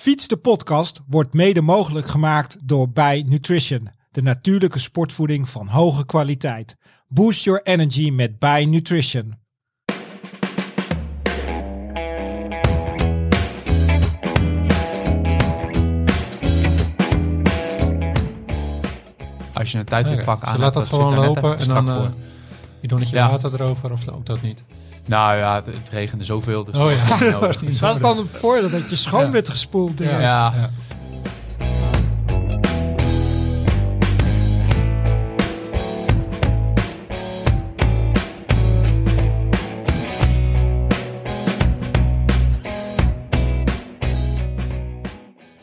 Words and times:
Fiets 0.00 0.28
de 0.28 0.36
podcast 0.36 1.00
wordt 1.06 1.32
mede 1.34 1.60
mogelijk 1.60 2.06
gemaakt 2.06 2.58
door 2.62 2.90
Bij 2.90 3.24
Nutrition, 3.28 3.88
de 4.10 4.22
natuurlijke 4.22 4.78
sportvoeding 4.78 5.48
van 5.48 5.66
hoge 5.66 6.06
kwaliteit. 6.06 6.76
Boost 7.08 7.44
your 7.44 7.62
energy 7.62 8.10
met 8.10 8.38
Bij 8.38 8.64
Nutrition. 8.64 9.34
Als 19.54 19.72
je 19.72 19.78
een 19.78 19.84
tijdritpak 19.84 20.42
aan 20.42 20.54
Ze 20.54 20.60
laat 20.60 20.74
dat 20.74 20.86
zit 20.86 20.94
gewoon 20.94 21.14
lopen 21.14 21.58
en 21.58 21.68
dan 21.68 21.88
voor. 21.88 21.96
eh 22.04 22.10
bidonnetje 22.80 23.16
Ja. 23.16 23.30
water 23.30 23.54
erover 23.54 23.92
of 23.92 24.08
ook 24.08 24.26
dat 24.26 24.42
niet. 24.42 24.64
Nou 25.06 25.36
ja, 25.36 25.54
het, 25.54 25.66
het 25.66 25.88
regende 25.90 26.24
zoveel. 26.24 26.64
Dus 26.64 26.76
Oh 26.78 26.90
ja. 26.90 26.96
was 27.08 27.20
niet 27.20 27.30
nodig. 27.30 27.40
Was 27.46 27.60
niet 27.60 27.74
zo. 27.74 27.86
Dat 27.86 27.94
is 27.94 28.00
dan 28.00 28.16
het 28.18 28.28
voordeel 28.28 28.70
dat 28.70 28.90
je 28.90 28.96
schoon 28.96 29.24
Ja. 29.24 29.30
bent 29.30 29.48
gespoeld. 29.48 29.98
Ja. 29.98 30.20
ja. 30.20 30.70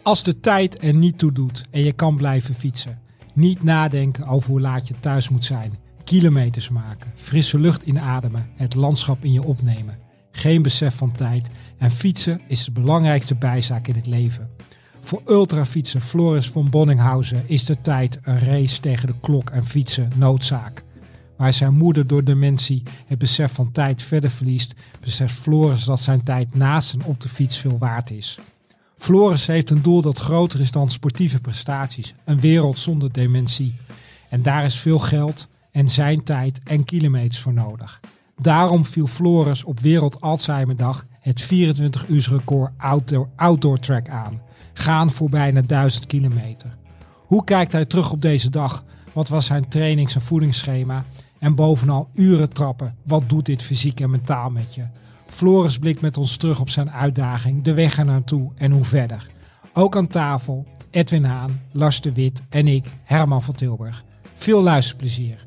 Als 0.03 0.23
de 0.23 0.39
tijd 0.39 0.83
er 0.83 0.93
niet 0.93 1.17
toe 1.17 1.31
doet 1.31 1.63
en 1.71 1.83
je 1.83 1.91
kan 1.93 2.15
blijven 2.17 2.55
fietsen. 2.55 2.99
Niet 3.33 3.63
nadenken 3.63 4.27
over 4.27 4.49
hoe 4.49 4.61
laat 4.61 4.87
je 4.87 4.95
thuis 4.99 5.29
moet 5.29 5.45
zijn. 5.45 5.77
Kilometers 6.07 6.69
maken, 6.69 7.11
frisse 7.15 7.59
lucht 7.59 7.83
inademen, 7.83 8.49
het 8.55 8.75
landschap 8.75 9.23
in 9.23 9.31
je 9.31 9.43
opnemen. 9.43 9.97
Geen 10.31 10.61
besef 10.61 10.95
van 10.95 11.11
tijd 11.11 11.49
en 11.77 11.91
fietsen 11.91 12.41
is 12.47 12.65
de 12.65 12.71
belangrijkste 12.71 13.35
bijzaak 13.35 13.87
in 13.87 13.95
het 13.95 14.05
leven. 14.05 14.49
Voor 15.01 15.21
ultrafietser 15.27 16.01
Floris 16.01 16.47
von 16.47 16.69
Bonninghausen 16.69 17.43
is 17.45 17.65
de 17.65 17.81
tijd 17.81 18.19
een 18.23 18.39
race 18.39 18.79
tegen 18.79 19.07
de 19.07 19.13
klok 19.21 19.49
en 19.49 19.65
fietsen 19.65 20.11
noodzaak. 20.15 20.83
Waar 21.37 21.53
zijn 21.53 21.73
moeder 21.73 22.07
door 22.07 22.23
dementie 22.23 22.83
het 23.05 23.17
besef 23.17 23.51
van 23.51 23.71
tijd 23.71 24.01
verder 24.01 24.31
verliest, 24.31 24.73
beseft 24.99 25.39
Floris 25.39 25.83
dat 25.83 25.99
zijn 25.99 26.23
tijd 26.23 26.55
naast 26.55 26.93
en 26.93 27.03
op 27.03 27.21
de 27.21 27.29
fiets 27.29 27.57
veel 27.57 27.77
waard 27.77 28.11
is. 28.11 28.39
Floris 28.97 29.45
heeft 29.45 29.69
een 29.69 29.81
doel 29.81 30.01
dat 30.01 30.17
groter 30.17 30.59
is 30.59 30.71
dan 30.71 30.89
sportieve 30.89 31.39
prestaties. 31.39 32.13
Een 32.25 32.39
wereld 32.39 32.79
zonder 32.79 33.11
dementie. 33.11 33.75
En 34.29 34.41
daar 34.41 34.65
is 34.65 34.75
veel 34.75 34.99
geld 34.99 35.47
en 35.77 35.89
zijn 35.89 36.23
tijd 36.23 36.59
en 36.63 36.83
kilometers 36.83 37.39
voor 37.39 37.53
nodig. 37.53 37.99
Daarom 38.35 38.85
viel 38.85 39.07
Floris 39.07 39.63
op 39.63 39.79
Wereld 39.79 40.21
Alzheimerdag 40.21 41.05
het 41.19 41.41
24 41.41 42.07
uur 42.07 42.27
record 42.29 42.71
outdoor, 42.77 43.29
outdoor 43.35 43.79
track 43.79 44.09
aan. 44.09 44.41
Gaan 44.73 45.11
voor 45.11 45.29
bijna 45.29 45.61
1000 45.61 46.05
kilometer. 46.05 46.77
Hoe 47.25 47.43
kijkt 47.43 47.71
hij 47.71 47.85
terug 47.85 48.11
op 48.11 48.21
deze 48.21 48.49
dag? 48.49 48.83
Wat 49.13 49.29
was 49.29 49.45
zijn 49.45 49.67
trainings- 49.67 50.15
en 50.15 50.21
voedingsschema? 50.21 51.05
En 51.39 51.55
bovenal 51.55 52.09
uren 52.13 52.53
trappen. 52.53 52.95
Wat 53.03 53.29
doet 53.29 53.45
dit 53.45 53.63
fysiek 53.63 53.99
en 53.99 54.09
mentaal 54.09 54.49
met 54.49 54.75
je? 54.75 54.83
Floris 55.27 55.77
blikt 55.77 56.01
met 56.01 56.17
ons 56.17 56.37
terug 56.37 56.59
op 56.59 56.69
zijn 56.69 56.91
uitdaging, 56.91 57.63
de 57.63 57.73
weg 57.73 57.97
er 57.97 58.05
naartoe 58.05 58.51
en 58.55 58.71
hoe 58.71 58.85
verder. 58.85 59.29
Ook 59.73 59.95
aan 59.95 60.07
tafel 60.07 60.65
Edwin 60.89 61.23
Haan, 61.23 61.61
Lars 61.71 62.01
de 62.01 62.13
Wit 62.13 62.43
en 62.49 62.67
ik, 62.67 62.85
Herman 63.03 63.43
van 63.43 63.53
Tilburg. 63.53 64.03
Veel 64.35 64.63
luisterplezier. 64.63 65.46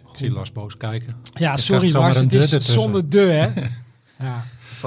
Ik 0.00 0.16
zie 0.18 0.30
Lars 0.30 0.52
boos 0.52 0.76
kijken. 0.76 1.16
Ja, 1.34 1.56
sorry 1.56 1.92
Lars, 1.92 2.16
het 2.16 2.32
is 2.32 2.52
ertussen. 2.52 2.80
zonder 2.80 3.08
de 3.08 3.18
hè. 3.20 3.62
Ja, 4.18 4.42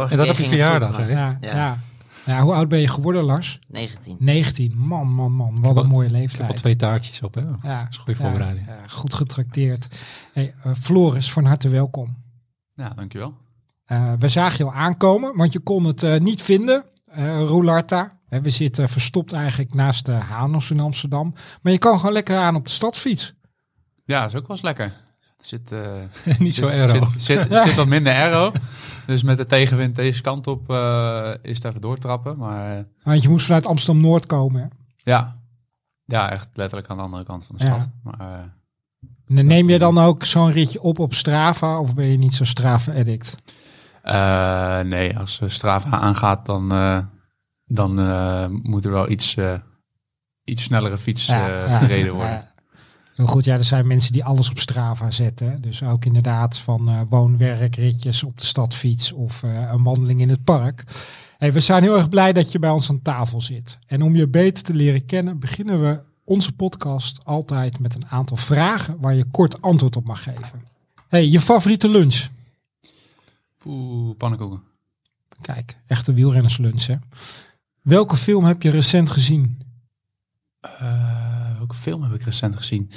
En 0.10 0.18
dat 0.18 0.30
op 0.30 0.36
je 0.38 0.46
verjaardag, 0.46 0.98
hè? 0.98 1.06
ja, 1.06 1.38
Ja. 1.42 1.50
ja. 1.54 1.78
ja. 2.26 2.42
hoe 2.42 2.54
oud 2.54 2.68
ben 2.70 2.80
je 2.80 2.88
geworden 2.88 3.26
Lars? 3.26 3.60
19. 3.68 4.18
19. 4.20 4.74
Man, 4.78 5.08
man, 5.08 5.32
man. 5.32 5.62
Wat 5.62 5.76
heb 5.76 5.84
een 5.84 5.90
mooie 5.90 6.08
Ik 6.08 6.12
heb 6.14 6.22
al 6.22 6.22
leeftijd. 6.22 6.56
twee 6.56 6.76
taartjes 6.76 7.22
op, 7.22 7.34
hè? 7.36 7.46
Dat 7.46 7.60
Ja, 7.64 7.88
is 7.90 7.96
een 7.96 8.02
goede 8.02 8.20
voorbereiding. 8.20 8.68
ja, 8.68 8.88
goed 8.88 9.14
getrakteerd. 9.14 9.88
Hey, 10.34 10.54
eh, 10.64 10.72
Floris, 10.82 11.32
van 11.32 11.46
harte 11.46 11.70
welkom. 11.70 12.16
Ja, 12.76 12.90
dankjewel. 12.90 13.34
Eh, 13.86 14.14
we 14.20 14.28
zagen 14.28 14.58
je 14.66 14.72
al 14.72 14.78
aankomen, 14.78 15.36
want 15.38 15.54
je 15.54 15.60
kon 15.60 15.84
het 15.86 16.04
eh, 16.04 16.20
niet 16.20 16.42
vinden, 16.42 16.86
eh 17.06 17.24
Roularta. 17.26 18.20
Hè, 18.28 18.42
we 18.42 18.50
zitten 18.50 18.90
verstopt 18.90 19.34
eigenlijk 19.34 19.74
naast 19.74 20.06
de 20.06 20.12
Hanos 20.12 20.72
in 20.72 20.80
Amsterdam. 20.80 21.34
Maar 21.62 21.72
je 21.72 21.78
kan 21.78 21.98
gewoon 21.98 22.14
lekker 22.14 22.38
aan 22.38 22.56
op 22.56 22.66
de 22.66 22.72
stadsfiets. 22.72 23.34
Ja, 24.06 24.26
is 24.26 24.36
ook 24.36 24.48
wel 24.48 24.52
eens 24.56 24.62
lekker. 24.62 24.94
Zit, 25.40 25.72
eh, 25.72 25.80
Niet 26.40 26.54
zit- 26.54 26.64
zo 26.64 26.68
aero. 26.70 26.88
Zit, 26.88 27.22
zit, 27.22 27.54
zit 27.66 27.76
wat 27.76 27.88
minder 27.88 28.14
aero. 28.14 28.52
Dus 29.06 29.24
met 29.24 29.38
de 29.38 29.46
tegenwind 29.46 29.96
deze 29.96 30.22
kant 30.22 30.48
op 30.48 30.70
eh, 30.70 31.32
is 31.42 31.56
het 31.56 31.64
even 31.66 31.82
doortrappen. 31.82 32.38
Maar 32.38 32.78
eh, 32.78 32.84
Want 33.04 33.22
je 33.22 33.30
moest 33.30 33.46
vanuit 33.46 33.66
Amsterdam-Noord 33.66 34.26
komen. 34.26 34.62
hè. 34.62 34.68
ja. 35.12 35.40
ja, 36.06 36.32
echt 36.32 36.48
letterlijk 36.54 36.90
aan 36.90 36.98
de 36.98 37.04
andere 37.04 37.24
kant 37.24 37.46
van 37.46 37.56
de 37.58 37.66
Ja. 37.66 37.80
stad. 37.80 37.90
Maar, 38.04 38.54
En 39.28 39.46
neem 39.46 39.70
je 39.70 39.80
dan 39.80 39.98
ook 39.98 40.26
zo'n 40.26 40.52
ritje 40.52 40.82
op 40.82 41.00
op 41.00 41.14
Strava 41.14 41.80
of 41.80 41.94
ben 41.96 42.06
je 42.06 42.18
niet 42.18 42.36
zo 42.36 42.44
Strava-addict? 42.46 43.36
nee, 44.88 45.18
als 45.18 45.42
Strava 45.46 45.90
aangaat, 45.98 46.46
dan, 46.46 46.68
dan 47.66 47.94
moet 48.64 48.86
er 48.86 48.92
wel 48.92 49.10
iets, 49.10 49.36
iets 50.44 50.64
snellere 50.64 50.98
fiets 50.98 51.26
gereden 51.70 52.14
worden. 52.14 52.48
Heel 53.16 53.26
goed, 53.26 53.46
ja, 53.46 53.54
er 53.54 53.64
zijn 53.64 53.88
mensen 53.88 54.12
die 54.12 54.24
alles 54.24 54.50
op 54.50 54.60
Strava 54.60 55.12
zetten. 55.12 55.62
Dus 55.62 55.84
ook 55.84 56.06
inderdaad 56.06 56.58
van 56.58 56.90
eh 56.90 57.02
woon-werkritjes 57.10 58.24
op 58.24 58.40
de 58.40 58.46
stadfiets 58.46 59.12
of 59.12 59.44
eh, 59.44 59.72
een 59.72 59.84
wandeling 59.84 60.22
in 60.22 60.30
het 60.30 60.44
park. 60.44 60.84
Hey, 61.38 61.54
we 61.54 61.60
zijn 61.60 61.84
heel 61.84 61.96
erg 61.96 62.10
blij 62.10 62.34
dat 62.34 62.52
je 62.52 62.60
bij 62.60 62.70
ons 62.70 62.90
aan 62.90 63.02
tafel 63.02 63.42
zit. 63.42 63.78
En 63.88 64.02
om 64.02 64.16
je 64.16 64.28
beter 64.28 64.64
te 64.64 64.74
leren 64.74 65.06
kennen, 65.06 65.40
beginnen 65.40 65.82
we 65.82 66.00
onze 66.24 66.52
podcast 66.52 67.26
altijd 67.26 67.80
met 67.80 67.96
een 67.96 68.08
aantal 68.10 68.38
vragen 68.38 69.00
waar 69.00 69.14
je 69.16 69.26
kort 69.32 69.62
antwoord 69.62 69.96
op 69.96 70.06
mag 70.06 70.24
geven. 70.24 70.62
Hey, 71.08 71.28
je 71.28 71.42
favoriete 71.42 71.90
lunch? 71.90 72.28
Oeh, 73.66 74.18
pannenkoeken. 74.18 74.62
Kijk, 75.42 75.78
echte 75.88 76.14
wielrennerslunch 76.14 76.86
hè. 76.86 76.96
Welke 77.82 78.16
film 78.16 78.44
heb 78.46 78.62
je 78.62 78.70
recent 78.70 79.10
gezien? 79.10 79.62
Eh, 80.60 81.05
welke 81.76 81.90
film 81.90 82.04
heb 82.04 82.14
ik 82.14 82.22
recent 82.26 82.56
gezien? 82.56 82.90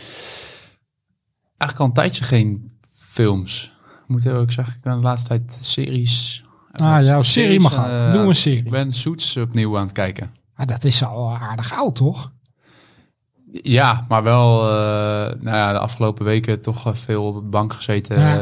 Eigenlijk 1.59 1.79
al 1.81 1.87
een 1.87 1.93
tijdje 1.93 2.25
geen 2.25 2.71
films. 2.91 3.73
Moet 4.07 4.25
heel 4.25 4.41
erg 4.41 4.53
zeggen, 4.53 4.75
ik 4.77 4.83
ben 4.83 4.95
de 4.97 5.03
laatste 5.03 5.29
tijd 5.29 5.57
series. 5.61 6.45
Ah, 6.73 7.03
jouw 7.03 7.23
serie 7.23 7.61
mag 7.61 7.79
ook. 7.79 8.15
Noem 8.15 8.29
een 8.29 8.35
serie. 8.35 8.65
Ik 8.65 8.71
ben 8.71 8.93
Suits 8.93 9.37
opnieuw 9.37 9.77
aan 9.77 9.83
het 9.85 9.93
kijken. 9.93 10.31
Ah, 10.55 10.67
dat 10.67 10.85
is 10.85 11.05
al 11.05 11.37
aardig 11.37 11.73
oud 11.73 11.95
toch? 11.95 12.33
Ja, 13.63 14.05
maar 14.09 14.23
wel 14.23 14.61
eh, 14.63 15.41
nou 15.41 15.57
ja, 15.57 15.73
de 15.73 15.79
afgelopen 15.79 16.25
weken 16.25 16.61
toch 16.61 16.91
veel 16.99 17.25
op 17.25 17.35
de 17.35 17.41
bank 17.49 17.73
gezeten. 17.73 18.19
Ja. 18.21 18.37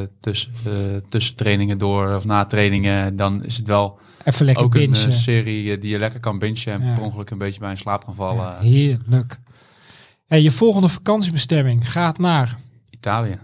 eh, 0.00 0.06
tussen, 0.20 0.52
eh, 0.64 0.72
tussen 1.08 1.36
trainingen 1.36 1.78
door 1.78 2.14
of 2.14 2.24
na 2.24 2.44
trainingen. 2.44 3.16
Dan 3.16 3.44
is 3.44 3.56
het 3.56 3.66
wel 3.66 3.98
Even 4.24 4.44
lekker 4.46 4.64
ook 4.64 4.74
een 4.74 4.90
bingen. 4.90 5.12
serie 5.12 5.78
die 5.78 5.90
je 5.90 5.98
lekker 5.98 6.20
kan 6.20 6.38
bingen. 6.38 6.64
En 6.66 6.84
Ja. 6.86 6.92
per 6.94 7.02
ongeluk 7.02 7.30
een 7.30 7.38
beetje 7.38 7.60
bij 7.60 7.70
in 7.70 7.76
slaap 7.76 8.04
kan 8.04 8.14
vallen. 8.14 8.44
Ja, 8.44 8.58
heerlijk. 8.60 9.38
Hey, 10.28 10.42
je 10.42 10.50
volgende 10.50 10.88
vakantiebestemming 10.88 11.90
gaat 11.90 12.18
naar 12.18 12.58
Italië. 12.90 13.38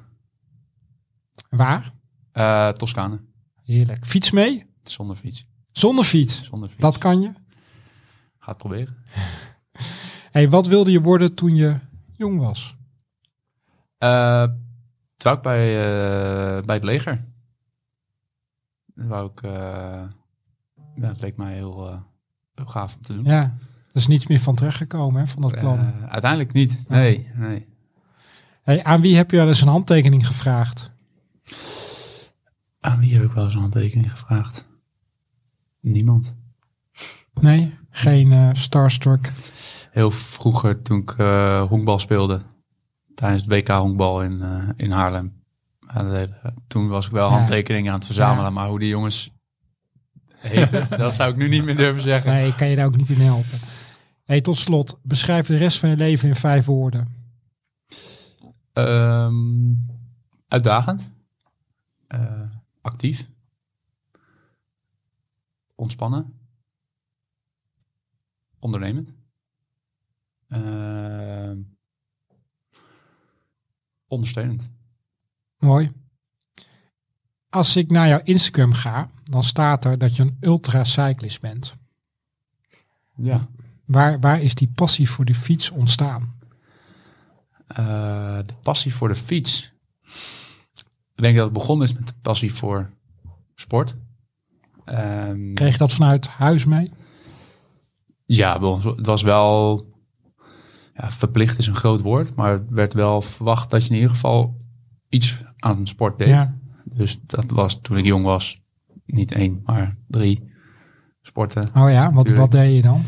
waar? 1.50 1.92
Eh 2.32 2.68
Toscane. 2.68 3.20
Heerlijk. 3.62 4.06
Fiets 4.06 4.30
mee? 4.30 4.66
Zonder 4.82 5.16
fiets. 5.16 5.46
Zonder 5.66 6.04
fiets. 6.04 6.42
Zonder 6.42 6.68
fiets. 6.68 6.80
Dat 6.80 6.98
kan 6.98 7.20
je. 7.20 7.32
Ga 8.38 8.48
het 8.48 8.56
proberen. 8.56 8.96
Hey, 10.30 10.48
wat 10.48 10.66
wilde 10.66 10.90
je 10.90 11.00
worden 11.00 11.34
toen 11.34 11.54
je 11.54 11.78
jong 12.16 12.38
was? 12.38 12.76
Eh 13.98 14.46
toen 15.16 15.42
bij, 15.42 15.68
eh, 15.68 16.64
bij 16.64 16.74
het 16.74 16.84
leger. 16.84 17.24
Dat 18.94 19.06
wou 19.06 19.30
ik... 19.30 19.40
ja, 19.42 20.10
dat 20.96 21.20
leek 21.20 21.36
mij 21.36 21.54
heel, 21.54 22.04
heel 22.54 22.66
gaaf 22.66 22.96
om 22.96 23.02
te 23.02 23.14
doen. 23.14 23.24
Ja, 23.24 23.56
er 23.94 24.00
is 24.00 24.06
niets 24.06 24.26
meer 24.26 24.40
van 24.40 24.54
terechtgekomen 24.54 25.20
hè, 25.20 25.26
van 25.26 25.42
dat 25.42 25.58
plan. 25.58 25.78
Eh, 25.78 26.08
uiteindelijk 26.08 26.52
niet. 26.52 26.82
Nee, 26.88 27.28
nee. 27.34 27.66
Hey, 28.62 28.84
aan 28.84 29.00
wie 29.00 29.16
heb 29.16 29.30
je 29.30 29.36
wel 29.36 29.46
eens 29.46 29.60
een 29.60 29.68
handtekening 29.68 30.26
gevraagd? 30.26 30.90
Aan 32.80 32.98
wie 33.00 33.14
heb 33.14 33.22
ik 33.22 33.32
wel 33.32 33.44
eens 33.44 33.54
een 33.54 33.60
handtekening 33.60 34.10
gevraagd? 34.10 34.64
Niemand. 35.80 36.34
Nee, 37.40 37.74
geen 37.90 38.32
eh, 38.32 38.48
starstruck. 38.52 39.32
Heel 39.90 40.10
vroeger 40.10 40.82
toen 40.82 41.00
ik 41.00 41.10
eh 41.16 41.62
honkbal 41.62 41.98
speelde. 41.98 42.42
Tijdens 43.14 43.42
het 43.42 43.50
WK 43.52 43.68
honkbal 43.68 44.22
in, 44.22 44.42
in 44.76 44.90
Haarlem. 44.90 45.32
Toen 46.66 46.88
was 46.88 47.06
ik 47.06 47.12
wel 47.12 47.28
Ja. 47.28 47.34
handtekeningen 47.36 47.90
aan 47.92 47.96
het 47.98 48.06
verzamelen. 48.06 48.44
Ja. 48.44 48.50
Maar 48.50 48.68
hoe 48.68 48.78
die 48.78 48.88
jongens 48.88 49.32
heten, 50.36 50.86
dat 50.98 51.14
zou 51.14 51.30
ik 51.30 51.36
nu 51.36 51.48
niet 51.48 51.64
meer 51.64 51.76
durven 51.76 52.02
zeggen. 52.02 52.32
Nee, 52.32 52.48
ik 52.48 52.56
kan 52.56 52.68
je 52.68 52.76
daar 52.76 52.86
ook 52.86 52.96
niet 52.96 53.08
in 53.08 53.20
helpen. 53.20 53.58
Hey, 54.24 54.40
tot 54.40 54.56
slot, 54.56 54.98
beschrijf 55.02 55.46
de 55.46 55.56
rest 55.56 55.78
van 55.78 55.88
je 55.88 55.96
leven 55.96 56.28
in 56.28 56.34
vijf 56.34 56.64
woorden. 56.64 57.08
Ehm, 58.72 59.74
uitdagend. 60.48 61.12
Eh, 62.06 62.50
actief. 62.80 63.28
Ontspannen. 65.74 66.38
ondernemend. 68.58 69.14
Ehm, 70.48 71.58
ondersteunend. 74.06 74.70
Mooi. 75.58 75.92
Als 77.48 77.76
ik 77.76 77.90
naar 77.90 78.08
jouw 78.08 78.20
Instagram 78.22 78.72
ga, 78.72 79.10
dan 79.24 79.42
staat 79.42 79.84
er 79.84 79.98
dat 79.98 80.16
je 80.16 80.22
een 80.22 80.36
ultracyclist 80.40 81.40
bent. 81.40 81.76
Ja. 83.16 83.48
Waar, 83.86 84.20
waar 84.20 84.42
is 84.42 84.54
die 84.54 84.70
passie 84.74 85.10
voor 85.10 85.24
de 85.24 85.34
fiets 85.34 85.70
ontstaan? 85.70 86.34
Eh, 87.66 88.38
de 88.46 88.54
passie 88.62 88.94
voor 88.94 89.08
de 89.08 89.14
fiets. 89.14 89.72
Ik 91.14 91.22
denk 91.22 91.36
dat 91.36 91.44
het 91.44 91.52
begonnen 91.52 91.86
is 91.86 91.94
met 91.94 92.06
de 92.06 92.14
passie 92.22 92.54
voor 92.54 92.90
sport. 93.54 93.96
Ehm, 94.84 95.54
Kreeg 95.54 95.72
je 95.72 95.78
dat 95.78 95.92
vanuit 95.92 96.26
huis 96.26 96.64
mee? 96.64 96.92
Ja, 98.26 98.60
het 98.60 99.06
was 99.06 99.22
wel. 99.22 99.86
Ja, 100.94 101.10
verplicht 101.10 101.58
is 101.58 101.66
een 101.66 101.76
groot 101.76 102.00
woord, 102.00 102.34
maar 102.34 102.52
het 102.52 102.62
werd 102.68 102.94
wel 102.94 103.22
verwacht 103.22 103.70
dat 103.70 103.82
je 103.82 103.88
in 103.88 103.94
ieder 103.94 104.10
geval 104.10 104.56
iets 105.08 105.44
aan 105.58 105.86
sport 105.86 106.18
deed. 106.18 106.28
Ja. 106.28 106.58
Dus 106.84 107.20
dat 107.26 107.50
was 107.50 107.80
toen 107.80 107.96
ik 107.96 108.04
jong 108.04 108.24
was, 108.24 108.62
niet 109.06 109.32
één, 109.32 109.60
maar 109.64 109.96
drie 110.06 110.52
sporten. 111.22 111.70
Oh 111.74 111.90
ja, 111.90 112.12
wat, 112.12 112.28
wat 112.28 112.52
deed 112.52 112.74
je 112.74 112.82
dan? 112.82 113.02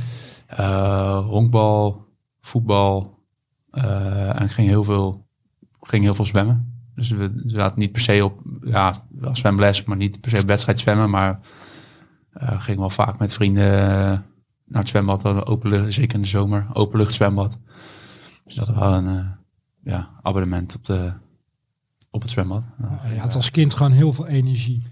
Eh, 0.46 1.26
honkbal, 1.26 2.06
voetbal 2.40 3.18
eh, 3.70 4.40
en 4.40 4.48
ging 4.48 4.68
heel 4.68 4.84
veel, 4.84 5.26
ging 5.80 6.02
heel 6.02 6.14
veel 6.14 6.24
zwemmen. 6.24 6.80
Dus 6.94 7.10
we 7.10 7.42
zaten 7.46 7.78
niet 7.78 7.92
per 7.92 8.00
se 8.00 8.24
op 8.24 8.40
ja, 8.60 8.94
wel 9.10 9.36
zwemles, 9.36 9.84
maar 9.84 9.96
niet 9.96 10.20
per 10.20 10.30
se 10.30 10.40
op 10.40 10.46
wedstrijd 10.46 10.80
zwemmen. 10.80 11.10
Maar 11.10 11.40
eh 12.32 12.60
ging 12.60 12.78
wel 12.78 12.90
vaak 12.90 13.18
met 13.18 13.32
vrienden 13.32 13.64
naar 14.64 14.80
het 14.80 14.88
zwembad, 14.88 15.24
eh, 15.24 15.40
open 15.44 15.70
lucht, 15.70 15.94
zeker 15.94 16.14
in 16.14 16.22
de 16.22 16.28
zomer, 16.28 16.66
openlucht 16.72 17.12
zwembad. 17.12 17.58
Dus 18.44 18.54
dat 18.54 18.68
was 18.68 18.78
wel 18.78 18.94
een 18.94 19.34
ja, 19.82 20.10
abonnement 20.22 20.74
op, 20.74 20.84
de, 20.84 21.12
op 22.10 22.22
het 22.22 22.30
zwembad. 22.30 22.62
Je 23.08 23.20
had 23.20 23.34
als 23.34 23.50
kind 23.50 23.74
gewoon 23.74 23.92
heel 23.92 24.12
veel 24.12 24.26
energie. 24.26 24.82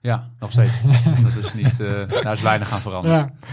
Ja, 0.00 0.30
nog 0.38 0.52
steeds. 0.52 0.80
dat 1.34 1.44
is 1.44 1.54
niet, 1.54 1.78
daar 2.22 2.32
is 2.32 2.42
weinig 2.42 2.70
aan 2.72 2.80
veranderd. 2.80 3.14
Ja. 3.14 3.48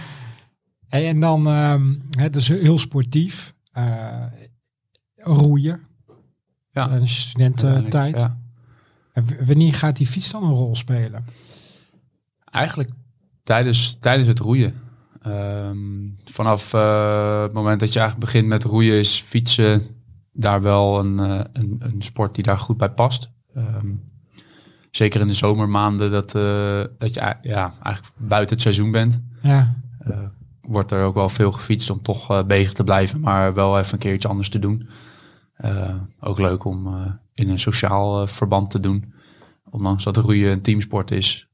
En, 0.90 1.06
en 1.06 1.20
dan, 1.20 1.48
ehm 1.48 1.94
hè, 2.18 2.30
dus 2.30 2.48
heel 2.48 2.80
sportief. 2.80 3.54
eh, 3.72 4.26
roeien 5.16 5.82
Ja, 6.72 6.88
tijdens 6.88 7.16
je 7.16 7.22
studententijd. 7.22 8.20
Ja. 8.20 8.38
En 9.14 9.46
wanneer 9.46 9.74
gaat 9.74 9.98
die 9.98 10.08
fiets 10.08 10.32
dan 10.32 10.44
een 10.44 10.50
rol 10.50 10.76
spelen? 10.76 11.26
Eigenlijk 12.46 12.90
tijdens, 13.44 13.98
tijdens 14.00 14.28
het 14.28 14.40
roeien. 14.40 14.82
Ehm, 15.22 15.78
vanaf 16.26 16.74
eh, 16.74 17.42
het 17.42 17.54
moment 17.54 17.80
dat 17.80 17.94
je 17.94 18.00
eigenlijk 18.00 18.32
begint 18.32 18.48
met 18.48 18.64
roeien 18.64 19.00
is 19.00 19.22
fietsen 19.22 19.82
daar 20.32 20.62
wel 20.62 21.00
een, 21.00 21.20
eh, 21.20 21.40
een, 21.54 21.76
een 21.80 22.02
sport 22.02 22.36
die 22.36 22.44
daar 22.44 22.60
goed 22.60 22.78
bij 22.78 22.92
past. 22.92 23.32
Ehm, 23.54 23.94
zeker 24.92 25.22
in 25.22 25.28
de 25.28 25.34
zomermaanden 25.34 26.12
dat, 26.12 26.36
eh, 26.36 26.84
dat 26.98 27.14
je 27.14 27.36
ja, 27.42 27.74
eigenlijk 27.82 28.16
buiten 28.18 28.56
het 28.56 28.62
seizoen 28.62 28.92
bent. 28.92 29.22
Ja, 29.42 29.76
wordt 30.68 30.92
er 30.92 31.04
ook 31.04 31.14
wel 31.14 31.30
veel 31.30 31.52
gefietst 31.52 31.90
om 31.90 32.02
toch 32.02 32.30
eh, 32.32 32.44
bezig 32.44 32.74
te 32.74 32.84
blijven, 32.84 33.20
maar 33.20 33.54
wel 33.54 33.78
even 33.80 33.94
een 33.94 34.00
keer 34.00 34.14
iets 34.14 34.28
anders 34.28 34.50
te 34.50 34.60
doen. 34.60 34.90
Eh, 35.56 35.96
ook 36.20 36.40
leuk 36.40 36.66
om 36.66 36.88
eh, 36.88 37.12
in 37.34 37.50
een 37.50 37.60
sociaal 37.60 38.28
verband 38.28 38.70
te 38.70 38.80
doen. 38.80 39.14
Ondanks 39.70 40.04
dat 40.04 40.18
roeien 40.18 40.52
een 40.52 40.62
teamsport 40.62 41.12
is. 41.12 41.48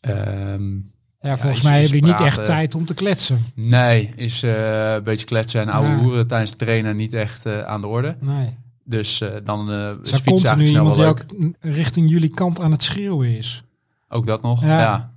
Ehm, 0.00 0.74
ja 1.20 1.38
volgens 1.38 1.62
mij 1.62 1.72
hebben 1.72 1.88
jullie 1.98 2.04
niet 2.06 2.20
echt 2.20 2.44
tijd 2.44 2.74
om 2.74 2.86
te 2.86 2.94
kletsen. 2.94 3.38
Nee, 3.54 4.12
is 4.16 4.42
een 4.42 5.02
beetje 5.04 5.26
kletsen 5.26 5.60
en 5.60 5.68
ouwe 5.68 5.88
Ja. 5.88 5.96
hoeren 5.98 6.26
tijdens 6.26 6.50
het 6.50 6.58
trainen 6.58 6.96
niet 6.96 7.12
echt 7.12 7.46
aan 7.46 7.80
de 7.80 7.86
orde. 7.86 8.16
Nee. 8.20 8.58
Dus 8.84 9.22
dan 9.44 9.70
eh 9.72 9.90
is 10.02 10.10
fietsen 10.10 10.48
eigenlijk 10.48 10.68
snel 10.68 10.80
iemand 10.80 10.96
wel 10.96 11.06
leuk. 11.06 11.54
richting 11.60 12.10
jullie 12.10 12.30
kant 12.30 12.60
aan 12.60 12.70
het 12.70 12.82
schreeuwen 12.82 13.36
is. 13.36 13.64
Ook 14.08 14.26
dat 14.26 14.42
nog, 14.42 14.64
Ja. 14.64 14.80
ja. 14.80 15.12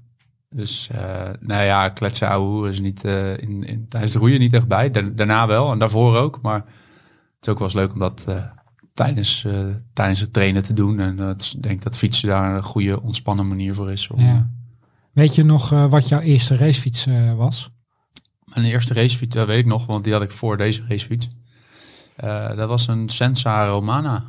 Dus 0.56 0.90
eh 0.92 1.30
nou 1.40 1.64
ja, 1.64 1.90
kletsen 1.90 2.30
ouwe 2.30 2.70
is 2.70 2.80
niet 2.80 3.04
eh, 3.06 3.38
in, 3.38 3.64
in, 3.64 3.86
tijdens 3.90 4.12
de 4.14 4.20
roeien 4.20 4.40
niet 4.40 4.54
echt 4.54 4.68
bij. 4.68 4.92
Da- 4.92 5.02
daarna 5.02 5.48
wel 5.48 5.72
en 5.72 5.80
daarvoor 5.80 6.16
ook. 6.18 6.42
Maar 6.42 6.56
het 7.36 7.42
is 7.42 7.50
ook 7.50 7.58
wel 7.60 7.68
eens 7.68 7.76
leuk 7.78 7.94
om 7.94 8.00
dat 8.00 8.26
eh, 8.28 8.44
tijdens, 8.94 9.48
tijdens 9.94 10.20
het 10.20 10.34
trainen 10.34 10.64
te 10.64 10.74
doen. 10.74 11.00
En 11.00 11.20
ik 11.54 11.64
denk 11.64 11.82
dat 11.84 11.98
fietsen 11.98 12.28
daar 12.30 12.56
een 12.56 12.64
goede 12.64 13.02
ontspannen 13.02 13.48
manier 13.48 13.74
voor 13.76 13.92
is. 13.92 14.08
Om, 14.08 14.20
Ja. 14.20 14.50
Weet 15.12 15.36
je 15.36 15.44
nog 15.44 15.70
wat 15.70 16.08
jouw 16.08 16.20
eerste 16.20 16.56
racefiets 16.56 17.08
was? 17.36 17.70
Mijn 18.46 18.66
eerste 18.66 18.94
racefiets, 18.94 19.36
dat 19.36 19.48
weet 19.48 19.60
ik 19.60 19.66
nog, 19.66 19.86
want 19.86 20.04
die 20.04 20.14
had 20.14 20.22
ik 20.22 20.32
voor 20.32 20.58
deze 20.58 20.82
racefiets. 20.88 21.30
Dat 22.56 22.68
was 22.68 22.88
een 22.88 23.10
Sensa 23.10 23.66
Romana. 23.68 24.24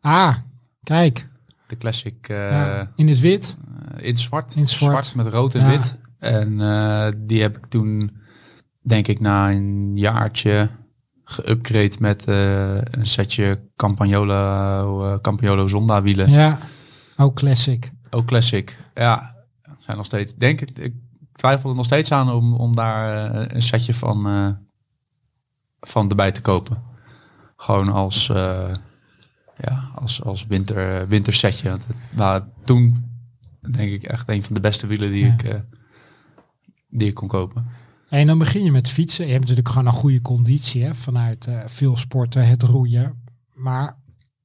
Ah, 0.00 0.36
kijk. 0.82 1.28
De 1.66 1.76
classic 1.78 2.28
eh, 2.28 2.50
ja, 2.50 2.92
in 2.94 3.08
het 3.08 3.20
wit. 3.20 3.56
in 3.96 4.16
zwart. 4.16 4.56
In 4.56 4.68
zwart. 4.68 5.14
met 5.14 5.26
rood 5.26 5.54
en 5.54 5.60
Ja. 5.60 5.68
wit. 5.68 5.98
En 6.18 6.60
eh, 6.60 7.08
die 7.16 7.42
heb 7.42 7.56
ik 7.56 7.66
toen, 7.66 8.16
denk 8.82 9.06
ik, 9.06 9.20
na 9.20 9.50
een 9.50 9.96
jaartje 9.96 10.68
geüpgrade 11.24 11.98
met 12.00 12.24
eh, 12.24 12.74
een 12.74 13.06
setje 13.06 13.60
Campagnolo, 13.76 15.04
eh, 15.12 15.18
Campagnolo 15.20 15.66
Zonda 15.66 16.02
wielen. 16.02 16.30
Ja. 16.30 16.58
Oh, 17.16 17.34
classic. 17.34 17.90
Ook 18.10 18.26
classic. 18.26 18.78
Ja, 18.94 19.34
zijn 19.78 19.96
nog 19.96 20.06
steeds. 20.06 20.34
Denk 20.34 20.60
ik, 20.60 20.78
ik 20.78 20.94
twijfel 21.32 21.70
er 21.70 21.76
nog 21.76 21.84
steeds 21.84 22.12
aan 22.12 22.30
om, 22.30 22.54
om 22.54 22.76
daar 22.76 23.30
eh, 23.34 23.44
een 23.54 23.62
setje 23.62 23.94
van, 23.94 24.26
eh, 24.26 24.48
van 25.80 26.08
erbij 26.08 26.32
te 26.32 26.40
kopen. 26.40 26.82
Gewoon 27.56 27.88
als, 27.88 28.28
eh, 28.28 28.74
ja, 29.58 29.90
als, 29.94 30.22
als 30.22 30.46
winter, 30.46 31.08
wintersetje. 31.08 31.68
Het 31.70 31.82
waren 32.14 32.52
toen, 32.64 32.96
denk 33.70 33.92
ik, 33.92 34.02
echt 34.02 34.28
een 34.28 34.42
van 34.42 34.54
de 34.54 34.60
beste 34.60 34.86
wielen 34.86 35.10
die, 35.10 35.24
Ja. 35.24 35.32
ik, 35.32 35.42
eh, 35.42 35.60
die 36.88 37.08
ik 37.08 37.14
kon 37.14 37.28
kopen. 37.28 37.66
En 38.08 38.26
dan 38.26 38.38
begin 38.38 38.64
je 38.64 38.70
met 38.72 38.88
fietsen. 38.88 39.24
Je 39.24 39.30
hebt 39.30 39.40
natuurlijk 39.42 39.68
gewoon 39.68 39.86
een 39.86 39.92
goede 39.92 40.22
conditie 40.22 40.84
hè, 40.84 40.94
vanuit 40.94 41.46
eh, 41.46 41.62
veel 41.66 41.96
sporten, 41.96 42.48
het 42.48 42.62
roeien. 42.62 43.22
Maar 43.54 43.96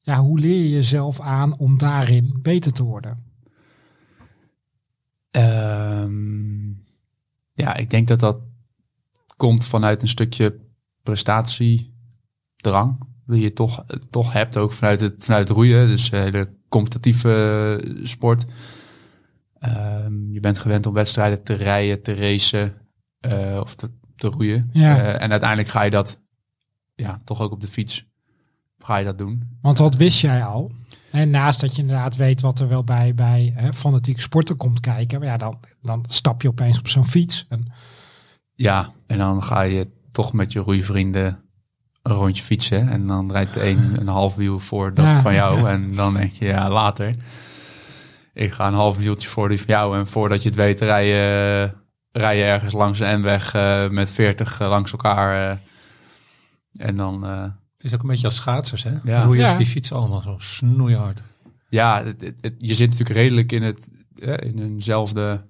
ja, 0.01 0.19
hoe 0.19 0.39
leer 0.39 0.61
je 0.63 0.69
jezelf 0.69 1.19
aan 1.19 1.57
om 1.57 1.77
daarin 1.77 2.39
beter 2.41 2.71
te 2.73 2.83
worden? 2.83 3.17
Ehm, 5.31 6.69
ja, 7.53 7.75
ik 7.75 7.89
denk 7.89 8.07
dat 8.07 8.19
dat 8.19 8.37
komt 9.37 9.65
vanuit 9.65 10.01
een 10.01 10.07
stukje 10.07 10.59
prestatiedrang. 11.03 12.99
Die 13.31 13.41
je 13.41 13.53
toch, 13.53 13.85
toch 14.09 14.33
hebt, 14.33 14.57
ook 14.57 14.71
vanuit 14.71 14.99
het, 14.99 15.25
vanuit 15.25 15.47
het 15.47 15.57
roeien. 15.57 15.87
Dus 15.87 16.09
eh, 16.09 16.31
de 16.31 16.49
competitieve 16.69 17.77
eh, 17.83 18.05
sport. 18.05 18.45
Ehm, 19.59 20.31
je 20.31 20.39
bent 20.39 20.59
gewend 20.59 20.85
om 20.85 20.93
wedstrijden 20.93 21.43
te 21.43 21.53
rijden, 21.53 22.01
te 22.01 22.13
racen 22.13 22.73
eh, 23.19 23.59
of 23.61 23.75
te, 23.75 23.89
te 24.15 24.27
roeien. 24.27 24.69
Ja. 24.73 24.97
En 24.97 25.31
uiteindelijk 25.31 25.69
ga 25.69 25.81
je 25.81 25.91
dat 25.91 26.19
ja, 26.95 27.21
toch 27.23 27.41
ook 27.41 27.51
op 27.51 27.61
de 27.61 27.67
fiets 27.67 28.09
ga 28.83 28.97
je 28.97 29.05
dat 29.05 29.17
doen. 29.17 29.57
Want 29.61 29.77
wat 29.77 29.95
wist 29.95 30.21
jij 30.21 30.43
al? 30.45 30.71
En 31.11 31.29
naast 31.29 31.59
dat 31.59 31.75
je 31.75 31.81
inderdaad 31.81 32.15
weet 32.15 32.41
wat 32.41 32.59
er 32.59 32.67
wel 32.67 32.83
bij, 32.83 33.15
bij 33.15 33.53
hè, 33.55 33.73
fanatieke 33.73 34.21
sporten 34.21 34.57
komt 34.57 34.79
kijken. 34.79 35.19
Maar 35.19 35.27
ja, 35.27 35.37
dan, 35.37 35.59
dan 35.81 36.05
stap 36.07 36.41
je 36.41 36.47
opeens 36.47 36.79
op 36.79 36.87
zo'n 36.87 37.07
fiets. 37.07 37.45
En, 37.49 37.71
Ja, 38.53 38.89
en 39.07 39.17
dan 39.17 39.43
ga 39.43 39.61
je 39.61 39.87
toch 40.11 40.33
met 40.33 40.51
je 40.51 40.59
roeivrienden 40.59 41.43
een 42.03 42.15
rondje 42.15 42.43
fietsen. 42.43 42.89
En 42.89 43.07
dan 43.07 43.31
rijdt 43.31 43.53
de 43.53 43.69
een 43.69 43.97
een 43.99 44.07
half 44.07 44.35
wiel 44.35 44.59
voor 44.59 44.93
dat 44.93 45.05
Ja, 45.05 45.21
van 45.21 45.33
jou. 45.33 45.59
ja. 45.59 45.67
En 45.69 45.87
dan 45.95 46.13
denk 46.13 46.33
je, 46.33 46.45
ja, 46.45 46.69
later. 46.69 47.13
Ik 48.33 48.51
ga 48.51 48.67
een 48.67 48.73
half 48.73 48.97
wieltje 48.97 49.27
voor 49.29 49.49
die 49.49 49.57
van 49.57 49.67
jou. 49.67 49.97
En 49.97 50.07
voordat 50.07 50.43
je 50.43 50.49
het 50.49 50.57
weet, 50.57 50.79
rij 50.79 51.07
je, 51.07 51.71
rij 52.11 52.37
je 52.37 52.43
ergens 52.43 52.73
langs 52.73 52.99
een 52.99 53.19
N-weg 53.19 53.53
eh, 53.53 53.89
met 53.89 54.11
40 54.11 54.59
langs 54.59 54.91
elkaar. 54.91 55.51
eh. 55.51 55.57
en 56.87 56.95
dan, 56.97 57.25
eh, 57.25 57.41
Het 57.41 57.83
is 57.83 57.93
ook 57.93 58.01
een 58.01 58.07
beetje 58.09 58.25
als 58.25 58.35
schaatsers, 58.35 58.83
hè? 58.83 58.91
Ja. 59.03 59.23
Roeiers 59.23 59.51
Ja. 59.51 59.57
die 59.57 59.65
fietsen 59.67 59.95
allemaal 59.95 60.21
zo 60.21 60.35
snoeihard. 60.39 61.23
ja, 61.69 62.03
het, 62.03 62.21
het- 62.21 62.37
het- 62.41 62.55
je 62.57 62.73
zit 62.73 62.89
natuurlijk 62.89 63.19
redelijk 63.19 63.51
in, 63.51 63.63
het, 63.63 63.87
eh, 64.15 64.47
in 64.49 64.59
eenzelfde 64.59 65.41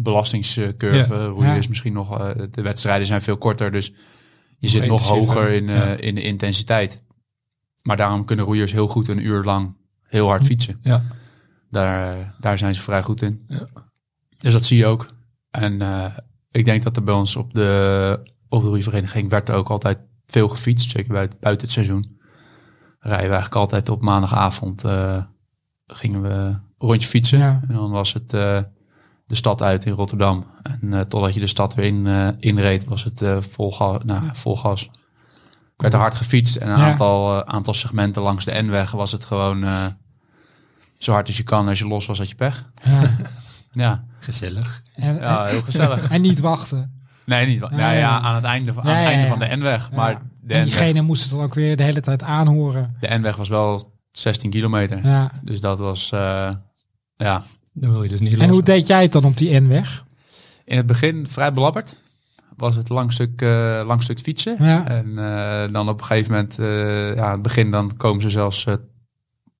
belastingscurve. 0.00 1.14
Ja. 1.14 1.24
Roeien 1.26 1.50
Ja. 1.50 1.54
is 1.56 1.68
misschien 1.68 1.92
nog, 1.92 2.18
eh, 2.20 2.28
de 2.50 2.62
wedstrijden 2.62 3.06
zijn 3.06 3.20
veel 3.22 3.36
korter, 3.36 3.72
dus 3.72 3.92
je 4.60 4.68
zit 4.68 4.86
Nog 4.86 5.08
hoger 5.08 5.48
in, 5.48 5.68
eh, 5.68 5.76
ja. 5.76 5.96
in 5.96 6.14
de 6.14 6.22
intensiteit. 6.22 7.04
Maar 7.82 7.96
daarom 7.96 8.24
kunnen 8.24 8.44
roeiers 8.44 8.72
heel 8.72 8.88
goed 8.88 9.08
een 9.08 9.26
uur 9.26 9.44
lang 9.44 9.76
heel 10.02 10.26
hard 10.26 10.44
fietsen. 10.44 10.78
Ja. 10.82 11.02
Daar, 11.70 12.18
eh, 12.18 12.26
daar 12.40 12.58
zijn 12.58 12.74
ze 12.74 12.82
vrij 12.82 13.02
goed 13.02 13.22
in. 13.22 13.44
Ja. 13.48 13.68
Dus 14.36 14.52
dat 14.52 14.64
zie 14.64 14.78
je 14.78 14.86
ook. 14.86 15.10
En 15.50 15.82
eh, 15.82 16.16
ik 16.50 16.64
denk 16.64 16.82
dat 16.82 16.96
er 16.96 17.02
bij 17.02 17.14
ons 17.14 17.36
op 17.36 17.54
de, 17.54 18.32
op 18.48 18.62
de 18.62 18.68
roeivereniging 18.68 19.30
werd 19.30 19.48
er 19.48 19.54
ook 19.54 19.70
altijd 19.70 19.98
veel 20.26 20.48
gefietst. 20.48 20.90
Zeker 20.90 21.12
buiten, 21.12 21.38
buiten 21.40 21.64
het 21.64 21.74
seizoen. 21.74 22.18
Rijden 22.98 23.28
we 23.28 23.34
eigenlijk 23.34 23.54
altijd 23.54 23.88
op 23.88 24.02
maandagavond 24.02 24.84
gingen 25.86 26.22
we 26.22 26.28
een 26.28 26.60
rondje 26.78 27.08
fietsen. 27.08 27.38
Ja. 27.38 27.60
En 27.68 27.74
dan 27.74 27.90
was 27.90 28.12
het 28.12 28.32
de 29.30 29.36
stad 29.36 29.62
uit 29.62 29.84
in 29.84 29.92
Rotterdam. 29.92 30.46
En 30.62 30.92
eh, 30.92 31.00
totdat 31.00 31.34
je 31.34 31.40
de 31.40 31.46
stad 31.46 31.74
weer 31.74 31.84
in, 31.86 32.06
eh, 32.06 32.28
inreed, 32.38 32.84
was 32.84 33.04
het 33.04 33.22
eh, 33.22 33.36
vol, 33.40 33.72
gas, 33.72 33.98
nou, 34.04 34.22
vol 34.32 34.56
gas. 34.56 34.90
Werd 35.76 35.92
er 35.92 35.98
hard 36.00 36.14
gefietst 36.14 36.56
en 36.56 36.68
een 36.70 36.78
Ja. 36.78 36.90
aantal, 36.90 37.46
aantal 37.46 37.74
segmenten 37.74 38.22
langs 38.22 38.44
de 38.44 38.62
N-weg 38.62 38.90
was 38.90 39.12
het 39.12 39.24
gewoon 39.24 39.64
eh, 39.64 39.84
zo 40.98 41.12
hard 41.12 41.26
als 41.26 41.36
je 41.36 41.42
kan. 41.42 41.68
Als 41.68 41.78
je 41.78 41.86
los 41.86 42.06
was, 42.06 42.18
had 42.18 42.28
je 42.28 42.34
pech. 42.34 42.62
Ja. 42.84 43.00
Ja, 43.72 44.04
Gezellig. 44.20 44.82
En, 44.94 45.14
ja 45.16 45.44
heel 45.44 45.62
gezellig. 45.62 46.10
en 46.12 46.20
niet 46.20 46.40
wachten. 46.40 47.00
Nee, 47.26 47.46
niet. 47.46 47.60
wa- 47.60 47.68
Nee. 47.70 47.78
Ja, 47.80 47.90
ja, 47.92 48.20
aan 48.20 48.34
het 48.34 48.44
einde, 48.44 48.72
van- 48.72 48.82
aan 48.82 48.88
het 48.96 49.06
einde 49.06 49.22
ja. 49.22 49.28
van 49.28 49.38
de 49.38 49.56
N-weg. 49.56 49.88
Ja. 49.90 49.96
Maar 49.96 50.20
de 50.40 50.54
en 50.54 50.62
diegene 50.64 51.02
moest 51.02 51.22
het 51.22 51.30
dan 51.30 51.40
ook 51.40 51.54
weer 51.54 51.76
de 51.76 51.82
hele 51.82 52.00
tijd 52.00 52.22
aanhoren. 52.22 52.96
de 53.00 53.18
N-weg 53.18 53.36
was 53.36 53.48
wel 53.48 53.92
16 54.12 54.50
kilometer. 54.50 55.06
Ja. 55.06 55.30
Dus 55.42 55.60
dat 55.60 55.78
was, 55.78 56.12
eh, 56.12 56.50
ja, 57.16 57.44
Dan 57.80 57.90
wil 57.92 58.02
je 58.02 58.08
dus 58.08 58.20
niet 58.20 58.36
En 58.38 58.48
hoe 58.48 58.62
deed 58.62 58.86
jij 58.86 59.02
het 59.02 59.12
dan 59.12 59.24
op 59.24 59.36
die 59.36 59.60
N-weg? 59.60 60.04
in 60.64 60.76
het 60.76 60.86
begin 60.86 61.26
vrij 61.28 61.52
belabberd. 61.52 61.96
Was 62.56 62.76
het 62.76 62.88
lang 62.88 63.12
stuk, 63.12 63.42
eh, 63.42 63.82
lang 63.86 64.02
stuk 64.02 64.18
fietsen. 64.20 64.56
Ja. 64.64 64.86
En 64.86 65.18
eh, 65.18 65.72
dan 65.72 65.88
op 65.88 66.00
een 66.00 66.06
gegeven 66.06 66.32
moment, 66.32 66.58
eh, 66.58 67.14
ja, 67.14 67.24
aan 67.24 67.32
het 67.32 67.42
begin 67.42 67.70
dan 67.70 67.96
komen 67.96 68.22
ze 68.22 68.30
zelfs, 68.30 68.66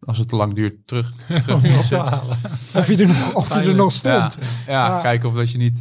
als 0.01 0.19
het 0.19 0.29
te 0.29 0.37
lang 0.37 0.55
duurt, 0.55 0.75
terug, 0.87 1.13
terug 1.45 1.61
fietsen. 1.61 1.99
halen. 1.99 2.37
Of 2.75 2.87
je 2.89 2.97
er 2.97 3.07
nog, 3.07 3.35
of 3.35 3.63
je 3.63 3.69
er 3.69 3.75
nog 3.75 3.93
stond? 3.93 4.39
Ja, 4.67 4.87
Ja. 4.87 5.01
kijken 5.01 5.29
of 5.29 5.35
dat 5.35 5.51
je 5.51 5.59
niet 5.59 5.79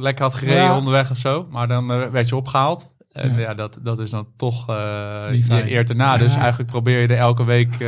lekker 0.00 0.24
had 0.24 0.34
gereden 0.34 0.74
onderweg 0.76 1.10
of 1.10 1.16
zo. 1.18 1.46
Maar 1.50 1.68
dan 1.68 1.86
werd 2.10 2.28
je 2.28 2.36
opgehaald. 2.36 2.94
En 3.12 3.34
Ja. 3.38 3.54
dat, 3.54 3.78
dat 3.82 4.00
is 4.00 4.10
dan 4.10 4.26
toch 4.36 4.66
je 4.66 5.62
eert 5.64 5.88
erna. 5.88 6.16
Dus 6.16 6.34
eigenlijk 6.34 6.70
probeer 6.70 7.00
je 7.00 7.06
er 7.08 7.16
elke 7.18 7.44
week 7.44 7.84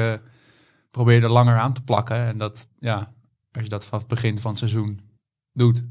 probeer 0.90 1.14
je 1.16 1.22
er 1.22 1.30
langer 1.30 1.58
aan 1.58 1.72
te 1.72 1.82
plakken. 1.82 2.16
En 2.26 2.38
dat, 2.38 2.66
ja, 2.78 3.12
als 3.52 3.62
je 3.62 3.68
dat 3.68 3.84
vanaf 3.84 4.00
het 4.00 4.08
begin 4.08 4.38
van 4.38 4.50
het 4.50 4.58
seizoen 4.58 5.00
doet, 5.52 5.82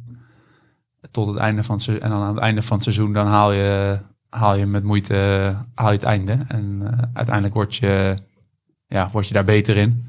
tot 1.11 1.27
het 1.27 1.37
einde 1.37 1.63
van 1.63 1.75
het 1.75 1.83
seizoen. 1.83 2.05
En 2.05 2.11
dan 2.11 2.21
aan 2.21 2.33
het 2.33 2.43
einde 2.43 2.61
van 2.61 2.75
het 2.75 2.83
seizoen, 2.83 3.13
dan 3.13 3.27
haal 3.27 3.51
je, 3.51 3.99
haal 4.29 4.55
je 4.55 4.65
met 4.65 4.83
moeite 4.83 5.15
haal 5.73 5.87
je 5.87 5.93
het 5.93 6.03
einde. 6.03 6.45
En 6.47 6.81
eh, 6.83 7.07
uiteindelijk 7.13 7.55
word 7.55 7.75
je, 7.75 8.17
ja, 8.87 9.09
word 9.09 9.27
je 9.27 9.33
daar 9.33 9.43
beter 9.43 9.77
in. 9.77 10.05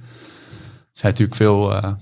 Er 0.92 1.06
zijn 1.06 1.12
natuurlijk 1.12 1.36
veel, 1.36 1.74
eh, 1.74 1.94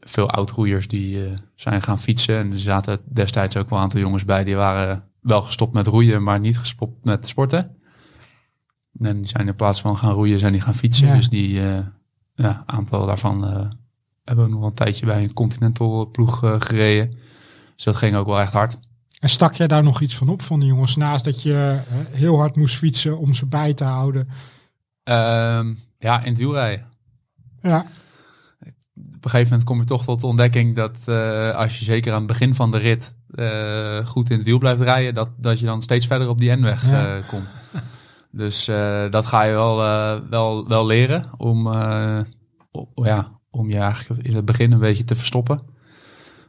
veel 0.00 0.30
oud-roeiers 0.30 0.88
die 0.88 1.26
eh, 1.26 1.38
zijn 1.54 1.82
gaan 1.82 1.98
fietsen. 1.98 2.36
En 2.36 2.50
er 2.50 2.58
zaten 2.58 3.00
destijds 3.04 3.56
ook 3.56 3.68
wel 3.68 3.78
een 3.78 3.84
aantal 3.84 4.00
jongens 4.00 4.24
bij 4.24 4.44
die 4.44 4.56
waren 4.56 5.04
wel 5.20 5.42
gestopt 5.42 5.72
met 5.72 5.86
roeien, 5.86 6.22
maar 6.22 6.40
niet 6.40 6.58
gestopt 6.58 7.04
met 7.04 7.28
sporten. 7.28 7.76
En 9.00 9.16
die 9.16 9.26
zijn 9.26 9.48
in 9.48 9.54
plaats 9.54 9.80
van 9.80 9.96
gaan 9.96 10.12
roeien, 10.12 10.38
zijn 10.38 10.52
die 10.52 10.60
gaan 10.60 10.74
fietsen. 10.74 11.06
Ja. 11.08 11.14
Dus 11.14 11.28
die 11.28 11.60
eh, 11.60 11.78
ja, 12.34 12.62
aantal 12.66 13.06
daarvan 13.06 13.46
eh, 13.46 13.66
hebben 14.28 14.44
ook 14.44 14.50
nog 14.50 14.62
een 14.62 14.74
tijdje 14.74 15.06
bij 15.06 15.22
een 15.22 15.32
Continental 15.32 16.06
ploeg 16.10 16.44
eh, 16.44 16.54
gereden. 16.58 17.10
Dus 17.74 17.84
dat 17.84 17.96
ging 17.96 18.16
ook 18.16 18.26
wel 18.26 18.40
echt 18.40 18.52
hard. 18.52 18.78
En 19.20 19.28
stak 19.28 19.54
jij 19.54 19.66
daar 19.66 19.82
nog 19.82 20.00
iets 20.00 20.16
van 20.16 20.28
op 20.28 20.42
van 20.42 20.60
die 20.60 20.68
jongens? 20.68 20.96
Naast 20.96 21.24
dat 21.24 21.42
je 21.42 21.80
eh, 21.88 21.96
heel 22.10 22.38
hard 22.38 22.56
moest 22.56 22.76
fietsen 22.76 23.18
om 23.18 23.34
ze 23.34 23.46
bij 23.46 23.74
te 23.74 23.84
houden. 23.84 24.28
Ehm, 25.02 25.74
ja, 25.98 26.20
in 26.22 26.28
het 26.28 26.38
wielrijden. 26.38 26.86
Ja, 27.62 27.86
op 28.96 29.24
een 29.24 29.30
gegeven 29.30 29.50
moment 29.50 29.64
kom 29.68 29.78
je 29.78 29.84
toch 29.84 30.04
tot 30.04 30.20
de 30.20 30.26
ontdekking 30.26 30.76
dat 30.76 30.96
eh, 31.04 31.50
als 31.50 31.78
je 31.78 31.84
zeker 31.84 32.12
aan 32.12 32.18
het 32.18 32.26
begin 32.26 32.54
van 32.54 32.70
de 32.70 32.78
rit 32.78 33.14
goed 34.04 34.30
in 34.30 34.36
het 34.36 34.44
wiel 34.46 34.58
blijft 34.58 34.80
rijden, 34.80 35.14
dat, 35.14 35.30
dat 35.36 35.58
je 35.60 35.66
dan 35.66 35.82
steeds 35.82 36.06
verder 36.06 36.28
op 36.28 36.38
die 36.38 36.50
N-weg 36.56 36.86
Ja. 36.86 37.20
komt. 37.26 37.54
Dus 38.30 38.64
dat 39.10 39.26
ga 39.26 39.42
je 39.42 39.52
wel, 39.52 39.76
wel, 40.30 40.68
wel 40.68 40.86
leren 40.86 41.30
om, 41.36 41.72
ja, 42.94 43.37
om 43.58 43.70
je 43.70 43.78
eigenlijk 43.78 44.26
in 44.26 44.34
het 44.34 44.44
begin 44.44 44.72
een 44.72 44.78
beetje 44.78 45.04
te 45.04 45.14
verstoppen. 45.16 45.60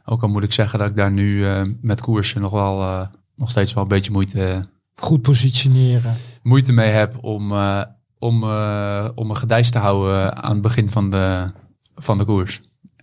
Ook 0.04 0.22
al 0.22 0.28
moet 0.28 0.42
ik 0.42 0.52
zeggen 0.52 0.78
dat 0.78 0.90
ik 0.90 0.96
daar 0.96 1.10
nu 1.10 1.46
eh, 1.46 1.62
met 1.80 2.00
koersen 2.00 2.40
nog 2.40 2.52
wel 2.52 2.82
eh, 2.82 3.06
nog 3.36 3.50
steeds 3.50 3.72
wel 3.74 3.82
een 3.82 3.88
beetje 3.88 4.12
moeite, 4.12 4.64
goed 4.94 5.22
positioneren. 5.22 6.14
moeite 6.42 6.72
mee 6.72 6.90
heb 6.90 7.24
om, 7.24 7.52
eh, 7.52 7.82
om, 8.18 8.42
eh, 8.42 9.08
om 9.14 9.26
me 9.26 9.34
gedijst 9.34 9.72
te 9.72 9.78
houden 9.78 10.42
aan 10.42 10.52
het 10.52 10.62
begin 10.62 10.90
van 10.90 11.10
de, 11.10 11.52
van 11.94 12.18
de 12.18 12.24
koers. 12.24 12.60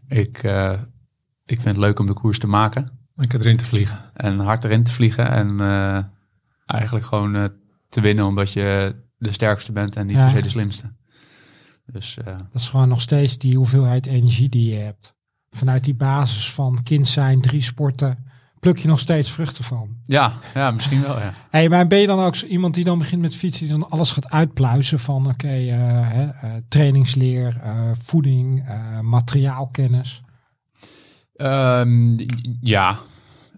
Ik, 0.07 0.37
eh, 0.43 0.71
ik 1.45 1.61
vind 1.61 1.75
het 1.75 1.85
leuk 1.85 1.99
om 1.99 2.05
de 2.05 2.13
koers 2.13 2.39
te 2.39 2.47
maken 2.47 2.89
Lekker 3.15 3.39
erin 3.39 3.57
te 3.57 3.63
vliegen. 3.65 3.97
en 4.13 4.39
hard 4.39 4.63
erin 4.63 4.83
te 4.83 4.91
vliegen. 4.91 5.29
En 5.31 5.59
eh, 5.61 6.03
eigenlijk 6.65 7.05
gewoon 7.05 7.35
eh, 7.35 7.43
te 7.89 8.01
winnen 8.01 8.25
omdat 8.25 8.53
je 8.53 8.95
de 9.17 9.31
sterkste 9.31 9.71
bent 9.71 9.95
en 9.95 10.07
niet 10.07 10.15
Ja. 10.15 10.21
per 10.21 10.31
se 10.35 10.41
de 10.41 10.49
slimste. 10.49 10.93
Dus 11.91 12.17
eh, 12.17 12.25
Dat 12.25 12.61
is 12.61 12.69
gewoon 12.69 12.87
nog 12.89 13.01
steeds 13.01 13.37
die 13.37 13.55
hoeveelheid 13.55 14.05
energie 14.05 14.49
die 14.49 14.69
je 14.69 14.75
hebt. 14.75 15.15
Vanuit 15.49 15.83
die 15.83 15.95
basis 15.95 16.51
van 16.51 16.83
kind 16.83 17.07
zijn, 17.07 17.41
drie 17.41 17.61
sporten, 17.61 18.25
pluk 18.59 18.77
je 18.77 18.87
nog 18.87 18.99
steeds 18.99 19.31
vruchten 19.31 19.63
van. 19.63 19.97
ja, 20.03 20.31
ja, 20.53 20.71
misschien 20.71 21.01
wel. 21.01 21.19
Ja. 21.19 21.33
Hey, 21.49 21.69
maar 21.69 21.87
ben 21.87 21.99
je 21.99 22.07
dan 22.07 22.19
ook 22.19 22.35
iemand 22.35 22.73
die 22.73 22.83
dan 22.83 22.97
begint 22.97 23.21
met 23.21 23.35
fietsen, 23.35 23.67
die 23.67 23.77
dan 23.77 23.89
alles 23.89 24.11
gaat 24.11 24.29
uitpluizen 24.29 24.99
van 24.99 25.27
oké, 25.27 25.47
eh, 25.47 26.21
eh, 26.21 26.31
trainingsleer, 26.67 27.61
voeding, 28.03 28.69
materiaalkennis? 29.01 30.21
Ehm, 31.35 32.17
ja, 32.61 32.97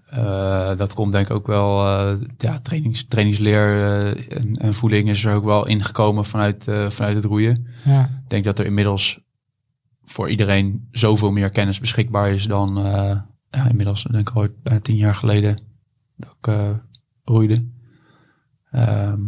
Eh, 0.10 0.78
dat 0.78 0.94
komt 0.94 1.12
denk 1.12 1.26
ik 1.30 1.34
ook 1.36 1.48
wel. 1.48 1.86
eh, 1.88 2.28
ja, 2.38 2.60
trainings, 2.60 3.08
trainingsleer 3.08 3.68
eh, 3.68 4.38
en, 4.38 4.56
en 4.58 4.74
voeding 4.74 5.10
is 5.10 5.26
er 5.26 5.36
ook 5.36 5.44
wel 5.44 5.68
ingekomen 5.68 6.26
vanuit, 6.26 6.68
eh, 6.68 6.90
vanuit 6.90 7.16
het 7.16 7.26
roeien. 7.26 7.68
Ja, 7.86 8.02
Ik 8.24 8.30
denk 8.30 8.44
dat 8.44 8.60
er 8.60 8.66
inmiddels 8.66 9.20
voor 10.04 10.30
iedereen 10.30 10.88
zoveel 10.92 11.32
meer 11.32 11.50
kennis 11.50 11.80
beschikbaar 11.80 12.32
is 12.32 12.46
dan 12.46 12.78
eh, 12.78 13.20
ja, 13.50 13.70
inmiddels, 13.70 14.04
denk 14.04 14.30
ik 14.30 14.36
ooit 14.36 14.64
bijna 14.64 14.80
tien 14.80 14.98
jaar 14.98 15.16
geleden 15.16 15.62
dat 16.18 16.36
ik 16.40 16.48
eh, 16.48 16.70
roeide. 17.24 17.66
Ehm, 18.72 19.22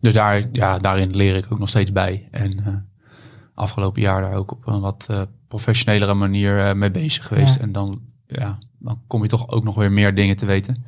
dus 0.00 0.14
daar, 0.14 0.42
ja, 0.52 0.78
daarin 0.78 1.16
leer 1.16 1.36
ik 1.36 1.52
ook 1.52 1.58
nog 1.58 1.68
steeds 1.68 1.92
bij. 1.92 2.28
En 2.30 2.64
eh, 2.66 2.74
afgelopen 3.54 4.02
jaar 4.02 4.20
daar 4.20 4.34
ook 4.34 4.50
op 4.52 4.66
een 4.66 4.80
wat 4.80 5.08
professionelere 5.48 6.14
manier 6.14 6.66
eh, 6.66 6.74
mee 6.74 6.90
bezig 6.90 7.26
geweest. 7.26 7.54
Ja. 7.54 7.60
En 7.60 7.72
dan, 7.72 8.00
ja, 8.26 8.58
dan 8.84 9.00
kom 9.06 9.22
je 9.22 9.28
toch 9.28 9.48
ook 9.48 9.64
nog 9.64 9.74
weer 9.74 9.92
meer 9.92 10.14
dingen 10.14 10.36
te 10.36 10.46
weten. 10.46 10.84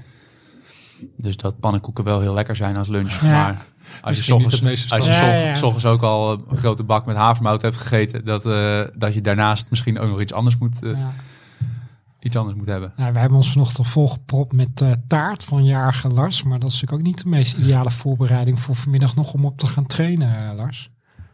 Dus 1.16 1.36
dat 1.36 1.60
pannenkoeken 1.60 2.04
wel 2.04 2.20
heel 2.20 2.34
lekker 2.34 2.56
zijn 2.56 2.76
als 2.76 2.88
lunch. 2.88 3.20
Ja. 3.20 3.28
Maar 3.28 3.66
als 4.00 4.00
je, 4.00 4.08
Misschien 4.08 4.36
niet 4.36 4.44
ochtends, 4.44 4.54
het 4.54 4.70
meest 4.70 4.92
als 4.92 5.06
je 5.06 5.82
Ja, 5.82 5.90
ook 5.90 6.02
al 6.02 6.32
een 6.48 6.56
grote 6.56 6.84
bak 6.84 7.06
met 7.06 7.16
havermout 7.16 7.62
hebt 7.62 7.76
gegeten, 7.76 8.24
dat, 8.24 8.46
eh, 8.46 8.80
dat 8.94 9.14
je 9.14 9.20
daarnaast 9.20 9.66
misschien 9.70 9.98
ook 9.98 10.08
nog 10.08 10.20
iets 10.20 10.32
anders 10.32 10.58
moet, 10.58 10.82
eh, 10.82 10.90
ja. 10.90 11.12
iets 12.20 12.36
anders 12.36 12.56
moet 12.56 12.66
hebben. 12.66 12.92
Nou, 12.96 13.12
we 13.12 13.18
hebben 13.18 13.36
ons 13.36 13.52
vanochtend 13.52 13.86
volgepropt 13.86 14.52
met 14.52 14.80
eh, 14.80 14.92
taart 15.08 15.44
van 15.44 15.64
jarige 15.64 16.08
Lars. 16.08 16.42
Maar 16.42 16.58
dat 16.58 16.70
is 16.70 16.80
natuurlijk 16.80 17.00
ook 17.00 17.14
niet 17.14 17.22
de 17.22 17.28
meest 17.28 17.56
ideale 17.56 17.90
voorbereiding 17.90 18.60
voor 18.60 18.76
vanmiddag 18.76 19.14
nog 19.14 19.32
om 19.32 19.44
op 19.44 19.58
te 19.58 19.66
gaan 19.66 19.86
trainen, 19.86 20.54
Lars. 20.56 20.90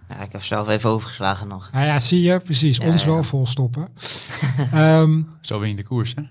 Ja, 0.09 0.23
ik 0.23 0.33
heb 0.33 0.43
zelf 0.43 0.69
even 0.69 0.91
overgeslagen 0.91 1.49
nog. 1.49 1.71
Nou 1.73 1.87
ja, 1.87 1.99
zie 1.99 2.23
je, 2.23 2.41
precies. 2.41 2.77
Ja, 2.77 2.87
ons 2.87 3.03
ja. 3.03 3.09
wel 3.09 3.25
volstoppen. 3.25 3.89
Ehm, 4.73 5.23
Zo 5.41 5.59
win 5.59 5.69
je 5.69 5.77
de 5.77 5.83
koers, 5.83 6.15
hè? 6.15 6.23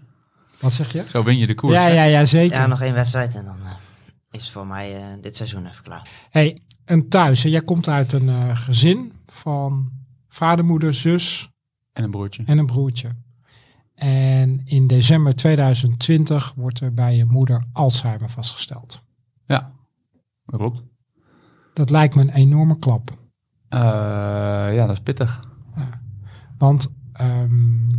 Wat 0.61 0.73
zeg 0.73 0.91
je? 0.91 1.03
Zo 1.09 1.23
win 1.23 1.37
je 1.37 1.47
de 1.47 1.55
koers. 1.55 1.73
Ja, 1.73 1.81
hè? 1.81 1.89
ja, 1.93 2.03
ja, 2.03 2.25
zeker. 2.25 2.57
Ja, 2.57 2.67
nog 2.67 2.81
één 2.81 2.93
wedstrijd 2.93 3.35
en 3.35 3.45
dan 3.45 3.57
eh, 3.63 3.71
is 4.31 4.41
het 4.41 4.51
voor 4.51 4.67
mij 4.67 4.95
eh, 4.95 5.03
dit 5.21 5.35
seizoen 5.35 5.65
even 5.65 5.83
klaar. 5.83 6.09
Hey, 6.29 6.61
en 6.85 7.09
thuis, 7.09 7.43
hè, 7.43 7.49
jij 7.49 7.61
komt 7.61 7.87
uit 7.87 8.11
een 8.11 8.29
eh, 8.29 8.57
gezin 8.57 9.13
van 9.27 9.91
vader, 10.27 10.65
moeder, 10.65 10.93
zus 10.93 11.49
En 11.93 12.03
een 12.03 12.11
broertje. 12.11 12.43
en 12.45 12.57
een 12.57 12.65
broertje. 12.65 13.15
En 13.95 14.61
in 14.65 14.87
december 14.87 15.35
2020 15.35 16.53
wordt 16.55 16.79
er 16.79 16.93
bij 16.93 17.15
je 17.15 17.25
moeder 17.25 17.65
Alzheimer 17.73 18.29
vastgesteld. 18.29 19.03
Ja, 19.45 19.71
dat 20.45 20.59
klopt. 20.59 20.83
Dat 21.73 21.89
lijkt 21.89 22.15
me 22.15 22.21
een 22.21 22.29
enorme 22.29 22.79
klap. 22.79 23.17
Eh, 23.69 23.79
ja, 24.73 24.85
dat 24.85 24.91
is 24.91 25.01
pittig. 25.01 25.49
Want 26.57 26.93
ehm, 27.13 27.89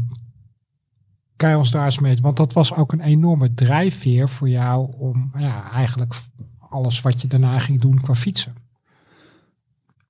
daar 1.71 1.85
eens 1.85 1.99
mee... 1.99 2.17
Want 2.21 2.37
dat 2.37 2.53
was 2.53 2.75
ook 2.75 2.93
een 2.93 3.01
enorme 3.01 3.55
drijfveer 3.55 4.29
voor 4.29 4.49
jou 4.49 4.93
om 4.99 5.33
ja, 5.37 5.71
eigenlijk 5.71 6.15
alles 6.59 7.01
wat 7.01 7.21
je 7.21 7.29
daarna 7.29 7.59
ging 7.59 7.81
doen 7.81 8.01
qua 8.01 8.15
fietsen. 8.15 8.55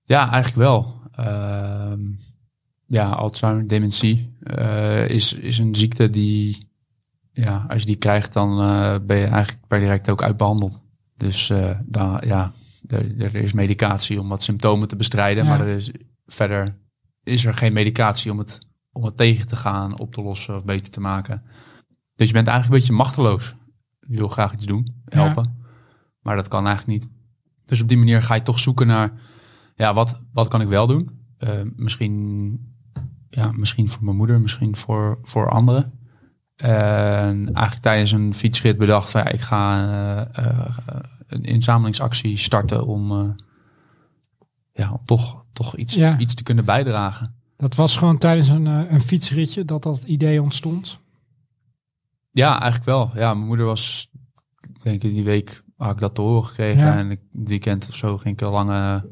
Ja, 0.04 0.30
eigenlijk 0.30 0.56
wel. 0.56 1.00
Ehm, 1.12 2.00
ja, 2.86 3.10
Alzheimer, 3.10 3.66
dementie 3.66 4.36
eh, 4.40 5.08
is, 5.08 5.32
is 5.32 5.58
een 5.58 5.74
ziekte 5.74 6.10
die, 6.10 6.68
ja, 7.32 7.64
als 7.68 7.80
je 7.80 7.86
die 7.86 7.96
krijgt, 7.96 8.32
dan 8.32 8.60
eh, 8.60 8.94
ben 9.06 9.16
je 9.16 9.26
eigenlijk 9.26 9.66
per 9.66 9.80
direct 9.80 10.10
ook 10.10 10.22
uitbehandeld. 10.22 10.82
Dus 11.16 11.50
eh, 11.50 11.78
dan, 11.84 12.22
ja, 12.26 12.52
er, 12.86 13.22
er 13.22 13.34
is 13.34 13.52
medicatie 13.52 14.20
om 14.20 14.28
wat 14.28 14.42
symptomen 14.42 14.88
te 14.88 14.96
bestrijden, 14.96 15.44
Ja. 15.44 15.50
maar 15.50 15.60
er 15.60 15.76
is, 15.76 15.90
verder 16.26 16.76
is 17.22 17.44
er 17.44 17.54
geen 17.54 17.72
medicatie 17.72 18.30
om 18.30 18.38
het, 18.38 18.58
om 18.92 19.04
het 19.04 19.16
tegen 19.16 19.46
te 19.46 19.56
gaan, 19.56 19.98
op 19.98 20.14
te 20.14 20.22
lossen 20.22 20.56
of 20.56 20.64
beter 20.64 20.90
te 20.90 21.00
maken. 21.00 21.42
Dus 22.14 22.26
je 22.26 22.32
bent 22.32 22.46
eigenlijk 22.46 22.66
een 22.66 22.80
beetje 22.86 23.02
machteloos. 23.04 23.54
Je 24.00 24.16
wil 24.16 24.28
graag 24.28 24.52
iets 24.52 24.66
doen, 24.66 25.02
helpen, 25.04 25.56
maar 26.20 26.36
dat 26.36 26.48
kan 26.48 26.66
eigenlijk 26.66 26.98
niet. 26.98 27.10
Dus 27.64 27.80
op 27.80 27.88
die 27.88 27.98
manier 27.98 28.22
ga 28.22 28.34
je 28.34 28.42
toch 28.42 28.58
zoeken 28.58 28.86
naar 28.86 29.12
ja, 29.74 29.94
wat, 29.94 30.20
wat 30.32 30.48
kan 30.48 30.60
ik 30.60 30.68
wel 30.68 30.86
doen? 30.86 31.20
Eh, 31.36 31.50
misschien, 31.76 32.74
ja, 33.28 33.52
misschien 33.52 33.88
voor 33.88 34.04
mijn 34.04 34.16
moeder, 34.16 34.40
misschien 34.40 34.76
voor, 34.76 35.18
voor 35.22 35.50
anderen. 35.50 35.92
En 36.56 37.44
eigenlijk 37.44 37.80
tijdens 37.80 38.12
een 38.12 38.34
fietsrit 38.34 38.78
bedacht 38.78 39.10
van 39.10 39.20
ja, 39.20 39.28
ik 39.28 39.40
ga 39.40 39.78
eh, 40.32 40.44
eh, 40.46 40.68
een 41.26 41.42
inzamelingsactie 41.42 42.36
starten 42.36 42.86
om, 42.86 43.36
ja, 44.72 44.92
om 44.92 45.04
toch, 45.04 45.44
toch 45.52 45.76
iets, 45.76 45.94
Ja. 45.94 46.18
iets 46.18 46.34
te 46.34 46.42
kunnen 46.42 46.64
bijdragen. 46.64 47.41
Dat 47.62 47.74
was 47.74 47.96
gewoon 47.96 48.18
tijdens 48.18 48.48
een, 48.48 48.66
eh, 48.66 48.92
een 48.92 49.00
fietsritje 49.00 49.64
dat 49.64 49.82
dat 49.82 50.02
idee 50.02 50.42
ontstond. 50.42 50.98
Ja, 52.30 52.50
eigenlijk 52.60 52.84
wel. 52.84 53.10
Ja, 53.14 53.34
mijn 53.34 53.46
moeder 53.46 53.66
was, 53.66 54.10
denk 54.82 55.02
ik, 55.02 55.14
die 55.14 55.24
week 55.24 55.62
had 55.76 55.92
ik 55.92 55.98
dat 55.98 56.14
te 56.14 56.20
horen 56.20 56.44
gekregen. 56.44 56.84
Ja. 56.84 56.96
En 56.96 57.10
ik, 57.10 57.20
het 57.32 57.48
weekend 57.48 57.88
of 57.88 57.96
zo 57.96 58.18
ging 58.18 58.34
ik 58.34 58.40
een 58.40 58.52
lange, 58.52 59.10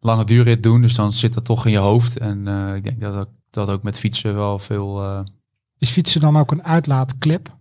lange 0.00 0.24
duurrit 0.24 0.62
doen. 0.62 0.82
Dus 0.82 0.94
dan 0.94 1.12
zit 1.12 1.34
dat 1.34 1.44
toch 1.44 1.66
in 1.66 1.72
je 1.72 1.78
hoofd. 1.78 2.18
En 2.18 2.48
eh, 2.48 2.74
ik 2.74 2.84
denk 2.84 3.00
dat 3.00 3.14
dat, 3.14 3.28
dat 3.50 3.68
ook 3.68 3.82
met 3.82 3.98
fietsen 3.98 4.34
wel 4.34 4.58
veel... 4.58 5.02
eh, 5.02 5.24
Is 5.78 5.90
fietsen 5.90 6.20
dan 6.20 6.36
ook 6.36 6.50
een 6.50 6.64
uitlaatklep? 6.64 7.56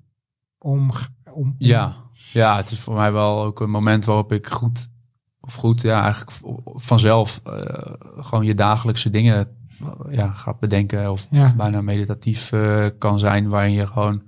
Om, 0.57 0.91
om, 1.31 1.55
ja, 1.57 1.93
ja, 2.31 2.57
het 2.57 2.71
is 2.71 2.79
voor 2.79 2.95
mij 2.95 3.11
wel 3.11 3.43
ook 3.43 3.59
een 3.59 3.69
moment 3.69 4.05
waarop 4.05 4.31
ik 4.31 4.47
goed, 4.47 4.87
of 5.39 5.55
goed, 5.55 5.81
ja, 5.81 6.01
eigenlijk 6.01 6.31
vanzelf 6.63 7.41
gewoon 8.01 8.45
je 8.45 8.53
dagelijkse 8.53 9.09
dingen 9.09 9.63
ja, 10.09 10.27
gaat 10.33 10.59
bedenken. 10.59 11.11
Of, 11.11 11.27
Ja. 11.31 11.43
of 11.43 11.55
bijna 11.55 11.81
meditatief 11.81 12.51
eh, 12.51 12.85
kan 12.97 13.19
zijn, 13.19 13.49
waarin 13.49 13.73
je 13.73 13.87
gewoon 13.87 14.21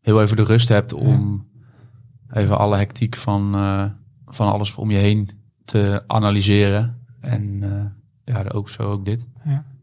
heel 0.00 0.22
even 0.22 0.36
de 0.36 0.44
rust 0.44 0.68
hebt 0.68 0.92
om 0.92 1.46
even 2.30 2.58
alle 2.58 2.76
hectiek 2.76 3.16
van, 3.16 3.54
eh, 3.54 3.84
van 4.26 4.52
alles 4.52 4.76
om 4.76 4.90
je 4.90 4.98
heen 4.98 5.28
te 5.64 6.04
analyseren. 6.06 6.98
En 7.20 7.62
eh, 7.62 8.34
ja, 8.34 8.44
ook 8.48 8.68
zo 8.68 8.82
ook 8.82 9.04
dit. 9.04 9.26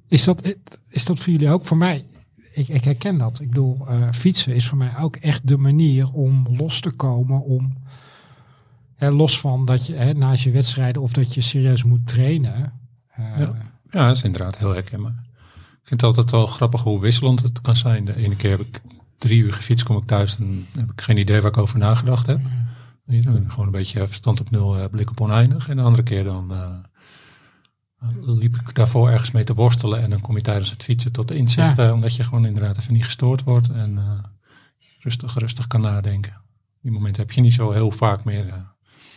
Is 0.07 0.23
dat, 0.23 0.55
is 0.89 1.05
dat 1.05 1.19
voor 1.19 1.31
jullie 1.33 1.49
ook? 1.49 1.65
Voor 1.65 1.77
mij, 1.77 2.05
ik, 2.53 2.67
ik 2.67 2.83
herken 2.83 3.17
dat. 3.17 3.39
Ik 3.39 3.47
bedoel, 3.47 3.87
eh, 3.87 4.11
fietsen 4.11 4.55
is 4.55 4.67
voor 4.67 4.77
mij 4.77 4.97
ook 4.99 5.15
echt 5.15 5.47
de 5.47 5.57
manier 5.57 6.13
om 6.13 6.47
los 6.57 6.79
te 6.81 6.91
komen. 6.91 7.41
Om, 7.43 7.73
hè, 8.95 9.11
los 9.11 9.39
van 9.39 9.65
dat 9.65 9.85
je 9.85 9.93
hè, 9.93 10.13
naast 10.13 10.43
je 10.43 10.51
wedstrijden 10.51 11.01
of 11.01 11.13
dat 11.13 11.33
je 11.33 11.41
serieus 11.41 11.83
moet 11.83 12.07
trainen. 12.07 12.73
eh, 13.09 13.39
Ja. 13.39 13.53
Ja, 13.91 14.07
dat 14.07 14.15
is 14.15 14.23
inderdaad 14.23 14.57
heel 14.57 14.73
herkenbaar. 14.73 15.23
Ik 15.81 15.87
vind 15.87 16.01
het 16.01 16.03
altijd 16.03 16.31
wel 16.31 16.45
grappig 16.45 16.81
hoe 16.81 16.99
wisselend 16.99 17.41
het 17.41 17.61
kan 17.61 17.75
zijn. 17.75 18.05
De 18.05 18.15
ene 18.15 18.35
keer 18.35 18.49
heb 18.49 18.59
ik 18.59 18.81
drie 19.17 19.43
uur 19.43 19.53
gefietst, 19.53 19.85
kom 19.85 19.97
ik 19.97 20.05
thuis 20.05 20.37
en 20.37 20.67
heb 20.77 20.91
ik 20.91 21.01
geen 21.01 21.17
idee 21.17 21.41
waar 21.41 21.51
ik 21.51 21.57
over 21.57 21.79
nagedacht 21.79 22.25
heb. 22.25 22.39
Dan 23.05 23.51
gewoon 23.51 23.65
een 23.65 23.71
beetje 23.71 24.07
verstand 24.07 24.41
op 24.41 24.49
nul, 24.49 24.77
eh, 24.77 24.89
blik 24.89 25.09
op 25.09 25.21
oneindig. 25.21 25.69
En 25.69 25.75
de 25.75 25.81
andere 25.83 26.03
keer 26.03 26.23
dan 26.23 26.53
eh, 26.53 28.07
liep 28.21 28.55
ik 28.55 28.75
daarvoor 28.75 29.09
ergens 29.09 29.31
mee 29.31 29.43
te 29.43 29.53
worstelen. 29.53 30.01
En 30.01 30.09
dan 30.09 30.21
kom 30.21 30.35
je 30.35 30.41
tijdens 30.41 30.69
het 30.69 30.83
fietsen 30.83 31.11
tot 31.11 31.27
de 31.27 31.35
inzichten, 31.35 31.93
omdat 31.93 32.15
je 32.15 32.23
gewoon 32.23 32.45
inderdaad 32.45 32.77
even 32.77 32.93
niet 32.93 33.05
gestoord 33.05 33.43
wordt. 33.43 33.69
En 33.69 33.97
eh, 33.97 34.23
rustig, 34.99 35.33
rustig 35.33 35.67
kan 35.67 35.81
nadenken. 35.81 36.41
Die 36.81 36.91
momenten 36.91 37.21
heb 37.21 37.31
je 37.31 37.41
niet 37.41 37.53
zo 37.53 37.71
heel 37.71 37.91
vaak 37.91 38.23
meer 38.23 38.47
eh, 38.47 38.61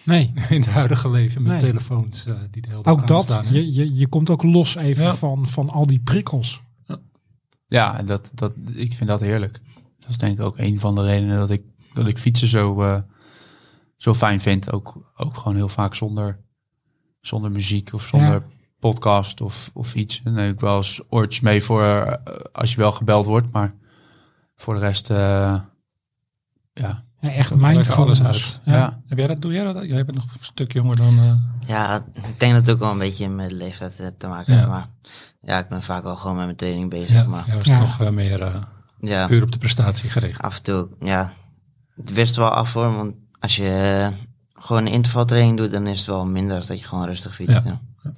nee, 0.04 0.32
in 0.48 0.56
het 0.56 0.66
huidige 0.66 1.10
leven 1.10 1.42
met 1.42 1.50
Nee. 1.50 1.60
telefoons 1.70 2.26
eh, 2.26 2.38
die 2.50 2.62
de 2.62 2.68
hele 2.68 2.82
dag 2.82 2.92
ook 2.92 3.06
dat. 3.06 3.16
aanstaan, 3.16 3.44
hè. 3.44 3.54
Je, 3.54 3.72
je, 3.72 3.94
je 3.94 4.06
komt 4.06 4.30
ook 4.30 4.42
los 4.42 4.74
even 4.74 5.04
Ja. 5.04 5.14
van, 5.14 5.46
van 5.48 5.70
al 5.70 5.86
die 5.86 6.00
prikkels. 6.00 6.60
Ja, 7.68 7.98
en 7.98 8.06
dat, 8.06 8.30
dat, 8.34 8.52
ik 8.74 8.92
vind 8.92 9.08
dat 9.08 9.20
heerlijk. 9.20 9.60
Dat 9.98 10.08
is 10.10 10.16
denk 10.18 10.38
ik 10.38 10.44
ook 10.44 10.58
een 10.58 10.80
van 10.80 10.94
de 10.94 11.02
redenen 11.02 11.38
dat 11.38 11.50
ik, 11.50 11.62
dat 11.92 12.06
ik 12.06 12.18
fietsen 12.18 12.48
zo, 12.48 12.82
eh, 12.82 13.00
zo 13.96 14.14
fijn 14.14 14.40
vind. 14.40 14.72
Ook, 14.72 15.12
ook 15.16 15.36
gewoon 15.36 15.54
heel 15.54 15.68
vaak 15.68 15.94
zonder, 15.94 16.40
zonder 17.20 17.50
muziek 17.50 17.92
of 17.92 18.06
zonder 18.06 18.32
Ja. 18.32 18.42
podcast 18.78 19.40
of, 19.40 19.70
of 19.74 19.94
iets. 19.94 20.20
En 20.24 20.36
ik 20.38 20.60
wel 20.60 20.76
eens 20.76 21.00
oortjes 21.08 21.40
mee 21.40 21.62
voor 21.62 21.82
eh, 21.84 22.12
als 22.52 22.70
je 22.72 22.76
wel 22.76 22.92
gebeld 22.92 23.24
wordt. 23.26 23.52
Maar 23.52 23.74
voor 24.56 24.74
de 24.74 24.80
rest, 24.80 25.10
eh, 25.10 25.60
ja. 26.72 27.04
Ja, 27.22 27.28
echt 27.30 27.54
mindfulness. 27.54 28.20
alles 28.20 28.22
uit. 28.22 28.60
Ja. 28.64 28.72
Ja. 28.76 29.00
Heb 29.06 29.18
jij 29.18 29.26
dat? 29.26 29.40
Doe 29.42 29.52
jij 29.52 29.62
dat? 29.72 29.84
Jij 29.84 30.04
bent 30.04 30.14
nog 30.16 30.24
een 30.24 30.44
stuk 30.44 30.72
jonger 30.72 30.96
dan. 30.96 31.18
eh, 31.18 31.32
Ja, 31.68 32.04
ik 32.14 32.40
denk 32.40 32.52
dat 32.52 32.66
het 32.66 32.70
ook 32.70 32.78
wel 32.78 32.90
een 32.90 32.98
beetje 32.98 33.28
met 33.28 33.48
de 33.48 33.54
leeftijd 33.54 34.00
eh, 34.00 34.06
te 34.18 34.26
maken 34.26 34.52
Ja. 34.52 34.58
heeft. 34.58 34.70
Maar 34.70 34.88
ja, 35.42 35.58
ik 35.58 35.68
ben 35.68 35.82
vaak 35.82 36.02
wel 36.02 36.16
gewoon 36.16 36.36
met 36.36 36.44
mijn 36.44 36.56
training 36.56 36.90
bezig. 36.90 37.10
ja, 37.10 37.24
Maar 37.24 37.46
jij 37.46 37.56
was 37.56 37.64
Ja. 37.64 37.78
toch 37.78 38.00
eh, 38.00 38.10
meer 38.10 38.42
eh, 38.42 38.62
ja, 39.00 39.26
puur 39.26 39.42
op 39.42 39.52
de 39.52 39.58
prestatie 39.58 40.10
gericht. 40.10 40.42
af 40.42 40.56
en 40.56 40.62
toe, 40.62 40.88
ja, 41.00 41.32
het 41.96 42.12
wist 42.12 42.36
wel 42.36 42.50
af 42.50 42.72
hoor. 42.72 42.96
Want 42.96 43.14
als 43.40 43.56
je 43.56 44.10
gewoon 44.54 44.86
een 44.86 44.92
intervaltraining 44.92 45.56
doet, 45.56 45.70
dan 45.70 45.86
is 45.86 45.98
het 45.98 46.06
wel 46.08 46.26
minder 46.26 46.58
dan 46.58 46.66
dat 46.66 46.80
je 46.80 46.86
gewoon 46.86 47.04
rustig 47.06 47.34
fietst. 47.34 47.64
Ja. 47.64 47.80
Ja. 48.02 48.12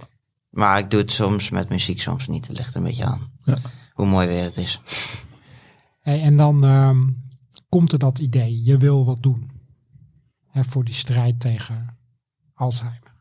Maar 0.50 0.78
ik 0.78 0.90
doe 0.90 1.00
het 1.00 1.10
soms 1.10 1.50
met 1.50 1.68
muziek, 1.68 2.00
soms 2.00 2.26
niet. 2.28 2.46
Het 2.48 2.56
ligt 2.56 2.74
een 2.74 2.82
beetje 2.82 3.04
aan. 3.04 3.30
Ja. 3.44 3.56
Hoe 3.92 4.06
mooi 4.06 4.28
weer 4.28 4.42
het 4.44 4.56
is. 4.56 4.80
Hey, 6.00 6.22
en 6.22 6.36
dan 6.36 6.64
ehm, 6.66 7.02
komt 7.74 7.92
er 7.92 7.98
dat 7.98 8.18
idee. 8.18 8.64
Je 8.64 8.76
wil 8.76 9.04
wat 9.04 9.22
doen. 9.22 9.50
Hè, 10.50 10.64
voor 10.64 10.84
die 10.84 10.94
strijd 10.94 11.40
tegen 11.40 11.96
Alzheimer. 12.54 13.12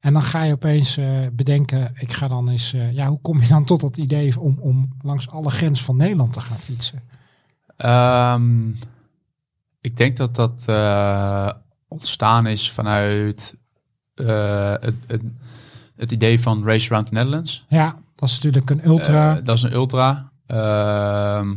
En 0.00 0.12
dan 0.12 0.22
ga 0.22 0.42
je 0.42 0.52
opeens 0.52 0.96
eh, 0.96 1.26
bedenken, 1.32 1.92
ik 1.94 2.12
ga 2.12 2.28
dan 2.28 2.48
eens, 2.48 2.72
eh, 2.72 2.92
ja, 2.92 3.08
hoe 3.08 3.20
kom 3.20 3.40
je 3.40 3.48
dan 3.48 3.64
tot 3.64 3.80
dat 3.80 3.96
idee 3.96 4.40
om, 4.40 4.58
om 4.60 4.96
langs 5.02 5.28
alle 5.28 5.50
grenzen 5.50 5.84
van 5.84 5.96
Nederland 5.96 6.32
te 6.32 6.40
gaan 6.40 6.56
fietsen? 6.56 7.02
Ehm, 7.76 8.68
ik 9.80 9.96
denk 9.96 10.16
dat 10.16 10.34
dat 10.34 10.62
eh, 10.66 11.50
ontstaan 11.88 12.46
is 12.46 12.70
vanuit 12.70 13.56
het, 14.14 14.94
het, 15.06 15.22
het 15.96 16.10
idee 16.10 16.40
van 16.40 16.64
Race 16.64 16.90
Around 16.90 17.06
the 17.06 17.12
Netherlands. 17.12 17.66
Ja, 17.68 17.98
dat 18.14 18.28
is 18.28 18.34
natuurlijk 18.34 18.70
een 18.70 18.86
ultra. 18.86 19.40
Dat 19.40 19.56
is 19.56 19.62
een 19.62 19.72
ultra. 19.72 20.32
Ehm, 20.46 21.54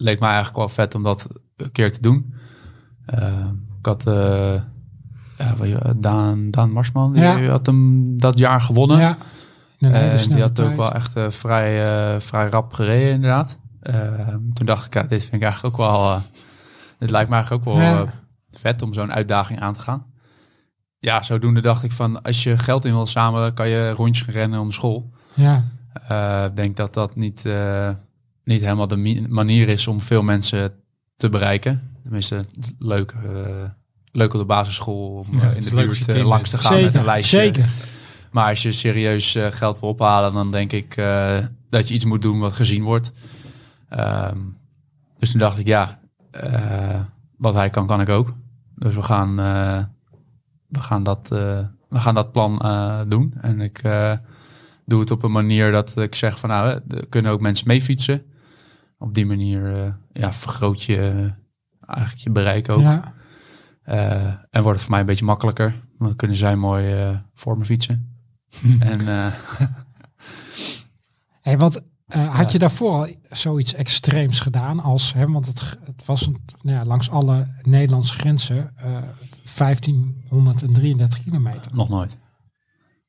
leek 0.00 0.20
mij 0.20 0.28
eigenlijk 0.28 0.58
wel 0.58 0.68
vet 0.68 0.94
om 0.94 1.02
dat 1.02 1.28
een 1.60 1.72
keer 1.72 1.92
te 1.92 2.00
doen. 2.00 2.34
Ehm, 3.06 3.48
ik 3.78 3.86
had 3.86 4.06
eh, 4.06 4.60
Daan, 5.96 6.50
Daan 6.50 6.70
Marsman, 6.72 7.12
die 7.12 7.22
Ja. 7.22 7.42
had 7.44 7.66
hem 7.66 8.18
dat 8.18 8.38
jaar 8.38 8.60
gewonnen. 8.60 8.98
ja, 8.98 9.16
En 9.78 10.28
die 10.28 10.42
had 10.42 10.60
ook 10.60 10.76
wel 10.76 10.92
echt 10.92 11.16
eh, 11.16 11.30
vrij, 11.30 11.94
eh, 12.14 12.20
vrij 12.20 12.48
rap 12.48 12.72
gereden, 12.72 13.10
inderdaad. 13.12 13.58
Ehm, 13.80 14.38
toen 14.52 14.66
dacht 14.66 14.86
ik, 14.86 14.94
ja, 14.94 15.02
dit 15.02 15.20
vind 15.22 15.34
ik 15.34 15.42
eigenlijk 15.42 15.74
ook 15.74 15.86
wel... 15.86 16.10
eh, 16.10 16.20
dit 16.98 17.10
lijkt 17.10 17.28
me 17.28 17.34
eigenlijk 17.34 17.66
ook 17.68 17.74
wel 17.74 17.82
Ja. 17.84 18.00
eh, 18.02 18.08
vet 18.50 18.82
om 18.82 18.94
zo'n 18.94 19.12
uitdaging 19.12 19.60
aan 19.60 19.74
te 19.74 19.80
gaan. 19.80 20.04
Ja, 20.98 21.22
zodoende 21.22 21.60
dacht 21.60 21.82
ik 21.82 21.92
van, 21.92 22.22
als 22.22 22.42
je 22.42 22.58
geld 22.58 22.84
in 22.84 22.92
wil 22.92 23.06
samen, 23.06 23.54
kan 23.54 23.68
je 23.68 23.90
rondjes 23.90 24.24
gaan 24.26 24.34
rennen 24.34 24.60
om 24.60 24.70
school. 24.70 25.10
Ja, 25.34 25.64
Eh, 26.08 26.44
Ik 26.48 26.56
denk 26.56 26.76
dat 26.76 26.94
dat 26.94 27.16
niet, 27.16 27.44
eh, 27.44 27.90
niet 28.44 28.60
helemaal 28.60 28.86
de 28.86 29.26
manier 29.28 29.68
is 29.68 29.86
om 29.86 30.00
veel 30.00 30.22
mensen 30.22 30.72
te 31.20 31.28
bereiken. 31.28 31.90
Tenminste, 32.02 32.46
leuk, 32.78 33.14
eh, 33.24 33.68
leuk 34.12 34.34
op 34.34 34.40
de 34.40 34.46
basisschool 34.46 35.24
om 35.28 35.38
Ja, 35.38 35.50
eh, 35.50 35.56
in 35.56 35.62
de 35.62 35.74
buurt 35.74 36.08
eh, 36.08 36.26
langs 36.26 36.50
te 36.50 36.58
gaan 36.58 36.82
met 36.82 36.94
een 36.94 37.04
lijstje. 37.04 37.38
zeker. 37.38 37.68
Maar 38.30 38.48
als 38.48 38.62
je 38.62 38.72
serieus 38.72 39.36
geld 39.50 39.80
wil 39.80 39.88
ophalen, 39.88 40.32
dan 40.32 40.50
denk 40.50 40.72
ik 40.72 40.94
dat 41.68 41.88
je 41.88 41.94
iets 41.94 42.04
moet 42.04 42.22
doen 42.22 42.38
wat 42.38 42.52
gezien 42.52 42.82
wordt. 42.82 43.12
Ehm, 43.88 44.38
dus 45.18 45.30
toen 45.30 45.40
dacht 45.40 45.58
ik, 45.58 45.66
ja, 45.66 46.00
wat 47.36 47.54
hij 47.54 47.70
kan, 47.70 47.86
kan 47.86 48.00
ik 48.00 48.08
ook. 48.08 48.34
Dus 48.74 48.94
we 48.94 49.02
gaan, 49.02 49.36
we 50.66 50.80
gaan, 50.80 51.02
dat, 51.02 51.28
we 51.88 51.98
gaan 51.98 52.14
dat 52.14 52.32
plan 52.32 52.62
doen. 53.08 53.34
En 53.40 53.60
ik 53.60 53.82
doe 54.84 55.00
het 55.00 55.10
op 55.10 55.22
een 55.22 55.32
manier 55.32 55.72
dat 55.72 55.96
ik 55.96 56.14
zeg 56.14 56.38
van, 56.38 56.48
nou, 56.48 56.80
er 56.88 57.06
kunnen 57.08 57.32
ook 57.32 57.40
mensen 57.40 57.68
mee 57.68 57.82
fietsen. 57.82 58.22
Op 59.02 59.14
die 59.14 59.26
manier 59.26 59.74
eh, 59.76 59.92
ja, 60.12 60.32
vergroot 60.32 60.82
je 60.82 60.96
eh, 60.96 61.32
eigenlijk 61.94 62.22
je 62.24 62.30
bereik 62.30 62.68
ook. 62.68 62.80
Ja. 62.80 63.14
Eh, 63.82 64.24
en 64.50 64.62
wordt 64.62 64.70
het 64.70 64.80
voor 64.80 64.90
mij 64.90 65.00
een 65.00 65.06
beetje 65.06 65.24
makkelijker. 65.24 65.70
Want 65.70 66.10
dan 66.10 66.16
kunnen 66.16 66.36
zij 66.36 66.56
mooi 66.56 67.20
voor 67.34 67.58
me 67.58 67.64
fietsen. 67.64 68.16
en 68.80 69.06
Hey, 71.40 71.58
want 71.58 71.80
had 72.30 72.52
je 72.52 72.58
daarvoor 72.58 72.92
al 72.92 73.08
zoiets 73.30 73.74
extreems 73.74 74.40
gedaan 74.40 74.80
als, 74.80 75.12
hè, 75.12 75.26
want 75.26 75.46
het, 75.46 75.78
het 75.84 76.04
was 76.04 76.26
een, 76.26 76.44
nou 76.62 76.76
ja, 76.76 76.84
langs 76.84 77.10
alle 77.10 77.46
Nederlandse 77.62 78.14
grenzen 78.18 78.72
eh 78.76 79.02
1533 79.56 81.22
kilometer. 81.22 81.74
nog 81.74 81.88
nooit. 81.88 82.12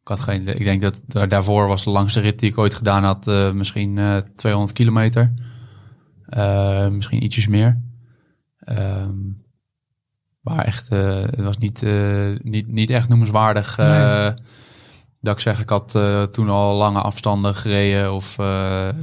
Ik 0.02 0.08
had 0.08 0.20
geen. 0.20 0.48
Ik 0.48 0.64
denk 0.64 0.82
dat 0.82 1.02
daar- 1.08 1.28
daarvoor 1.28 1.68
was 1.68 1.84
de 1.84 1.90
langste 1.90 2.20
rit 2.20 2.40
die 2.40 2.50
ik 2.50 2.58
ooit 2.58 2.74
gedaan 2.74 3.04
had 3.04 3.28
eh, 3.28 3.52
misschien 3.52 3.98
eh 3.98 4.18
200 4.36 4.74
kilometer. 4.74 5.34
Eh, 6.32 6.88
misschien 6.88 7.24
ietsjes 7.24 7.48
meer. 7.48 7.82
Ehm, 8.58 9.18
maar 10.42 10.66
echt, 10.66 10.90
eh, 10.90 11.22
het 11.22 11.42
was 11.42 11.58
niet, 11.58 11.84
eh, 11.84 12.30
niet, 12.42 12.68
niet 12.68 12.90
echt 12.90 13.10
noemenswaardig. 13.10 13.78
Nee. 13.78 14.34
Dat 15.22 15.34
ik 15.36 15.40
zeg, 15.40 15.60
ik 15.60 15.70
had 15.70 16.00
toen 16.32 16.50
al 16.50 16.76
lange 16.78 17.02
afstanden 17.02 17.56
gereden. 17.56 18.14
Of 18.14 18.38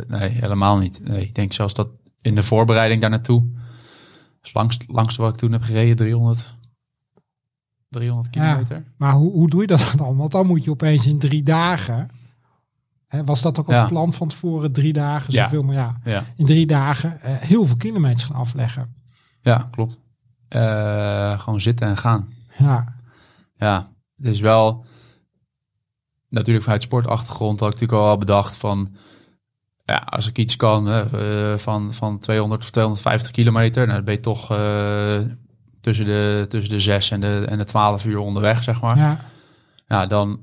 nee, 0.06 0.28
helemaal 0.28 0.78
niet. 0.78 1.00
Nee, 1.04 1.20
ik 1.22 1.34
denk 1.34 1.52
zelfs 1.52 1.74
dat 1.74 1.88
in 2.20 2.34
de 2.34 2.42
voorbereiding 2.42 3.00
daar 3.00 3.10
naartoe. 3.10 3.44
Het 4.40 4.54
langst, 4.54 4.84
langste 4.86 5.22
wat 5.22 5.30
ik 5.32 5.38
toen 5.38 5.52
heb 5.52 5.62
gereden, 5.62 5.96
300, 5.96 6.56
300 7.88 8.34
Ja. 8.34 8.40
kilometer. 8.42 8.84
Maar 8.96 9.12
hoe, 9.12 9.32
hoe 9.32 9.50
doe 9.50 9.60
je 9.60 9.66
dat 9.66 9.92
dan? 9.96 10.16
Want 10.16 10.30
dan 10.32 10.46
moet 10.46 10.64
je 10.64 10.70
opeens 10.70 11.06
in 11.06 11.18
drie 11.18 11.42
dagen 11.42 12.10
Was 13.24 13.42
dat 13.42 13.58
ook 13.60 13.70
Ja. 13.70 13.80
het 13.80 13.88
plan 13.88 14.12
van 14.12 14.28
tevoren? 14.28 14.72
Drie 14.72 14.92
dagen, 14.92 15.32
Ja. 15.32 15.42
zoveel, 15.42 15.62
maar 15.62 15.74
ja. 15.74 16.00
Ja, 16.04 16.24
In 16.36 16.46
drie 16.46 16.66
dagen 16.66 17.20
eh, 17.20 17.32
heel 17.36 17.66
veel 17.66 17.76
kilometers 17.76 18.24
gaan 18.24 18.36
afleggen. 18.36 18.94
ja 19.40 19.68
klopt. 19.70 20.00
Eh, 20.48 21.40
gewoon 21.40 21.60
zitten 21.60 21.86
en 21.88 21.96
gaan. 21.96 22.28
Ja, 22.58 22.96
Ja, 23.56 23.92
het 24.16 24.26
is 24.26 24.40
wel... 24.40 24.84
Natuurlijk 26.28 26.64
vanuit 26.64 26.82
sportachtergrond 26.82 27.60
had 27.60 27.74
ik 27.74 27.80
natuurlijk 27.80 28.08
al 28.08 28.16
bedacht 28.18 28.56
van... 28.56 28.94
Ja, 29.84 29.96
als 29.96 30.26
ik 30.28 30.38
iets 30.38 30.56
kan 30.56 30.86
hè, 30.86 31.00
eh, 31.52 31.58
van, 31.58 31.92
van 31.92 32.18
200 32.18 32.62
of 32.62 32.70
250 32.70 33.30
kilometer... 33.30 33.82
Nou, 33.82 33.96
dan 33.96 34.04
ben 34.04 34.14
je 34.14 34.20
toch 34.20 34.46
tussen, 35.80 36.04
de, 36.04 36.44
tussen 36.48 36.70
de 36.72 36.80
6 36.80 37.10
en 37.10 37.20
de, 37.20 37.44
en 37.48 37.58
de 37.58 37.64
12 37.64 38.04
uur 38.04 38.18
onderweg, 38.18 38.62
zeg 38.62 38.80
maar. 38.80 38.96
ja. 38.96 39.18
Ja, 39.86 40.06
dan... 40.06 40.40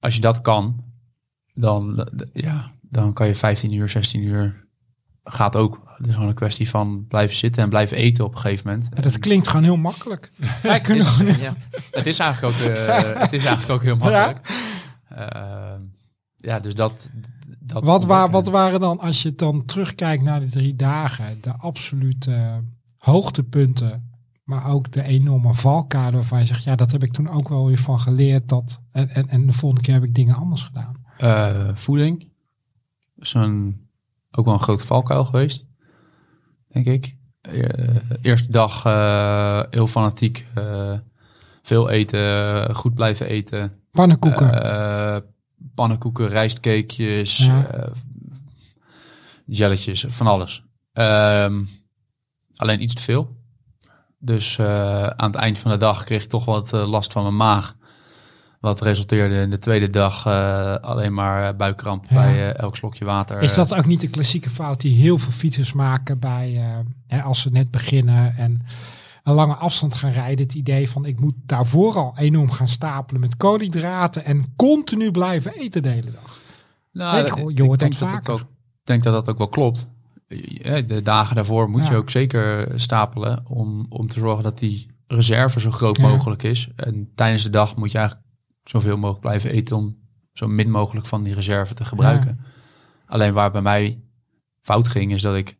Als 0.00 0.14
je 0.14 0.20
dat 0.20 0.40
kan, 0.40 0.84
dan, 1.60 2.08
ja, 2.32 2.70
dan 2.80 3.12
kan 3.12 3.26
je 3.26 3.34
15 3.34 3.72
uur, 3.72 3.88
16 3.88 4.22
uur... 4.22 4.66
Gaat 5.30 5.56
ook. 5.56 5.82
Het 5.96 6.06
is 6.06 6.12
gewoon 6.14 6.28
een 6.28 6.34
kwestie 6.34 6.68
van 6.68 7.06
blijven 7.06 7.36
zitten 7.36 7.62
en 7.62 7.68
blijven 7.68 7.96
eten 7.96 8.24
op 8.24 8.34
een 8.34 8.40
gegeven 8.40 8.66
moment. 8.70 8.88
Ja, 8.94 9.02
dat 9.02 9.18
klinkt 9.18 9.48
gewoon 9.48 9.62
heel 9.64 9.76
makkelijk. 9.76 10.30
Wij 10.62 10.80
kunnen 10.80 11.04
Is- 11.04 11.10
gewoon- 11.10 11.38
Ja. 11.38 11.54
Het 11.90 12.06
is 12.06 12.18
eigenlijk 12.18 12.54
ook, 12.54 12.60
eh, 12.68 13.20
het 13.22 13.32
is 13.32 13.44
eigenlijk 13.44 13.70
ook 13.70 13.82
heel 13.82 13.96
makkelijk. 13.96 14.38
Ja, 15.08 15.78
ja 16.36 16.60
dus 16.60 16.74
dat. 16.74 17.10
dat 17.58 17.82
Wat, 17.82 18.04
wa 18.04 18.22
ontdekken. 18.22 18.30
wat 18.30 18.48
waren 18.48 18.80
dan, 18.80 19.00
als 19.00 19.22
je 19.22 19.34
dan 19.34 19.64
terugkijkt 19.64 20.22
naar 20.22 20.40
die 20.40 20.50
drie 20.50 20.76
dagen, 20.76 21.38
de 21.40 21.52
absolute 21.56 22.34
eh, 22.34 22.56
hoogtepunten, 22.96 24.10
maar 24.44 24.66
ook 24.66 24.92
de 24.92 25.02
enorme 25.02 25.54
valkuilen 25.54 26.12
waarvan 26.14 26.38
je 26.38 26.46
zegt, 26.46 26.64
ja, 26.64 26.76
dat 26.76 26.92
heb 26.92 27.02
ik 27.02 27.12
toen 27.12 27.28
ook 27.30 27.48
wel 27.48 27.66
weer 27.66 27.78
van 27.78 28.00
geleerd. 28.00 28.48
Dat, 28.48 28.80
en, 28.90 29.08
en, 29.10 29.28
en 29.28 29.46
de 29.46 29.52
volgende 29.52 29.84
keer 29.84 29.94
heb 29.94 30.04
ik 30.04 30.14
dingen 30.14 30.34
anders 30.36 30.62
gedaan. 30.62 30.97
Eh, 31.18 31.68
voeding. 31.74 32.30
is 33.16 33.34
een, 33.34 33.88
ook 34.30 34.44
wel 34.44 34.54
een 34.54 34.60
grote 34.60 34.86
valkuil 34.86 35.24
geweest, 35.24 35.66
denk 36.68 36.86
ik. 36.86 37.16
Eh, 37.40 37.96
eerste 38.22 38.50
dag 38.52 38.84
eh, 38.84 39.62
heel 39.70 39.86
fanatiek. 39.86 40.46
eh, 40.54 40.98
veel 41.62 41.88
eten, 41.90 42.74
goed 42.74 42.94
blijven 42.94 43.26
eten. 43.26 43.80
Pannenkoeken. 43.90 44.62
Eh, 44.62 45.16
pannenkoeken, 45.74 46.28
rijstcakejes, 46.28 47.36
Ja. 47.38 47.90
jelletjes, 49.46 50.04
van 50.08 50.26
alles. 50.26 50.64
Ehm, 50.92 51.64
alleen 52.56 52.82
iets 52.82 52.94
te 52.94 53.02
veel. 53.02 53.36
Dus 54.18 54.58
eh, 54.58 55.06
aan 55.06 55.30
het 55.30 55.40
eind 55.40 55.58
van 55.58 55.70
de 55.70 55.76
dag 55.76 56.04
kreeg 56.04 56.22
ik 56.22 56.28
toch 56.28 56.44
wat 56.44 56.70
last 56.70 57.12
van 57.12 57.22
mijn 57.22 57.36
maag. 57.36 57.76
Wat 58.60 58.80
resulteerde 58.80 59.40
in 59.40 59.50
de 59.50 59.58
tweede 59.58 59.90
dag 59.90 60.26
eh, 60.26 60.74
alleen 60.74 61.14
maar 61.14 61.56
buikkramp 61.56 62.04
Ja. 62.08 62.14
bij 62.16 62.34
eh, 62.52 62.58
elk 62.58 62.76
slokje 62.76 63.04
water. 63.04 63.40
Is 63.42 63.54
dat 63.54 63.74
ook 63.74 63.86
niet 63.86 64.00
de 64.00 64.08
klassieke 64.08 64.50
fout 64.50 64.80
die 64.80 64.96
heel 64.96 65.18
veel 65.18 65.32
fietsers 65.32 65.72
maken 65.72 66.18
bij, 66.18 66.54
eh, 66.56 66.78
hè, 67.06 67.22
als 67.22 67.40
ze 67.40 67.50
net 67.50 67.70
beginnen 67.70 68.36
en 68.36 68.62
een 69.22 69.34
lange 69.34 69.54
afstand 69.54 69.94
gaan 69.94 70.10
rijden? 70.10 70.44
Het 70.44 70.54
idee 70.54 70.90
van 70.90 71.04
ik 71.04 71.20
moet 71.20 71.34
daarvoor 71.46 71.94
al 71.94 72.14
enorm 72.16 72.50
gaan 72.50 72.68
stapelen 72.68 73.20
met 73.20 73.36
koolhydraten 73.36 74.24
en 74.24 74.52
continu 74.56 75.10
blijven 75.10 75.52
eten 75.54 75.82
de 75.82 75.88
hele 75.88 76.10
dag. 76.10 76.38
Nou, 76.92 77.24
Ik 77.26 77.28
hoor- 77.32 77.52
je 77.54 77.62
hoort 77.62 77.78
denk 77.78 77.98
dat 77.98 78.10
dat 78.10 78.28
ook, 78.28 78.40
ik 78.40 78.46
denk 78.84 79.02
dat 79.02 79.12
dat 79.14 79.28
ook 79.28 79.38
wel 79.38 79.48
klopt. 79.48 79.88
Eh, 80.28 80.88
De 80.88 81.02
dagen 81.02 81.34
daarvoor 81.34 81.70
moet 81.70 81.86
je 81.88 81.96
ook 81.96 82.10
zeker 82.10 82.68
stapelen 82.80 83.40
om, 83.46 83.86
om 83.88 84.06
te 84.06 84.18
zorgen 84.18 84.42
dat 84.44 84.58
die 84.58 84.86
reserve 85.06 85.60
zo 85.60 85.70
groot 85.70 85.96
Ja. 85.96 86.08
mogelijk 86.08 86.42
is. 86.42 86.68
En 86.76 87.08
tijdens 87.14 87.42
de 87.42 87.50
dag 87.50 87.76
moet 87.76 87.92
je 87.92 87.98
eigenlijk 87.98 88.26
zoveel 88.68 88.96
mogelijk 88.96 89.20
blijven 89.20 89.50
eten 89.50 89.76
om 89.76 89.96
zo 90.32 90.46
min 90.48 90.70
mogelijk 90.70 91.06
van 91.06 91.22
die 91.22 91.34
reserve 91.34 91.74
te 91.74 91.84
gebruiken. 91.84 92.40
Alleen 93.06 93.32
waar 93.32 93.50
bij 93.50 93.62
mij 93.62 94.00
fout 94.60 94.88
ging, 94.88 95.12
is 95.12 95.22
dat 95.22 95.36
ik 95.36 95.56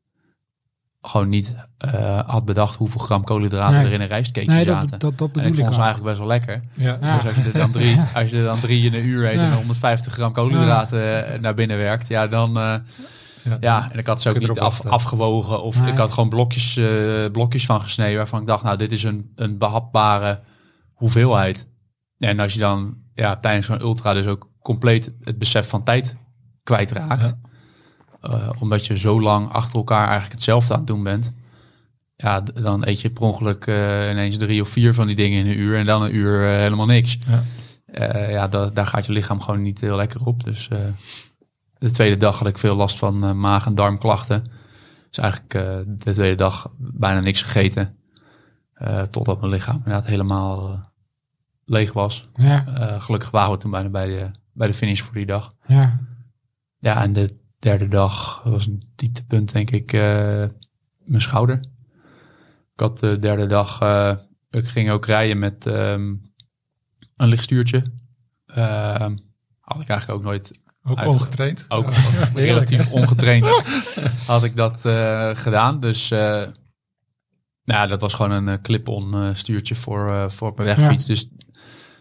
gewoon 1.03 1.29
niet 1.29 1.57
eh, 1.79 2.21
had 2.29 2.44
bedacht 2.44 2.77
hoeveel 2.77 3.01
gram 3.01 3.25
koolhydraten 3.25 3.77
Nee. 3.77 3.87
er 3.87 3.92
in 3.92 4.01
een 4.01 4.07
rijstcake 4.07 4.51
Nee, 4.51 4.64
zaten. 4.64 4.90
dat, 4.90 5.01
dat, 5.01 5.18
dat 5.18 5.42
en 5.42 5.49
ik 5.49 5.55
vond 5.55 5.66
ik 5.66 5.73
ze 5.75 5.81
eigenlijk 5.81 6.05
best 6.05 6.18
wel 6.18 6.27
lekker. 6.29 6.61
Ja. 6.73 6.99
Ja. 7.01 7.14
Dus 7.14 7.27
als 7.27 7.37
je 7.37 7.42
er 7.42 7.53
dan 7.59 7.71
drie, 7.71 8.01
als 8.14 8.31
je 8.31 8.37
er 8.38 8.44
dan 8.44 8.61
drie 8.61 8.85
in 8.85 8.94
een 8.94 9.05
uur 9.05 9.25
eet 9.29 9.35
Ja. 9.35 9.44
en 9.47 9.55
150 9.55 10.12
gram 10.12 10.33
koolhydraten 10.33 11.27
eh, 11.33 11.40
naar 11.40 11.55
binnen 11.55 11.77
werkt, 11.77 12.09
ja, 12.09 12.27
dan 12.27 12.57
eh, 12.59 12.75
ja, 13.61 13.92
en 13.92 13.99
ik 13.99 14.07
had 14.07 14.23
ze 14.23 14.29
ook 14.31 14.38
niet 14.38 14.59
af, 14.61 14.85
afgewogen 14.87 15.62
of 15.62 15.81
Nee. 15.81 15.90
ik 15.92 15.99
had 15.99 16.12
gewoon 16.12 16.29
blokjes, 16.29 16.81
blokjes 17.33 17.66
van 17.66 17.81
gesneden 17.81 18.16
waarvan 18.16 18.40
ik 18.40 18.47
dacht, 18.47 18.62
nou, 18.62 18.77
dit 18.77 18.92
is 18.92 19.03
een, 19.03 19.33
een 19.35 19.59
behapbare 19.59 20.40
hoeveelheid. 20.92 21.66
En 22.18 22.40
als 22.40 22.52
je 22.52 22.59
dan 22.59 22.96
ja, 23.14 23.37
tijdens 23.37 23.66
zo'n 23.66 23.81
ultra 23.81 24.12
dus 24.14 24.26
ook 24.26 24.50
compleet 24.62 25.12
het 25.22 25.38
besef 25.38 25.68
van 25.68 25.85
tijd 25.85 26.16
kwijtraakt, 26.62 27.35
eh, 28.20 28.48
omdat 28.59 28.87
je 28.87 28.96
zo 28.96 29.20
lang 29.20 29.48
achter 29.48 29.76
elkaar 29.76 30.02
eigenlijk 30.02 30.33
hetzelfde 30.33 30.72
aan 30.72 30.78
het 30.78 30.88
doen 30.88 31.02
bent, 31.02 31.33
ja, 32.16 32.40
dan 32.40 32.87
eet 32.87 33.00
je 33.00 33.11
per 33.11 33.22
ongeluk 33.22 33.66
eh, 33.66 34.11
ineens 34.11 34.37
drie 34.38 34.61
of 34.61 34.68
vier 34.68 34.94
van 34.94 35.07
die 35.07 35.16
dingen 35.16 35.38
in 35.38 35.46
een 35.46 35.59
uur 35.59 35.76
en 35.78 35.87
dan 35.87 36.02
een 36.02 36.14
uur 36.14 36.42
eh, 36.44 36.57
helemaal 36.57 36.87
niks. 36.87 37.18
Ja. 37.26 37.42
Ja, 38.28 38.48
da- 38.48 38.70
daar 38.70 38.87
gaat 38.87 39.07
je 39.07 39.12
lichaam 39.12 39.40
gewoon 39.40 39.62
niet 39.62 39.81
heel 39.81 39.96
lekker 39.96 40.24
op. 40.24 40.44
Dus 40.44 40.68
de 41.78 41.90
tweede 41.90 42.16
dag 42.16 42.38
had 42.38 42.48
ik 42.48 42.59
veel 42.59 42.74
last 42.76 42.98
van 42.98 43.40
maag- 43.40 43.66
en 43.66 43.74
darmklachten. 43.74 44.50
Dus 45.09 45.18
eigenlijk 45.18 45.50
de 46.04 46.12
tweede 46.12 46.35
dag 46.35 46.70
bijna 46.78 47.20
niks 47.20 47.42
gegeten. 47.42 47.96
Totdat 49.11 49.40
mijn 49.40 49.52
lichaam 49.52 49.76
inderdaad 49.76 50.07
helemaal 50.07 50.88
leeg 51.68 51.92
was. 51.92 52.28
Ja, 52.35 52.66
Eh, 52.66 53.00
gelukkig 53.00 53.31
waren 53.31 53.50
we 53.52 53.59
toen 53.59 53.70
bijna 53.70 53.88
bij 53.88 54.07
de, 54.07 54.31
bij 54.52 54.66
de 54.66 54.74
finish 54.74 55.00
voor 55.00 55.14
die 55.14 55.26
dag. 55.26 55.54
ja. 55.66 56.07
Ja, 56.81 57.02
en 57.02 57.12
de 57.12 57.37
derde 57.59 57.88
dag 57.88 58.42
was 58.42 58.66
een 58.66 58.92
dieptepunt, 58.94 59.52
denk 59.52 59.70
ik, 59.70 59.92
eh, 59.92 60.00
mijn 61.04 61.20
schouder. 61.20 61.57
Ik 62.74 62.81
had 62.81 62.98
de 62.98 63.18
derde 63.18 63.46
dag, 63.46 63.81
eh, 63.81 64.14
ik 64.50 64.68
ging 64.68 64.90
ook 64.90 65.07
rijden 65.07 65.38
met 65.38 65.66
ehm, 65.66 66.14
een 67.16 67.28
lichtstuurtje. 67.28 67.83
Ehm, 68.46 69.16
had 69.61 69.81
ik 69.83 69.88
eigenlijk 69.88 70.11
ook 70.20 70.22
nooit, 70.24 70.61
Ook 70.83 70.98
Uit- 70.98 71.09
ongetraind. 71.09 71.64
ook 71.68 71.92
Ja. 71.94 72.24
relatief 72.35 72.90
ongetraind, 72.90 73.44
had 74.26 74.44
ik 74.44 74.57
dat 74.57 74.85
eh, 74.85 75.31
gedaan. 75.35 75.81
Dus 75.81 76.11
eh, 76.11 76.46
nou, 77.64 77.88
dat 77.88 78.00
was 78.00 78.14
gewoon 78.14 78.46
een 78.46 78.62
clip-on 78.62 79.14
eh, 79.14 79.35
stuurtje 79.35 79.74
voor, 79.74 80.11
eh, 80.11 80.28
voor 80.28 80.52
mijn 80.57 80.76
wegfiets. 80.76 81.07
Dus 81.07 81.28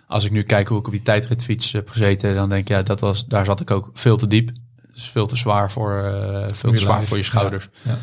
als 0.08 0.26
ik 0.26 0.32
nu 0.32 0.43
kijk 0.43 0.67
hoe 0.67 0.80
ik 0.80 0.86
op 0.86 0.91
die 0.91 1.02
tijdritfiets 1.02 1.72
heb 1.72 1.89
gezeten, 1.89 2.36
dan 2.36 2.50
denk 2.50 2.62
ik, 2.62 2.67
ja, 2.67 2.82
dat 2.82 3.00
was, 3.00 3.26
daar 3.26 3.46
zat 3.46 3.60
ik 3.60 3.72
ook 3.72 3.89
veel 3.93 4.17
te 4.17 4.28
diep. 4.28 4.52
Dus 4.93 5.10
veel 5.10 5.28
te 5.28 5.36
zwaar 5.36 5.72
voor, 5.72 6.04
eh, 6.04 6.54
veel 6.54 6.70
te 6.72 6.76
je 6.76 6.82
zwaar 6.82 7.04
voor 7.04 7.17
je 7.17 7.24
schouders. 7.24 7.70
Ja. 7.82 7.98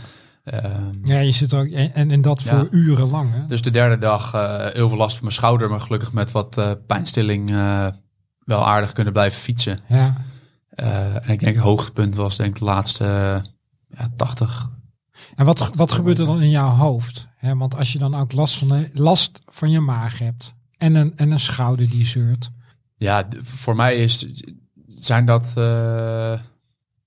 Ehm, 0.44 0.92
ja, 1.02 1.18
je 1.18 1.32
zit 1.32 1.54
ook 1.54 1.66
en, 1.66 2.10
en, 2.10 2.20
dat 2.20 2.42
Ja. 2.42 2.50
voor 2.58 2.68
uren 2.70 3.10
lang. 3.10 3.32
Hè? 3.32 3.46
dus 3.46 3.62
de 3.62 3.70
derde 3.70 3.98
dag 3.98 4.34
eh, 4.34 4.66
heel 4.72 4.88
veel 4.88 4.98
last 4.98 5.14
van 5.14 5.24
mijn 5.24 5.36
schouder, 5.36 5.70
maar 5.70 5.80
gelukkig 5.80 6.12
met 6.12 6.30
wat 6.30 6.58
eh, 6.58 6.70
pijnstilling 6.86 7.50
eh, 7.50 7.86
wel 8.38 8.66
aardig 8.66 8.92
kunnen 8.92 9.12
blijven 9.12 9.40
fietsen. 9.40 9.80
Ja. 9.88 10.14
Eh, 10.68 11.14
en 11.14 11.28
ik 11.28 11.40
denk 11.40 11.54
het 11.54 11.64
hoogtepunt 11.64 12.14
was 12.14 12.36
denk 12.36 12.50
ik 12.50 12.58
de 12.58 12.64
laatste 12.64 13.04
eh, 13.04 13.98
ja, 13.98 14.08
80. 14.16 14.70
En 15.36 15.44
wat, 15.44 15.70
wat 15.74 15.92
gebeurt 15.92 16.18
er 16.18 16.26
dan 16.26 16.42
in 16.42 16.50
jouw 16.50 16.70
hoofd? 16.70 17.26
Hè, 17.36 17.56
want 17.56 17.76
als 17.76 17.92
je 17.92 17.98
dan 17.98 18.14
ook 18.14 18.32
last 18.32 18.56
van, 18.58 18.68
de- 18.68 18.90
last 18.92 19.38
van 19.52 19.70
je 19.70 19.80
maag 19.80 20.18
hebt 20.18 20.53
en 20.84 20.94
een, 20.94 21.12
en 21.16 21.30
een 21.30 21.40
schouder 21.40 21.90
die 21.90 22.04
zeurt. 22.04 22.50
Ja, 22.96 23.26
voor 23.42 23.76
mij 23.76 23.96
is, 23.96 24.26
zijn 24.86 25.24
dat, 25.24 25.46
eh, 25.56 26.38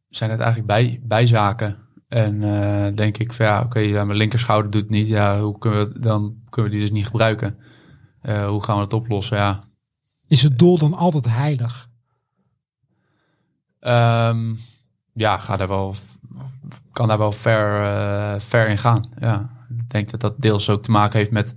zijn 0.10 0.30
het 0.32 0.40
eigenlijk 0.40 0.66
bij, 0.68 1.00
bijzaken. 1.04 1.78
En 2.08 2.44
eh, 2.44 2.96
denk 2.96 3.18
ik 3.18 3.34
van 3.34 3.46
ja, 3.46 3.62
oké, 3.62 3.80
ja, 3.80 4.04
mijn 4.06 4.18
linkerschouder 4.18 4.72
doet 4.72 4.82
het 4.82 4.90
niet. 4.90 5.08
Ja, 5.08 5.40
hoe 5.42 5.58
kunnen 5.58 5.88
we, 5.94 6.00
dan 6.00 6.36
kunnen 6.50 6.72
we 6.72 6.78
die 6.78 6.86
dus 6.88 6.96
niet 6.96 7.06
gebruiken. 7.06 7.58
Eh, 8.22 8.48
hoe 8.48 8.64
gaan 8.64 8.76
we 8.76 8.82
dat 8.82 8.94
oplossen? 8.94 9.38
Ja, 9.38 9.64
Is 10.28 10.42
het 10.42 10.60
doel 10.60 10.78
dan 10.78 10.94
altijd 10.94 11.26
heilig? 11.26 11.90
Ehm, 13.80 14.56
ja, 15.14 15.38
ga 15.38 15.58
daar 15.58 15.68
wel, 15.68 15.96
kan 16.92 17.08
daar 17.08 17.18
wel 17.18 17.32
ver, 17.32 18.42
ver 18.42 18.68
in 18.70 18.78
gaan. 18.78 19.10
Ja, 19.20 19.50
ik 19.70 19.90
denk 19.90 20.12
dat 20.12 20.20
dat 20.22 20.42
deels 20.42 20.70
ook 20.70 20.84
te 20.84 20.92
maken 20.92 21.18
heeft 21.18 21.32
met 21.32 21.56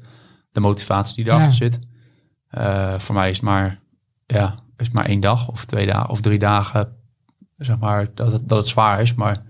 de 0.53 0.61
motivatie 0.61 1.15
die 1.15 1.25
erachter 1.25 1.49
Ja. 1.49 1.55
zit. 1.55 1.89
Eh, 2.51 2.99
voor 2.99 3.15
mij 3.15 3.31
is 3.31 3.37
het 3.37 3.45
maar, 3.45 3.81
ja, 4.27 4.55
is 4.77 4.91
maar 4.91 5.05
één 5.05 5.21
dag 5.21 5.49
of 5.49 5.65
twee 5.65 5.87
dagen 5.87 6.09
of 6.11 6.21
drie 6.21 6.39
dagen, 6.39 6.97
zeg 7.55 7.79
maar, 7.79 8.15
dat 8.15 8.33
het, 8.33 8.49
dat 8.49 8.59
het 8.59 8.69
zwaar 8.69 9.01
is. 9.01 9.15
Maar 9.15 9.43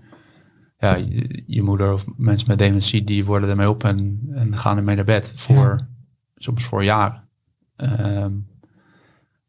ja, 0.77 0.95
je, 0.95 1.43
je 1.47 1.61
moeder 1.63 1.93
of 1.93 2.05
mensen 2.17 2.47
met 2.47 2.57
dementie, 2.57 3.03
die 3.03 3.25
worden 3.25 3.49
ermee 3.49 3.69
op 3.69 3.83
en, 3.83 4.21
en 4.31 4.57
gaan 4.57 4.77
ermee 4.77 4.95
naar 4.95 5.05
bed 5.05 5.31
voor, 5.35 5.87
soms 6.35 6.63
voor 6.63 6.83
jaren. 6.83 7.29
Ehm, 7.75 8.33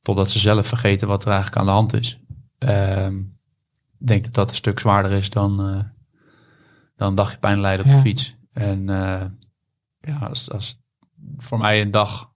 totdat 0.02 0.30
ze 0.30 0.38
zelf 0.38 0.66
vergeten 0.66 1.08
wat 1.08 1.22
er 1.24 1.30
eigenlijk 1.30 1.60
aan 1.60 1.66
de 1.66 1.72
hand 1.72 1.92
is. 1.92 2.20
Ehm, 2.58 3.18
ik 3.98 4.06
denk 4.06 4.24
dat 4.24 4.34
dat 4.34 4.50
een 4.50 4.56
stuk 4.56 4.78
zwaarder 4.80 5.12
is 5.12 5.30
dan, 5.30 5.60
eh, 5.68 5.84
dan 6.96 7.08
een 7.08 7.14
dagje 7.14 7.38
pijn 7.38 7.60
lijden 7.60 7.84
op 7.84 7.90
Ja. 7.90 7.96
de 7.96 8.02
fiets. 8.02 8.36
En 8.52 8.88
eh, 8.88 9.24
ja, 10.00 10.18
als, 10.18 10.50
als 10.50 10.80
voor 11.36 11.58
mij 11.58 11.80
een 11.80 11.90
dag, 11.90 12.31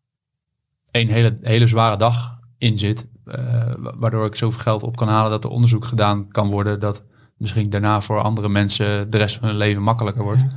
een 1.00 1.08
hele, 1.08 1.38
hele 1.40 1.66
zware 1.66 1.96
dag 1.96 2.38
in 2.58 2.78
zit, 2.78 3.08
eh, 3.24 3.72
wa- 3.78 3.96
waardoor 3.96 4.26
ik 4.26 4.34
zoveel 4.36 4.60
geld 4.60 4.82
op 4.82 4.96
kan 4.96 5.08
halen 5.08 5.30
dat 5.30 5.44
er 5.44 5.50
onderzoek 5.50 5.84
gedaan 5.84 6.28
kan 6.28 6.50
worden 6.50 6.80
dat 6.80 7.04
misschien 7.36 7.70
daarna 7.70 8.00
voor 8.00 8.20
andere 8.20 8.48
mensen 8.48 9.10
de 9.10 9.16
rest 9.16 9.36
van 9.36 9.48
hun 9.48 9.56
leven 9.56 9.82
makkelijker 9.82 10.22
wordt. 10.22 10.40
Ja. 10.40 10.50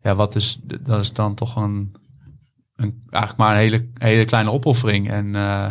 Ja, 0.00 0.14
wat 0.14 0.34
is, 0.34 0.58
dat 0.82 1.00
is 1.00 1.12
dan 1.12 1.34
toch 1.34 1.56
een, 1.56 1.94
een 2.76 3.02
eigenlijk 3.10 3.36
maar 3.36 3.50
een 3.54 3.60
hele, 3.60 3.90
hele 3.94 4.24
kleine 4.24 4.50
opoffering. 4.50 5.10
En, 5.10 5.34
eh, 5.34 5.64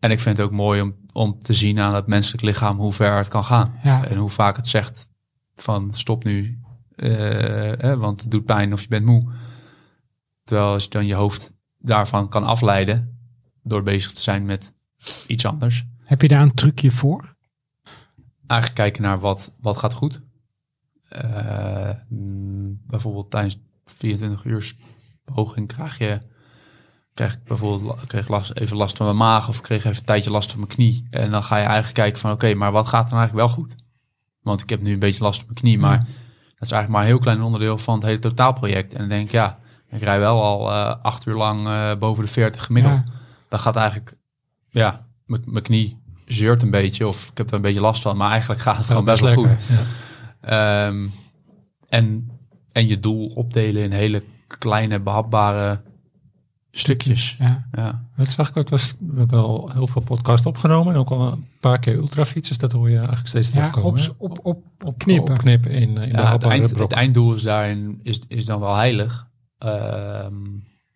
en 0.00 0.10
ik 0.10 0.20
vind 0.20 0.36
het 0.36 0.46
ook 0.46 0.52
mooi 0.52 0.80
om, 0.80 0.94
om 1.12 1.38
te 1.38 1.54
zien 1.54 1.78
aan 1.78 1.94
het 1.94 2.06
menselijk 2.06 2.42
lichaam 2.42 2.76
hoe 2.76 2.92
ver 2.92 3.16
het 3.16 3.28
kan 3.28 3.44
gaan. 3.44 3.78
Ja. 3.82 4.06
En 4.06 4.16
hoe 4.16 4.28
vaak 4.30 4.56
het 4.56 4.68
zegt 4.68 5.08
van 5.54 5.92
stop 5.92 6.24
nu, 6.24 6.58
eh, 6.96 7.94
want 7.94 8.20
het 8.20 8.30
doet 8.30 8.44
pijn 8.44 8.72
of 8.72 8.80
je 8.80 8.88
bent 8.88 9.04
moe. 9.04 9.32
Terwijl 10.44 10.72
als 10.72 10.84
je 10.84 10.90
dan 10.90 11.06
je 11.06 11.14
hoofd 11.14 11.53
daarvan 11.84 12.28
kan 12.28 12.44
afleiden 12.44 13.18
door 13.62 13.82
bezig 13.82 14.12
te 14.12 14.20
zijn 14.20 14.44
met 14.44 14.72
iets 15.26 15.46
anders. 15.46 15.84
Heb 15.98 16.22
je 16.22 16.28
daar 16.28 16.42
een 16.42 16.54
trucje 16.54 16.90
voor? 16.90 17.34
Eigenlijk 18.46 18.80
kijken 18.80 19.02
naar 19.02 19.20
wat, 19.20 19.50
wat 19.60 19.76
gaat 19.76 19.92
goed. 19.92 20.22
Eh, 21.08 21.90
bijvoorbeeld 22.86 23.30
tijdens 23.30 23.58
24 23.84 24.44
uur 24.44 24.74
poging 25.24 25.68
krijg 25.68 25.98
je 25.98 26.20
krijg 27.14 27.34
ik 27.34 27.44
bijvoorbeeld 27.44 28.06
kreeg 28.06 28.28
last, 28.28 28.50
even 28.54 28.76
last 28.76 28.96
van 28.96 29.06
mijn 29.06 29.18
maag 29.18 29.48
of 29.48 29.60
kreeg 29.60 29.84
even 29.84 29.98
een 29.98 30.04
tijdje 30.04 30.30
last 30.30 30.50
van 30.50 30.60
mijn 30.60 30.72
knie. 30.72 31.06
En 31.10 31.30
dan 31.30 31.42
ga 31.42 31.56
je 31.56 31.64
eigenlijk 31.64 31.94
kijken 31.94 32.20
van 32.20 32.32
oké, 32.32 32.54
maar 32.54 32.72
wat 32.72 32.86
gaat 32.86 33.04
er 33.04 33.14
nou 33.14 33.20
eigenlijk 33.20 33.48
wel 33.48 33.56
goed? 33.56 33.74
Want 34.42 34.60
ik 34.60 34.70
heb 34.70 34.82
nu 34.82 34.92
een 34.92 34.98
beetje 34.98 35.22
last 35.22 35.38
van 35.38 35.46
mijn 35.46 35.60
knie, 35.60 35.78
maar 35.78 35.98
dat 35.98 36.08
is 36.58 36.70
eigenlijk 36.70 36.88
maar 36.88 37.00
een 37.00 37.08
heel 37.08 37.18
klein 37.18 37.42
onderdeel 37.42 37.78
van 37.78 37.94
het 37.94 38.04
hele 38.04 38.18
totaalproject. 38.18 38.92
En 38.92 38.98
dan 38.98 39.08
denk 39.08 39.26
ik, 39.26 39.32
ja, 39.32 39.58
ik 39.94 40.02
rij 40.02 40.18
wel 40.18 40.42
al 40.42 40.70
eh, 40.72 40.94
acht 41.02 41.26
uur 41.26 41.34
lang 41.34 41.66
eh, 41.66 41.90
boven 41.98 42.24
de 42.24 42.30
40 42.30 42.64
gemiddeld. 42.64 42.98
Ja. 43.06 43.12
Dan 43.48 43.58
gaat 43.58 43.76
eigenlijk, 43.76 44.16
ja, 44.70 45.06
mijn 45.26 45.42
mijn 45.46 45.64
knie 45.64 46.02
zeurt 46.26 46.62
een 46.62 46.70
beetje 46.70 47.06
of 47.06 47.28
ik 47.30 47.38
heb 47.38 47.48
er 47.48 47.54
een 47.54 47.60
beetje 47.60 47.80
last 47.80 48.02
van, 48.02 48.16
maar 48.16 48.30
eigenlijk 48.30 48.60
gaat 48.60 48.76
het 48.76 48.86
gewoon 48.86 49.04
best 49.04 49.20
wel 49.22 49.34
goed. 49.34 49.56
Ja. 49.68 50.86
Ehm, 50.86 51.06
en, 51.88 52.30
en 52.72 52.88
je 52.88 53.00
doel 53.00 53.26
opdelen 53.26 53.82
in 53.82 53.92
hele 53.92 54.22
kleine, 54.58 55.00
behapbare 55.00 55.80
stukjes. 56.70 57.36
Ja. 57.38 57.66
Ja, 57.72 58.04
Dat 58.16 58.32
zag 58.32 58.48
ik 58.48 58.56
ook. 58.56 58.62
Het 58.62 58.70
was, 58.70 58.94
we 58.98 59.18
hebben 59.18 59.38
al 59.38 59.70
heel 59.72 59.86
veel 59.86 60.02
podcast 60.02 60.46
opgenomen. 60.46 60.92
En 60.94 60.98
ook 61.00 61.10
al 61.10 61.32
een 61.32 61.46
paar 61.60 61.78
keer 61.78 61.94
ultrafietsers. 61.94 62.58
Dat 62.58 62.72
hoor 62.72 62.88
je 62.90 62.96
eigenlijk 62.96 63.26
steeds 63.28 63.52
Ja, 63.52 63.70
terugkomen. 63.70 64.00
op, 64.18 64.30
hè? 64.30 64.34
op, 64.34 64.38
op, 64.42 64.62
op 64.84 64.98
knippen. 64.98 65.34
Opknippen 65.34 65.70
in, 65.70 65.80
in 65.82 65.94
de 65.94 66.00
ja 66.00 66.06
het, 66.06 66.16
hapbare 66.16 66.52
eind, 66.52 66.62
het 66.68 66.74
brokken. 66.74 66.96
einddoel 66.98 67.34
is 67.34 67.42
daarin 67.42 68.00
is, 68.02 68.20
is 68.28 68.44
dan 68.44 68.60
wel 68.60 68.74
heilig. 68.76 69.26
Ehm, 69.64 70.34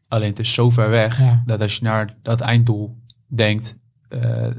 alleen 0.09 0.29
het 0.29 0.39
is 0.39 0.55
zo 0.55 0.71
ver 0.71 0.91
weg 0.91 1.19
Ja. 1.19 1.43
dat 1.47 1.61
als 1.61 1.77
je 1.77 1.85
naar 1.85 2.17
dat 2.23 2.41
einddoel 2.41 2.99
denkt, 3.27 3.77
eh, 4.09 4.51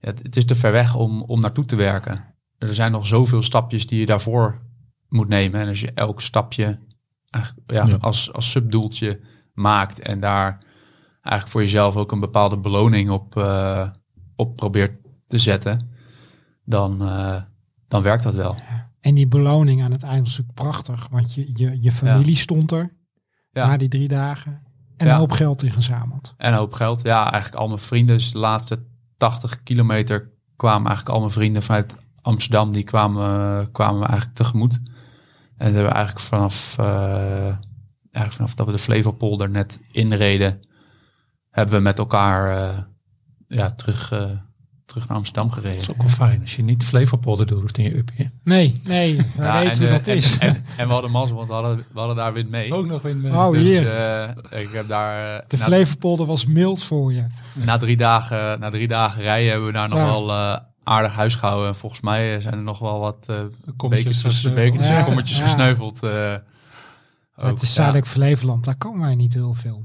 het, 0.00 0.18
het 0.22 0.36
is 0.36 0.44
te 0.44 0.54
ver 0.54 0.72
weg 0.72 0.94
om, 0.94 1.22
om 1.22 1.40
naartoe 1.40 1.64
te 1.64 1.76
werken. 1.76 2.24
Er 2.58 2.74
zijn 2.74 2.92
nog 2.92 3.06
zoveel 3.06 3.42
stapjes 3.42 3.86
die 3.86 4.00
je 4.00 4.06
daarvoor 4.06 4.60
moet 5.08 5.28
nemen. 5.28 5.60
En 5.60 5.68
als 5.68 5.80
je 5.80 5.92
elk 5.94 6.20
stapje 6.20 6.78
Ja. 7.66 7.86
Als, 8.00 8.32
als 8.32 8.50
subdoeltje 8.50 9.20
maakt 9.54 10.00
en 10.00 10.20
daar 10.20 10.62
eigenlijk 11.22 11.48
voor 11.48 11.60
jezelf 11.60 11.96
ook 11.96 12.12
een 12.12 12.20
bepaalde 12.20 12.58
beloning 12.58 13.10
op, 13.10 13.36
eh, 13.36 13.88
op 14.36 14.56
probeert 14.56 14.92
te 15.26 15.38
zetten, 15.38 15.90
dan, 16.64 17.02
eh, 17.02 17.42
dan 17.88 18.02
werkt 18.02 18.22
dat 18.22 18.34
wel. 18.34 18.56
En 19.02 19.14
die 19.14 19.26
beloning 19.26 19.84
aan 19.84 19.92
het 19.92 20.02
eind 20.02 20.26
was 20.26 20.36
natuurlijk 20.38 20.58
prachtig. 20.68 21.08
Want 21.10 21.34
je, 21.34 21.50
je, 21.54 21.76
je 21.80 21.92
familie 21.92 22.36
stond 22.36 22.70
er 22.72 22.96
Ja. 23.50 23.66
na 23.66 23.76
die 23.76 23.88
drie 23.88 24.08
dagen. 24.08 24.62
En 24.96 25.06
Ja. 25.06 25.12
een 25.12 25.18
hoop 25.18 25.32
geld 25.32 25.62
ingezameld. 25.62 26.34
En 26.36 26.52
een 26.52 26.58
hoop 26.58 26.72
geld. 26.72 27.02
Ja, 27.02 27.30
eigenlijk 27.32 27.62
al 27.62 27.68
mijn 27.68 27.80
vrienden. 27.80 28.16
Dus 28.16 28.32
de 28.32 28.38
laatste 28.38 28.84
80 29.16 29.62
kilometer 29.62 30.30
kwamen 30.56 30.86
eigenlijk 30.86 31.08
al 31.14 31.20
mijn 31.20 31.32
vrienden 31.32 31.62
vanuit 31.62 31.94
Amsterdam. 32.20 32.72
Die 32.72 32.84
kwamen, 32.84 33.70
kwamen 33.72 34.00
me 34.00 34.06
eigenlijk 34.06 34.36
tegemoet. 34.36 34.74
En 34.74 35.66
dat 35.68 35.74
hebben 35.74 35.84
we 35.92 35.96
eigenlijk 35.96 36.26
vanaf, 36.26 36.76
eh, 36.78 37.46
eigenlijk 37.46 38.32
vanaf 38.32 38.54
dat 38.54 38.66
we 38.66 38.72
de 38.72 38.78
Flevopolder 38.78 39.50
net 39.50 39.80
inreden, 39.90 40.60
hebben 41.50 41.74
we 41.74 41.80
met 41.80 41.98
elkaar 41.98 42.56
eh, 42.56 42.78
ja, 43.48 43.70
terug, 43.70 44.12
eh, 44.12 44.30
terug 44.92 45.08
naar 45.08 45.16
Amsterdam 45.16 45.50
gereden. 45.50 45.72
Dat 45.76 45.82
is 45.88 45.90
ook 45.90 46.02
wel 46.02 46.08
fijn. 46.28 46.40
Als 46.40 46.56
je 46.56 46.62
niet 46.62 46.84
Flevopolder 46.84 47.46
door 47.46 47.60
hoeft 47.60 47.78
in 47.78 47.84
je 47.84 47.96
uppie. 47.96 48.30
Nee, 48.44 48.80
nee. 48.84 49.16
We 49.16 49.24
Ja, 49.42 49.58
weten 49.58 49.72
en, 49.72 49.78
hoe 49.78 49.86
eh, 49.86 49.92
dat 49.92 50.06
is. 50.06 50.38
En, 50.38 50.48
en, 50.48 50.64
en 50.76 50.86
we 50.86 50.92
hadden 50.92 51.10
mazzel, 51.10 51.36
want 51.36 51.48
we 51.48 51.54
hadden, 51.54 51.76
we 51.92 51.98
hadden 51.98 52.16
daar 52.16 52.32
wind 52.32 52.50
mee. 52.50 52.72
Ook 52.74 52.86
nog 52.86 53.04
in 53.04 53.34
Oh, 53.34 53.52
dus 53.52 53.68
hier. 53.68 53.94
eh, 53.94 54.60
ik 54.60 54.68
heb 54.72 54.88
daar 54.88 55.36
eh, 55.36 55.42
de 55.48 55.56
na- 55.56 55.64
Flevopolder 55.64 56.26
was 56.26 56.46
mild 56.46 56.82
voor 56.84 57.12
je. 57.12 57.24
Na 57.54 57.76
drie 57.78 57.96
dagen, 57.96 58.60
na 58.60 58.70
drie 58.70 58.88
dagen 58.88 59.22
rijden 59.22 59.50
hebben 59.50 59.66
we 59.66 59.72
daar 59.74 59.88
nog 59.88 59.98
Ja. 59.98 60.04
wel 60.04 60.32
aardig 60.84 61.12
huis 61.14 61.34
gehouden. 61.34 61.68
En 61.68 61.74
volgens 61.74 62.00
mij 62.00 62.40
zijn 62.40 62.54
er 62.54 62.62
nog 62.62 62.78
wel 62.78 62.98
wat 63.00 63.16
eh 63.26 63.36
Kommetjes 63.76 64.04
bekertjes, 64.04 64.22
gesneuveld. 64.22 64.54
bekertjes 64.64 64.88
Ja, 64.90 64.98
en 64.98 65.04
kommetjes 65.04 65.36
ja. 65.36 65.42
gesneuveld. 65.42 66.02
eh, 66.02 66.34
ook. 67.36 67.46
het 67.50 67.62
is 67.62 67.68
Ja, 67.68 67.74
zuidelijk 67.74 68.06
Flevoland. 68.06 68.64
Daar 68.64 68.76
komen 68.76 69.00
wij 69.00 69.14
niet 69.14 69.34
heel 69.34 69.54
veel. 69.54 69.84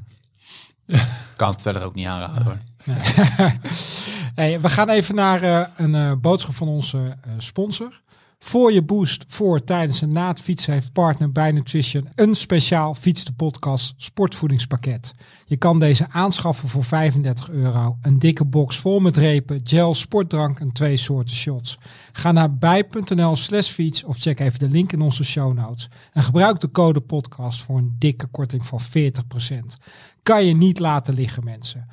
kan 1.35 1.49
het 1.49 1.61
verder 1.61 1.83
ook 1.83 1.95
niet 1.95 2.07
aanraden 2.07 2.43
hoor. 2.43 2.57
Nee. 2.85 2.97
we 4.37 4.69
gaan 4.69 4.89
even 4.89 5.15
naar 5.15 5.41
eh, 5.41 5.67
een 5.77 5.95
eh, 5.95 6.11
boodschap 6.21 6.55
van 6.55 6.67
onze 6.67 6.97
eh, 6.97 7.31
sponsor. 7.37 8.01
Voor 8.39 8.71
je 8.71 8.81
boost 8.81 9.25
voor, 9.27 9.63
tijdens 9.63 10.01
en 10.01 10.13
na 10.13 10.27
het 10.27 10.41
fietsen 10.41 10.73
heeft 10.73 10.93
partner 10.93 11.31
bij 11.31 11.51
Nutrition 11.51 12.09
een 12.15 12.35
speciaal 12.35 12.95
Fiets 12.95 13.23
de 13.23 13.33
Podcast 13.33 13.93
sportvoedingspakket. 13.97 15.11
Je 15.45 15.57
kan 15.57 15.79
deze 15.79 16.07
aanschaffen 16.09 16.69
voor 16.69 16.83
35 16.83 17.49
euro. 17.49 17.97
Een 18.01 18.19
dikke 18.19 18.45
box 18.45 18.77
vol 18.77 18.99
met 18.99 19.17
repen, 19.17 19.59
gel, 19.63 19.95
sportdrank 19.95 20.59
en 20.59 20.71
twee 20.71 20.97
soorten 20.97 21.35
shots. 21.35 21.77
Ga 22.11 22.31
naar 22.31 22.57
bij.nl 22.57 23.35
slash 23.35 23.69
fiets 23.69 24.03
of 24.03 24.17
check 24.17 24.39
even 24.39 24.59
de 24.59 24.69
link 24.69 24.91
in 24.91 25.01
onze 25.01 25.23
show 25.23 25.53
notes. 25.53 25.89
En 26.13 26.23
gebruik 26.23 26.59
de 26.59 26.71
code 26.71 27.01
podcast 27.01 27.61
voor 27.61 27.77
een 27.77 27.95
dikke 27.97 28.27
korting 28.27 28.65
van 28.65 28.81
40%. 28.81 28.83
Kan 30.23 30.45
je 30.45 30.55
niet 30.55 30.79
laten 30.79 31.13
liggen 31.13 31.43
mensen. 31.43 31.87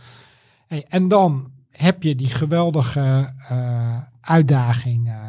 En 0.88 1.08
dan 1.08 1.52
heb 1.76 2.02
je 2.02 2.14
die 2.14 2.30
geweldige 2.30 3.34
eh, 3.48 3.98
uitdaging 4.20 5.08
eh, 5.08 5.26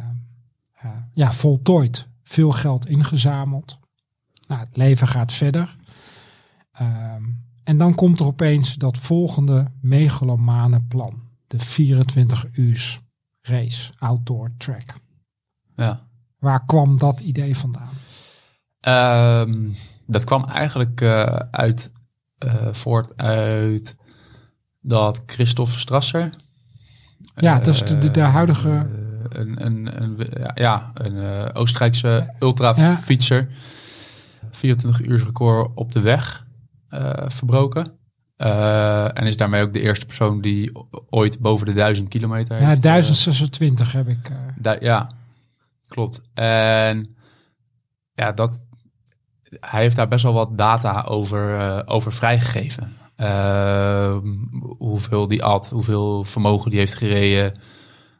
eh, 0.74 0.92
ja, 1.12 1.34
voltooid. 1.34 2.08
Veel 2.24 2.52
geld 2.52 2.88
ingezameld. 2.88 3.80
Nou, 4.48 4.60
het 4.60 4.78
leven 4.78 5.08
gaat 5.08 5.34
verder. 5.34 5.76
Ehm, 6.72 7.24
en 7.64 7.78
dan 7.78 7.96
komt 7.96 8.20
er 8.20 8.26
opeens 8.26 8.76
dat 8.76 8.98
volgende 8.98 9.72
megalomane 9.82 10.80
plan. 10.88 11.22
De 11.48 11.60
24 11.60 12.48
uur 12.52 13.02
race, 13.42 13.94
outdoor 14.00 14.52
track. 14.58 14.94
Ja. 15.76 16.08
Waar 16.40 16.66
kwam 16.66 16.98
dat 16.98 17.20
idee 17.20 17.58
vandaan? 17.58 17.94
Ehm, 18.80 19.72
dat 20.06 20.24
kwam 20.24 20.44
eigenlijk 20.44 21.02
uit, 21.52 21.92
voort 22.72 23.18
uit 23.18 23.96
dat 24.88 25.24
Christophe 25.26 25.80
Strasser. 25.80 26.30
Ja, 27.36 27.58
dat 27.60 27.68
is 27.68 27.84
de, 27.84 27.98
de, 27.98 28.12
de 28.12 28.20
huidige... 28.20 28.70
eh, 28.70 29.40
een, 29.40 29.66
een, 29.66 30.02
een, 30.02 30.18
ja, 30.56 30.92
een 30.94 31.18
eh, 31.18 31.50
Oostenrijkse 31.54 32.34
ultrafietser. 32.40 33.48
24 34.52 35.02
uur 35.08 35.24
record 35.26 35.72
op 35.76 35.92
de 35.92 36.00
weg 36.02 36.46
eh, 36.88 37.12
verbroken. 37.28 37.92
Eh, 38.36 39.18
en 39.18 39.26
is 39.26 39.38
daarmee 39.38 39.64
ook 39.64 39.74
de 39.74 39.82
eerste 39.82 40.06
persoon 40.06 40.42
die 40.42 40.72
ooit 41.10 41.40
boven 41.40 41.66
de 41.66 41.74
1000 41.74 42.08
kilometer 42.10 42.60
ja, 42.60 42.66
heeft. 42.68 42.78
eh, 42.78 42.84
1026 42.84 43.92
heb 43.92 44.08
ik. 44.08 44.30
eh, 44.30 44.36
Da- 44.58 44.78
ja, 44.80 45.10
klopt. 45.88 46.22
En 46.34 47.16
ja, 48.14 48.32
dat, 48.32 48.62
hij 49.60 49.82
heeft 49.82 49.96
daar 49.96 50.08
best 50.08 50.24
wel 50.24 50.34
wat 50.34 50.58
data 50.58 51.02
over, 51.02 51.60
eh, 51.60 51.82
over 51.86 52.14
vrijgegeven. 52.14 52.94
Ehm, 53.16 54.28
hoeveel 54.78 55.28
die 55.28 55.44
at, 55.44 55.70
hoeveel 55.70 56.24
vermogen 56.24 56.70
die 56.70 56.80
heeft 56.80 56.96
gereden. 56.96 57.54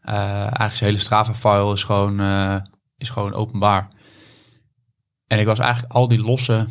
Eh, 0.02 0.14
eigenlijk 0.40 0.76
zijn 0.76 0.90
hele 0.90 1.02
Strava-file 1.02 1.74
is 1.74 1.84
gewoon, 1.84 2.20
eh, 2.20 2.56
is 2.98 3.10
gewoon 3.10 3.34
openbaar. 3.34 3.88
En 5.28 5.40
ik 5.40 5.46
was 5.46 5.60
eigenlijk 5.60 5.94
al 5.94 6.08
die 6.08 6.22
losse, 6.22 6.68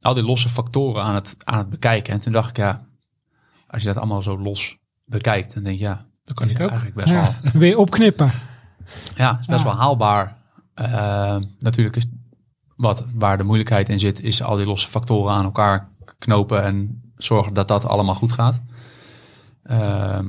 al 0.00 0.14
die 0.14 0.22
losse 0.22 0.48
factoren 0.48 1.02
aan 1.02 1.14
het, 1.14 1.36
aan 1.44 1.58
het 1.58 1.68
bekijken. 1.70 2.12
En 2.12 2.20
toen 2.20 2.32
dacht 2.32 2.50
ik, 2.50 2.56
ja, 2.56 2.86
als 3.66 3.82
je 3.82 3.88
dat 3.88 3.96
allemaal 3.96 4.22
zo 4.22 4.38
los 4.38 4.78
bekijkt, 5.04 5.54
dan 5.54 5.62
denk 5.62 5.78
je, 5.78 5.84
ja, 5.84 6.06
Dat 6.24 6.36
kan 6.36 6.48
ik 6.48 6.60
ook. 6.60 6.68
eigenlijk 6.70 6.96
best 6.96 7.10
wel... 7.10 7.34
weer 7.52 7.78
opknippen. 7.78 8.30
Ja, 9.16 9.38
is 9.40 9.46
best 9.46 9.64
Ja. 9.64 9.70
wel 9.70 9.78
haalbaar. 9.80 10.38
Eh, 10.74 11.36
natuurlijk 11.58 11.96
is 11.96 12.06
wat 12.76 13.04
waar 13.14 13.36
de 13.36 13.44
moeilijkheid 13.44 13.88
in 13.88 13.98
zit, 13.98 14.20
is 14.20 14.42
al 14.42 14.56
die 14.56 14.66
losse 14.66 14.88
factoren 14.88 15.32
aan 15.34 15.44
elkaar 15.44 15.88
knopen 16.18 16.62
en 16.64 17.02
zorgen 17.24 17.54
dat 17.54 17.68
dat 17.68 17.84
allemaal 17.84 18.14
goed 18.14 18.32
gaat. 18.32 18.60
Ehm, 19.62 20.26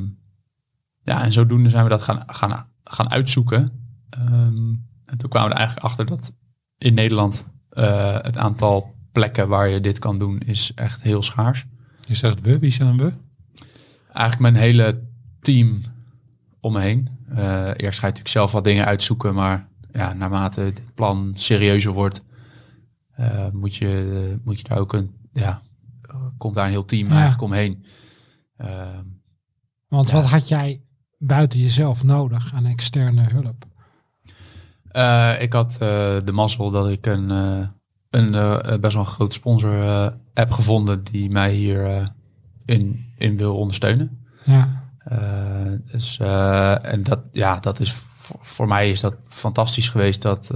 ja, 1.04 1.24
en 1.24 1.32
zodoende 1.32 1.70
zijn 1.70 1.84
we 1.84 1.90
dat 1.90 2.02
gaan, 2.02 2.24
gaan, 2.26 2.68
gaan 2.84 3.12
uitzoeken. 3.12 3.72
Ehm, 4.10 4.74
en 5.06 5.18
toen 5.18 5.30
kwamen 5.30 5.50
we 5.50 5.54
er 5.54 5.60
eigenlijk 5.60 5.88
achter 5.88 6.06
dat 6.06 6.34
in 6.78 6.94
Nederland 6.94 7.48
eh, 7.70 8.14
het 8.22 8.38
aantal 8.38 8.96
plekken 9.12 9.48
waar 9.48 9.68
je 9.68 9.82
dit 9.82 10.00
kan 10.00 10.18
doen 10.18 10.40
is 10.40 10.74
echt 10.76 11.02
heel 11.02 11.22
schaars. 11.22 11.66
Je 12.08 12.16
zegt 12.16 12.42
we, 12.42 12.60
wie 12.60 12.72
zijn 12.72 12.98
we? 12.98 13.14
eigenlijk 14.14 14.40
mijn 14.40 14.64
hele 14.64 15.00
team 15.42 15.82
om 16.60 16.74
me 16.74 16.80
heen. 16.80 17.10
Eh, 17.30 17.66
eerst 17.66 18.00
ga 18.00 18.08
je 18.08 18.14
natuurlijk 18.14 18.28
zelf 18.28 18.52
wat 18.52 18.64
dingen 18.64 18.86
uitzoeken, 18.86 19.34
maar 19.34 19.68
ja, 19.92 20.14
naarmate 20.14 20.64
dit 20.64 20.96
plan 20.96 21.32
serieuzer 21.36 21.92
wordt, 21.92 22.24
eh, 23.12 23.48
moet, 23.52 23.76
je, 23.76 24.40
moet 24.44 24.60
je 24.60 24.68
daar 24.68 24.78
ook 24.78 24.94
een, 24.94 25.12
ja, 25.34 25.62
komt 26.42 26.56
daar 26.56 26.66
een 26.66 26.72
heel 26.72 26.86
team 26.86 27.08
Ja. 27.08 27.12
eigenlijk 27.14 27.42
omheen. 27.42 27.86
Ehm, 28.58 29.04
Want 29.88 30.10
Ja. 30.10 30.16
wat 30.16 30.30
had 30.30 30.48
jij 30.48 30.82
buiten 31.18 31.60
jezelf 31.60 32.04
nodig 32.04 32.54
aan 32.54 32.66
externe 32.66 33.22
hulp? 33.32 33.66
Eh, 34.92 35.42
ik 35.42 35.54
had 35.54 35.72
eh, 35.74 35.78
de 36.26 36.32
mazzel 36.32 36.72
dat 36.72 36.90
ik 36.90 37.06
een, 37.06 37.32
eh, 37.32 37.68
een 38.10 38.32
best 38.82 38.94
wel 38.94 39.04
een 39.04 39.10
grote 39.12 39.36
sponsor 39.36 39.74
heb 40.34 40.52
gevonden 40.52 41.04
die 41.04 41.30
mij 41.30 41.54
hier 41.54 42.12
in, 42.66 43.06
in 43.18 43.38
wil 43.38 43.58
ondersteunen. 43.58 44.26
Ja, 44.46 44.90
dus, 45.92 46.18
en 46.82 47.04
dat, 47.04 47.22
ja, 47.32 47.60
dat 47.60 47.80
is 47.80 47.92
voor, 47.94 48.38
voor 48.42 48.68
mij 48.68 48.90
is 48.90 49.00
dat 49.02 49.18
fantastisch 49.24 49.90
geweest 49.90 50.22
dat, 50.22 50.48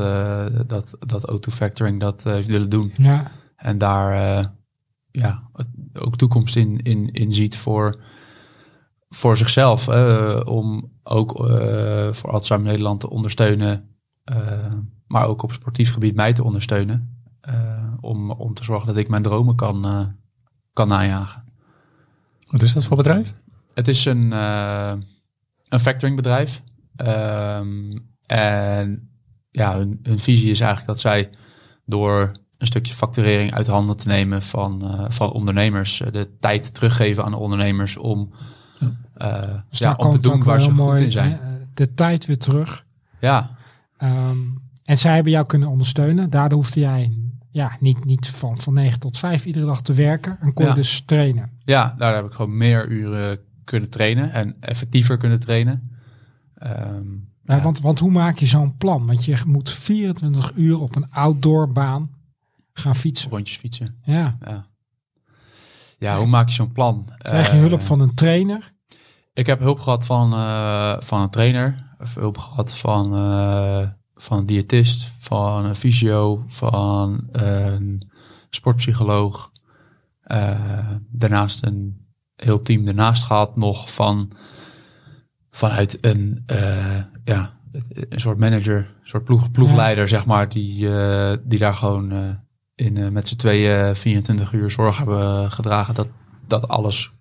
dat, 0.68 0.92
dat 1.00 1.32
O2 1.32 1.54
Factoring 1.54 2.00
dat 2.00 2.24
heeft 2.24 2.48
willen 2.48 2.70
doen. 2.70 2.94
ja, 2.98 3.32
En 3.56 3.78
daar 3.78 4.54
ja, 5.16 5.50
ook 5.94 6.16
toekomst 6.16 6.56
in, 6.56 6.82
in, 6.82 7.12
in 7.12 7.34
ziet 7.34 7.58
voor, 7.58 8.02
voor 9.10 9.38
zichzelf. 9.38 9.88
om 10.46 10.94
ook 11.08 11.50
eh, 11.50 12.14
voor 12.14 12.32
Alzheimer 12.32 12.70
Nederland 12.70 13.00
te 13.00 13.10
ondersteunen. 13.10 13.90
eh, 14.24 14.74
maar 15.08 15.28
ook 15.28 15.44
op 15.44 15.52
sportief 15.52 15.94
gebied 15.94 16.16
mij 16.16 16.34
te 16.34 16.44
ondersteunen. 16.44 17.24
eh, 17.42 17.94
om, 18.00 18.32
om 18.32 18.54
te 18.54 18.64
zorgen 18.64 18.88
dat 18.88 18.98
ik 18.98 19.08
mijn 19.08 19.24
dromen 19.24 19.56
kan, 19.56 20.16
kan 20.74 20.88
najagen. 20.88 21.44
Wat 22.52 22.62
is 22.62 22.74
dat 22.74 22.84
voor 22.84 22.98
bedrijf? 22.98 23.36
Het 23.74 23.88
is 23.88 24.06
een, 24.06 24.32
een 24.32 25.80
factoringbedrijf. 25.80 26.62
Ehm, 26.96 27.98
en 28.26 29.10
ja, 29.52 29.78
hun, 29.78 30.00
hun 30.04 30.20
visie 30.20 30.50
is 30.50 30.60
eigenlijk 30.60 30.90
dat 30.90 31.00
zij 31.00 31.30
door 31.86 32.32
een 32.58 32.68
stukje 32.68 32.94
facturering 32.94 33.54
uit 33.54 33.68
handen 33.68 33.98
te 33.98 34.08
nemen 34.08 34.42
van, 34.42 34.86
eh, 34.92 35.06
van 35.10 35.32
ondernemers, 35.32 36.02
eh, 36.02 36.12
de 36.12 36.30
tijd 36.40 36.74
teruggeven 36.74 37.24
aan 37.24 37.32
de 37.32 37.38
ondernemers 37.38 37.98
om, 37.98 38.30
eh, 39.14 39.54
Dus 39.70 39.80
ja, 39.80 39.94
om 39.94 40.10
te 40.12 40.20
doen 40.20 40.44
waar 40.44 40.62
ze 40.62 40.68
wel 40.68 40.76
goed 40.78 40.86
mooi, 40.86 41.04
in 41.04 41.12
zijn. 41.12 41.40
De 41.74 41.94
tijd 41.94 42.26
weer 42.26 42.38
terug. 42.38 42.86
Ja, 43.20 43.50
Ehm, 43.98 44.38
en 44.84 44.98
zij 44.98 45.14
hebben 45.14 45.32
jou 45.32 45.46
kunnen 45.46 45.70
ondersteunen. 45.70 46.30
Daardoor 46.30 46.58
hoefde 46.58 46.80
jij 46.80 47.18
ja, 47.52 47.72
niet, 47.80 48.06
niet 48.06 48.28
van, 48.28 48.60
van 48.60 48.74
9 48.74 49.00
tot 49.00 49.18
5 49.18 49.46
iedere 49.46 49.66
dag 49.66 49.82
te 49.82 49.94
werken. 49.94 50.38
En 50.42 50.54
kon 50.54 50.64
je 50.66 50.70
Ja. 50.72 50.76
dus 50.76 51.04
trainen. 51.06 51.50
ja, 51.64 51.96
daar 51.98 52.16
heb 52.16 52.26
ik 52.26 52.32
gewoon 52.32 52.58
meer 52.58 52.88
uren 52.88 53.40
kunnen 53.64 53.90
trainen 53.90 54.32
en 54.34 54.56
effectiever 54.60 55.18
kunnen 55.18 55.40
trainen. 55.40 55.92
Ehm, 56.56 57.04
Ja, 57.44 57.56
ja. 57.56 57.62
want, 57.64 57.80
want 57.82 58.00
hoe 58.00 58.12
maak 58.12 58.38
je 58.38 58.46
zo'n 58.46 58.78
plan? 58.78 59.06
Want 59.08 59.26
je 59.26 59.38
moet 59.48 59.70
24 59.70 60.52
uur 60.56 60.80
op 60.82 60.96
een 60.96 61.12
outdoorbaan 61.12 62.10
gaan 62.80 62.96
fietsen. 62.96 63.30
rondjes 63.30 63.58
fietsen. 63.58 64.00
Ja. 64.04 64.38
Ja. 64.46 64.68
ja, 66.00 66.18
hoe 66.18 66.28
maak 66.28 66.48
je 66.50 66.56
zo'n 66.56 66.72
plan? 66.72 67.10
Krijg 67.18 67.48
je 67.48 67.54
Eh, 67.54 67.60
hulp 67.60 67.82
van 67.82 68.00
een 68.00 68.14
trainer? 68.14 68.74
Ik 69.34 69.46
heb 69.46 69.60
hulp 69.60 69.80
gehad 69.80 70.06
van, 70.06 70.34
eh, 70.34 70.96
van 71.00 71.22
een 71.22 71.30
trainer, 71.30 71.96
of 72.00 72.14
hulp 72.16 72.38
gehad 72.38 72.78
van, 72.78 73.14
eh, 73.16 73.88
van 74.16 74.38
een 74.38 74.46
diëtist, 74.46 75.12
van 75.20 75.66
een 75.66 75.76
fysio, 75.76 76.44
van 76.48 77.28
een 77.32 78.12
sportpsycholoog. 78.50 79.52
Eh, 80.22 80.90
daarnaast 81.10 81.66
een 81.66 82.06
heel 82.36 82.62
team 82.62 82.88
ernaast 82.88 83.24
gehad 83.24 83.56
nog 83.56 83.94
van 83.94 84.32
vanuit 85.50 85.98
een, 86.06 86.44
eh, 86.46 86.98
ja, 87.24 87.60
een 87.92 88.20
soort 88.20 88.38
manager, 88.38 88.78
een 88.78 89.08
soort 89.08 89.24
ploeg, 89.24 89.52
ploegleider, 89.52 90.08
zeg 90.08 90.26
maar, 90.26 90.50
die, 90.50 90.98
eh, 90.98 91.38
die 91.44 91.60
daar 91.60 91.76
gewoon 91.76 92.12
eh, 92.12 92.30
in, 92.76 92.98
eh, 92.98 93.10
met 93.10 93.28
z'n 93.28 93.36
tweeën 93.36 93.96
24 93.96 94.52
uur 94.54 94.72
zorg 94.72 94.98
hebben 94.98 95.52
gedragen 95.52 95.94
dat, 95.94 96.08
dat 96.48 96.68
alles 96.68 97.14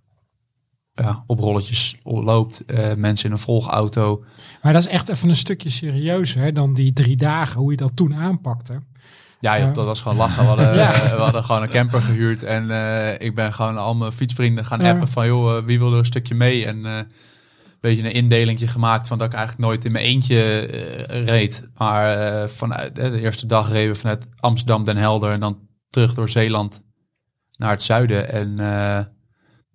ja, 0.93 1.25
op 1.27 1.39
rolletjes 1.39 1.97
loopt. 2.05 2.65
Eh, 2.65 2.95
mensen 2.95 3.27
in 3.27 3.33
een 3.33 3.39
volgauto. 3.39 4.25
Maar 4.63 4.73
dat 4.73 4.83
is 4.85 4.89
echt 4.91 5.09
even 5.09 5.29
een 5.29 5.37
stukje 5.37 5.71
serieuzer 5.71 6.41
hè, 6.43 6.53
dan 6.53 6.75
die 6.75 6.93
drie 6.93 7.17
dagen, 7.17 7.61
hoe 7.61 7.71
je 7.71 7.77
dat 7.77 7.91
toen 7.97 8.15
aanpakte. 8.15 8.81
Ja, 9.41 9.59
joh, 9.59 9.75
dat 9.75 9.87
was 9.87 10.01
gewoon 10.01 10.17
lachen. 10.17 10.43
We 10.43 10.49
hadden, 10.49 10.75
Ja. 10.85 10.91
we 10.93 11.23
hadden 11.23 11.45
gewoon 11.45 11.63
een 11.63 11.69
camper 11.69 12.03
gehuurd. 12.03 12.43
En 12.43 12.71
eh, 12.71 13.27
ik 13.27 13.35
ben 13.35 13.53
gewoon 13.53 13.77
al 13.79 13.95
mijn 13.95 14.13
fietsvrienden 14.13 14.65
gaan 14.65 14.81
Ja. 14.81 14.91
appen 14.93 15.09
van... 15.09 15.27
joh, 15.27 15.57
eh, 15.57 15.65
wie 15.65 15.79
wil 15.79 15.93
er 15.93 15.99
een 15.99 16.05
stukje 16.05 16.35
mee? 16.35 16.67
En 16.67 16.87
eh, 16.87 16.99
beetje 17.91 18.05
een 18.05 18.13
indelingje 18.13 18.69
gemaakt 18.69 19.09
van 19.09 19.19
dat 19.19 19.27
ik 19.27 19.33
eigenlijk 19.35 19.67
nooit 19.67 19.85
in 19.85 19.93
mijn 19.93 20.05
eentje 20.05 20.67
eh, 20.67 21.25
reed. 21.25 21.69
Maar 21.77 22.19
eh, 22.43 22.49
vanuit 22.49 22.95
de 22.95 23.21
eerste 23.21 23.47
dag 23.47 23.71
reden 23.71 23.93
we 23.93 23.99
vanuit 23.99 24.27
Amsterdam, 24.41 24.85
Den 24.85 24.97
Helder... 24.97 25.33
en 25.33 25.41
dan 25.41 25.59
terug 25.91 26.15
door 26.15 26.29
Zeeland 26.29 26.83
naar 27.57 27.71
het 27.71 27.83
zuiden. 27.83 28.29
En 28.33 28.59
eh, 28.59 29.05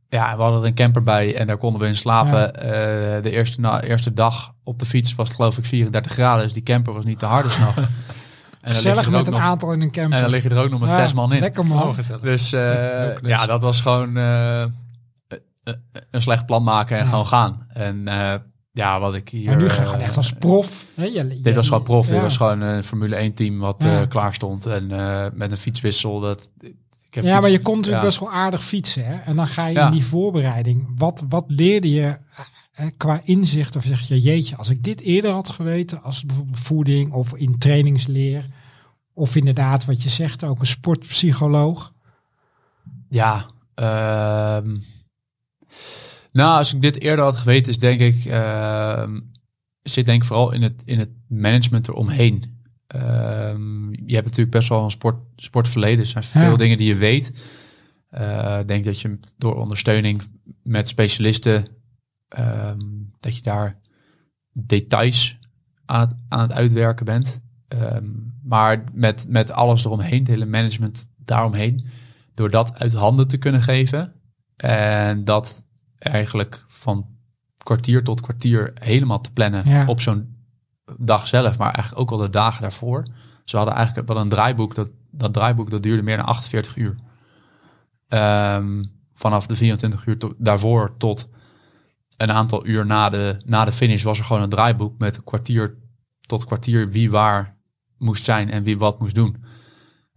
ja, 0.10 0.36
we 0.36 0.42
hadden 0.42 0.62
er 0.62 0.68
een 0.68 0.74
camper 0.74 1.04
bij 1.04 1.36
en 1.36 1.48
daar 1.48 1.58
konden 1.58 1.82
we 1.82 1.88
in 1.88 1.98
slapen. 1.98 2.56
Eh, 2.56 3.24
de 3.24 3.32
eerste, 3.32 3.62
na, 3.62 3.82
eerste 3.82 4.14
dag 4.14 4.54
op 4.64 4.80
de 4.80 4.86
fiets 4.86 5.16
was 5.16 5.28
het 5.28 5.36
geloof 5.38 5.58
ik 5.58 5.66
34 5.66 6.12
graden. 6.12 6.44
Dus 6.44 6.54
die 6.54 6.64
camper 6.64 6.94
was 6.94 7.06
niet 7.06 7.20
te 7.20 7.26
harde 7.26 7.50
s'nachts. 7.50 7.82
En 8.62 8.76
Gezellig 8.76 9.06
er 9.06 9.12
met 9.12 9.20
ook 9.20 9.26
een 9.26 9.32
nog- 9.32 9.42
aantal 9.42 9.72
in 9.74 9.82
een 9.82 9.92
camper. 9.92 10.16
en 10.16 10.22
dan 10.22 10.32
lig 10.32 10.44
je 10.44 10.50
er 10.50 10.58
ook 10.64 10.70
nog 10.70 10.80
met 10.80 10.90
Ja, 10.90 10.96
zes 10.96 11.14
man 11.14 11.34
in. 11.34 11.40
Lekker 11.40 11.66
man. 11.66 11.96
Dus 12.22 12.54
eh, 12.54 12.62
Leuk, 12.62 13.22
leuk. 13.22 13.26
ja, 13.32 13.46
dat 13.46 13.62
was 13.62 13.82
gewoon 13.82 14.18
een 16.12 16.22
slecht 16.22 16.46
plan 16.46 16.64
maken 16.64 16.98
en 16.98 17.04
Ja. 17.04 17.10
gewoon 17.10 17.28
gaan. 17.28 17.66
En 17.70 18.08
eh, 18.08 18.34
ja, 18.72 19.00
wat 19.00 19.16
ik 19.16 19.30
hier... 19.30 19.46
maar 19.46 19.58
nu 19.58 19.70
ga 19.70 19.76
je 19.76 19.82
eh, 19.82 19.86
gewoon 19.88 20.02
echt 20.04 20.18
als 20.18 20.34
prof. 20.34 20.86
Hè, 20.96 21.04
je- 21.04 21.12
je- 21.14 21.40
Dit 21.42 21.56
was 21.56 21.68
gewoon 21.68 21.84
prof. 21.84 22.08
Dit 22.08 22.22
was 22.22 22.38
gewoon 22.38 22.62
een 22.62 22.84
Formule 22.84 23.16
1 23.16 23.34
team 23.34 23.60
wat 23.60 23.84
Ja. 23.84 24.02
eh, 24.02 24.08
klaar 24.08 24.34
stond. 24.34 24.66
En 24.66 24.92
eh, 24.92 25.26
met 25.34 25.52
een 25.52 25.58
fietswissel. 25.58 26.20
Dat, 26.20 26.50
ik 26.60 27.14
heb 27.16 27.24
Ja, 27.24 27.30
fiets- 27.32 27.42
maar 27.42 27.50
je 27.52 27.60
kon 27.62 27.76
natuurlijk 27.76 28.04
best 28.06 28.20
wel 28.20 28.32
aardig 28.32 28.64
fietsen. 28.64 29.06
Hè? 29.06 29.16
En 29.16 29.36
dan 29.36 29.48
ga 29.48 29.68
je 29.68 29.80
in 29.80 29.92
die 29.92 30.06
voorbereiding. 30.06 30.88
Wat, 30.98 31.26
wat 31.30 31.44
leerde 31.48 31.92
je 31.94 32.18
eh, 32.74 32.86
qua 32.98 33.22
inzicht? 33.24 33.76
Of 33.76 33.84
zeg 33.84 34.00
je, 34.08 34.20
jeetje, 34.22 34.56
als 34.58 34.70
ik 34.70 34.84
dit 34.84 35.02
eerder 35.02 35.32
had 35.32 35.50
geweten, 35.50 36.04
als 36.04 36.26
bijvoorbeeld 36.26 36.60
voeding 36.60 37.12
of 37.14 37.34
in 37.34 37.58
trainingsleer. 37.58 38.46
Of 39.14 39.36
inderdaad, 39.36 39.86
wat 39.86 40.04
je 40.04 40.10
zegt, 40.10 40.44
ook 40.44 40.60
een 40.60 40.66
sportpsycholoog. 40.66 41.94
Ja, 43.10 43.46
ehm, 43.76 44.78
nou, 46.32 46.58
als 46.58 46.74
ik 46.74 46.82
dit 46.82 47.00
eerder 47.02 47.26
had 47.26 47.38
geweten, 47.38 47.72
is 47.72 47.78
denk 47.78 48.00
ik, 48.00 48.26
ehm, 48.26 49.20
zit 49.82 50.06
denk 50.06 50.22
ik 50.22 50.28
vooral 50.28 50.52
in 50.52 50.62
het, 50.62 50.82
in 50.86 51.00
het 51.00 51.10
management 51.28 51.88
eromheen. 51.88 52.58
Ehm, 52.88 53.90
je 53.92 54.14
hebt 54.14 54.26
natuurlijk 54.26 54.52
best 54.52 54.70
wel 54.70 54.84
een 54.84 54.92
sport, 54.92 55.16
sportverleden. 55.36 56.00
Er 56.00 56.06
zijn 56.06 56.24
veel 56.24 56.42
Ja. 56.52 56.56
dingen 56.56 56.78
die 56.78 56.88
je 56.88 56.96
weet. 56.96 57.44
Eh, 58.10 58.58
Ik 58.60 58.68
denk 58.68 58.84
dat 58.86 59.02
je 59.02 59.20
door 59.38 59.56
ondersteuning 59.56 60.22
met 60.64 60.88
specialisten, 60.88 61.66
ehm, 62.28 62.80
dat 63.20 63.36
je 63.36 63.42
daar 63.42 63.80
details 64.54 65.38
aan 65.86 66.00
het, 66.00 66.14
aan 66.28 66.40
het 66.42 66.52
uitwerken 66.52 67.06
bent. 67.06 67.40
Ehm, 67.68 68.06
maar 68.44 68.84
met, 68.94 69.26
met 69.30 69.52
alles 69.52 69.86
eromheen, 69.86 70.20
het 70.20 70.28
hele 70.28 70.46
management 70.46 71.08
daaromheen, 71.18 71.86
door 72.34 72.50
dat 72.50 72.80
uit 72.80 72.94
handen 72.94 73.28
te 73.28 73.38
kunnen 73.38 73.62
geven 73.62 74.14
en 74.64 75.24
dat 75.24 75.64
eigenlijk 75.98 76.66
van 76.68 77.08
kwartier 77.64 78.04
tot 78.04 78.22
kwartier 78.22 78.72
helemaal 78.80 79.22
te 79.22 79.32
plannen 79.34 79.70
Ja. 79.70 79.86
op 79.88 80.02
zo'n 80.02 80.38
dag 80.98 81.28
zelf, 81.28 81.58
maar 81.58 81.74
eigenlijk 81.74 82.02
ook 82.02 82.12
al 82.12 82.18
de 82.26 82.30
dagen 82.30 82.62
daarvoor. 82.62 83.08
Ze 83.46 83.58
hadden 83.58 83.76
eigenlijk 83.76 84.08
wel 84.08 84.18
een 84.18 84.30
draaiboek, 84.30 84.76
dat, 84.76 84.92
dat 85.12 85.34
draaiboek 85.34 85.70
dat 85.72 85.84
duurde 85.84 86.04
meer 86.04 86.18
dan 86.18 86.26
48 86.26 86.76
uur. 86.76 86.96
Ehm, 88.08 88.84
vanaf 89.14 89.48
de 89.48 89.56
24 89.56 90.06
uur 90.06 90.18
to- 90.18 90.34
daarvoor 90.38 90.98
tot 90.98 91.30
een 92.18 92.32
aantal 92.32 92.66
uur 92.68 92.86
na 92.86 93.10
de, 93.10 93.42
na 93.46 93.66
de 93.66 93.72
finish 93.72 94.04
was 94.04 94.20
er 94.20 94.26
gewoon 94.26 94.42
een 94.42 94.50
draaiboek 94.50 94.98
met 94.98 95.18
een 95.18 95.24
kwartier 95.24 95.78
tot 96.22 96.46
kwartier 96.46 96.90
wie 96.92 97.12
waar 97.12 97.58
moest 97.98 98.24
zijn 98.24 98.50
en 98.52 98.64
wie 98.64 98.78
wat 98.78 99.00
moest 99.00 99.16
doen. 99.16 99.44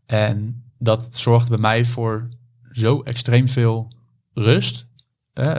En 0.06 0.64
dat 0.78 1.08
zorgde 1.14 1.48
bij 1.50 1.58
mij 1.58 1.84
voor 1.84 2.28
zo 2.70 3.00
extreem 3.02 3.48
veel 3.48 3.92
rust. 4.34 4.86
Eh, 5.32 5.54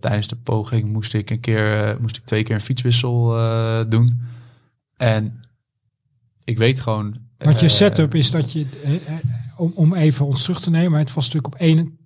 tijdens 0.00 0.28
de 0.28 0.36
poging 0.36 0.92
moest 0.92 1.14
ik 1.14 1.30
een 1.30 1.40
keer, 1.40 1.88
eh, 1.88 1.98
moest 2.00 2.16
ik 2.16 2.24
twee 2.24 2.42
keer 2.42 2.54
een 2.54 2.60
fietswissel 2.60 3.38
eh, 3.38 3.80
doen. 3.88 4.20
En 4.96 5.40
ik 6.44 6.58
weet 6.58 6.80
gewoon. 6.80 7.18
Want 7.38 7.60
je 7.60 7.68
setup 7.68 8.14
is 8.14 8.30
dat 8.30 8.52
je, 8.52 8.66
om, 9.56 9.72
om 9.74 9.94
even 9.94 10.26
ons 10.26 10.42
terug 10.42 10.60
te 10.60 10.70
nemen, 10.70 10.98
het 10.98 11.12
was 11.12 11.24
natuurlijk 11.26 11.54
op 11.54 11.60
1 11.60 11.98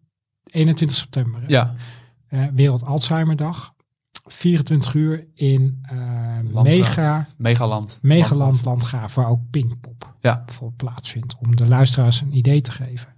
21 0.51 0.96
september. 0.96 1.40
hè? 1.40 1.46
Ja, 1.49 1.74
Eh, 2.28 2.46
Wereld 2.55 2.82
Alzheimer 2.84 3.36
Dag. 3.36 3.74
24 4.24 4.94
uur 4.94 5.26
in 5.34 5.80
Landgraaf. 6.51 6.64
Mega, 6.64 7.26
Megaland. 7.36 7.99
Megaland 8.03 8.40
Landgraaf. 8.40 8.64
Landgraaf, 8.64 9.14
waar 9.14 9.28
ook 9.28 9.40
Pinkpop 9.51 10.14
Ja. 10.20 10.42
bijvoorbeeld 10.46 10.76
plaatsvindt. 10.76 11.34
Om 11.38 11.57
de 11.57 11.66
luisteraars 11.68 12.20
een 12.20 12.36
idee 12.36 12.61
te 12.61 12.70
geven. 12.70 13.09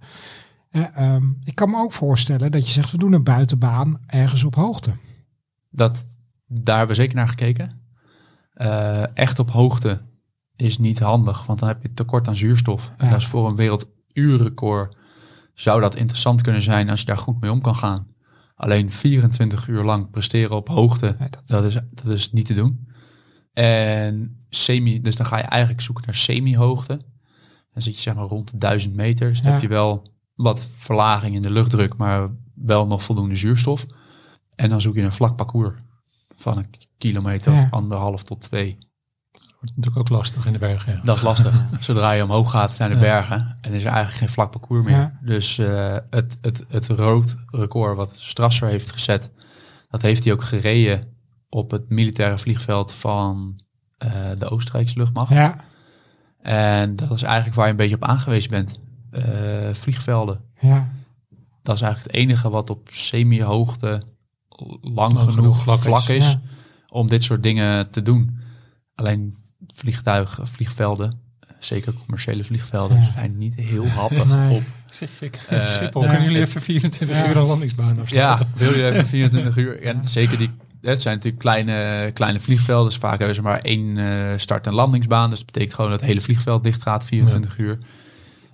Eh, 0.71 0.97
ehm, 0.97 1.23
ik 1.43 1.55
kan 1.55 1.69
me 1.69 1.77
ook 1.77 1.91
voorstellen 1.93 2.51
dat 2.51 2.65
je 2.65 2.71
zegt, 2.71 2.91
we 2.91 2.97
doen 2.97 3.13
een 3.13 3.23
buitenbaan 3.23 3.99
ergens 4.05 4.43
op 4.43 4.55
hoogte. 4.55 4.93
Dat, 5.69 6.05
daar 6.47 6.77
hebben 6.77 6.95
we 6.95 7.01
zeker 7.01 7.15
naar 7.15 7.29
gekeken. 7.29 7.79
Eh, 8.53 9.17
echt 9.17 9.39
op 9.39 9.51
hoogte 9.51 10.01
is 10.55 10.77
niet 10.77 10.99
handig, 10.99 11.45
want 11.45 11.59
dan 11.59 11.67
heb 11.67 11.81
je 11.81 11.93
tekort 11.93 12.27
aan 12.27 12.35
zuurstof. 12.35 12.93
En 12.97 13.09
dat 13.09 13.19
is 13.19 13.27
voor 13.27 13.47
een 13.47 13.55
werelduurrecord 13.55 14.95
zou 15.53 15.81
dat 15.81 15.95
interessant 15.95 16.41
kunnen 16.41 16.61
zijn 16.61 16.89
als 16.89 16.99
je 16.99 17.05
daar 17.05 17.17
goed 17.17 17.41
mee 17.41 17.51
om 17.51 17.61
kan 17.61 17.75
gaan. 17.75 18.07
Alleen 18.55 18.91
24 18.91 19.67
uur 19.67 19.83
lang 19.83 20.09
presteren 20.11 20.55
op 20.55 20.67
hoogte, 20.67 21.15
Nee, 21.19 21.29
dat- 21.29 21.47
dat, 21.47 21.63
is, 21.63 21.73
dat 21.91 22.07
is 22.07 22.31
niet 22.31 22.45
te 22.45 22.53
doen. 22.53 22.87
En 23.53 24.37
semi, 24.49 25.01
dus 25.01 25.15
dan 25.15 25.25
ga 25.25 25.37
je 25.37 25.43
eigenlijk 25.43 25.81
zoeken 25.81 26.03
naar 26.05 26.15
semi-hoogte. 26.15 27.01
Dan 27.73 27.81
zit 27.81 27.95
je 27.95 28.01
zeg 28.01 28.15
maar 28.15 28.25
rond 28.25 28.51
de 28.51 28.57
1000 28.57 28.95
meter. 28.95 29.29
Dus 29.29 29.37
dan 29.41 29.47
Ja. 29.47 29.53
heb 29.53 29.61
je 29.61 29.67
wel 29.73 30.11
wat 30.35 30.67
verlaging 30.77 31.35
in 31.35 31.41
de 31.41 31.51
luchtdruk, 31.51 31.97
maar 31.97 32.29
wel 32.55 32.87
nog 32.87 33.03
voldoende 33.03 33.35
zuurstof. 33.35 33.85
En 34.55 34.69
dan 34.69 34.81
zoek 34.81 34.95
je 34.95 35.01
een 35.01 35.11
vlak 35.11 35.35
parcours 35.35 35.79
van 36.35 36.57
een 36.57 36.69
kilometer 36.97 37.53
Ja. 37.53 37.61
of 37.63 37.71
anderhalf 37.71 38.23
tot 38.23 38.41
twee. 38.41 38.77
Wordt 39.59 39.75
natuurlijk 39.75 39.97
ook 39.97 40.17
lastig 40.17 40.45
in 40.45 40.53
de 40.53 40.59
bergen. 40.59 40.93
Ja. 40.95 41.01
Dat 41.03 41.15
is 41.15 41.21
lastig. 41.21 41.63
Zodra 41.79 42.11
je 42.11 42.23
omhoog 42.23 42.51
gaat 42.51 42.77
naar 42.77 42.89
de 42.89 42.95
Ja. 42.95 43.01
bergen 43.01 43.57
en 43.61 43.73
is 43.73 43.81
er 43.83 43.87
eigenlijk 43.89 44.17
geen 44.17 44.29
vlak 44.29 44.51
parcours 44.51 44.85
meer. 44.85 44.97
Ja. 44.97 45.19
Dus 45.21 45.57
eh, 45.57 45.95
het, 46.09 46.37
het, 46.41 46.65
het 46.67 46.87
rood 46.87 47.37
record 47.47 47.95
wat 47.97 48.13
Strasser 48.19 48.67
heeft 48.67 48.91
gezet, 48.91 49.31
dat 49.89 50.01
heeft 50.01 50.23
hij 50.23 50.33
ook 50.33 50.43
gereden 50.43 51.03
op 51.49 51.71
het 51.71 51.89
militaire 51.89 52.37
vliegveld 52.37 52.91
van 52.93 53.61
eh, 53.97 54.11
de 54.37 54.49
Oostenrijkse 54.49 54.97
luchtmacht. 54.97 55.31
Ja, 55.33 55.55
En 56.39 56.95
dat 56.95 57.11
is 57.11 57.23
eigenlijk 57.23 57.55
waar 57.55 57.65
je 57.65 57.71
een 57.71 57.77
beetje 57.77 57.95
op 57.95 58.03
aangewezen 58.03 58.49
bent. 58.51 58.79
Eh, 59.11 59.23
vliegvelden. 59.75 60.41
ja. 60.59 60.89
Dat 61.63 61.75
is 61.75 61.81
eigenlijk 61.81 62.13
het 62.13 62.21
enige 62.23 62.49
wat 62.49 62.69
op 62.69 62.87
semi-hoogte 62.91 64.01
lang, 64.81 65.11
genoeg 65.19 65.33
genoeg 65.33 65.61
vlak 65.61 65.81
vlak, 65.81 66.01
is. 66.07 66.15
is, 66.25 66.25
Ja. 66.31 66.41
om 66.89 67.07
dit 67.07 67.23
soort 67.23 67.43
dingen 67.43 67.89
te 67.89 68.01
doen. 68.01 68.37
Alleen 68.95 69.33
vliegtuigen, 69.73 70.47
vliegvelden, 70.47 71.19
eh, 71.39 71.49
zeker 71.59 71.93
commerciële 71.93 72.43
vliegvelden, 72.43 72.97
Ja. 72.97 73.03
zijn 73.11 73.37
niet 73.37 73.55
heel 73.55 73.87
happig 73.87 74.25
Nee. 74.27 74.55
op. 74.57 74.63
Zeg 74.91 75.21
ik, 75.21 75.39
Eh, 75.49 75.67
Schiphol, 75.75 76.01
ja. 76.03 76.07
kunnen 76.09 76.25
jullie 76.27 76.41
even 76.41 76.61
24 76.61 77.17
Ja. 77.17 77.29
uur 77.29 77.37
een 77.37 77.43
landingsbaan 77.45 78.01
of? 78.01 78.09
Ja, 78.09 78.39
wil 78.55 78.73
je 78.73 78.89
even 78.91 79.07
24 79.07 79.57
uur. 79.57 79.81
En 79.81 80.07
zeker 80.09 80.37
die, 80.37 80.49
het 80.81 81.01
zijn 81.01 81.15
natuurlijk 81.15 81.41
kleine, 81.43 82.11
kleine 82.13 82.39
vliegvelden. 82.39 82.89
Dus 82.89 82.97
vaak 82.99 83.17
hebben 83.17 83.35
ze 83.35 83.41
maar 83.41 83.59
één 83.59 83.97
eh, 83.97 84.37
start- 84.37 84.67
en 84.67 84.73
landingsbaan. 84.73 85.29
Dus 85.29 85.37
dat 85.37 85.45
betekent 85.45 85.73
gewoon 85.73 85.89
dat 85.91 85.99
het 85.99 86.09
hele 86.09 86.21
vliegveld 86.21 86.63
dicht 86.63 86.81
gaat 86.81 87.05
24 87.05 87.57
uur. 87.57 87.79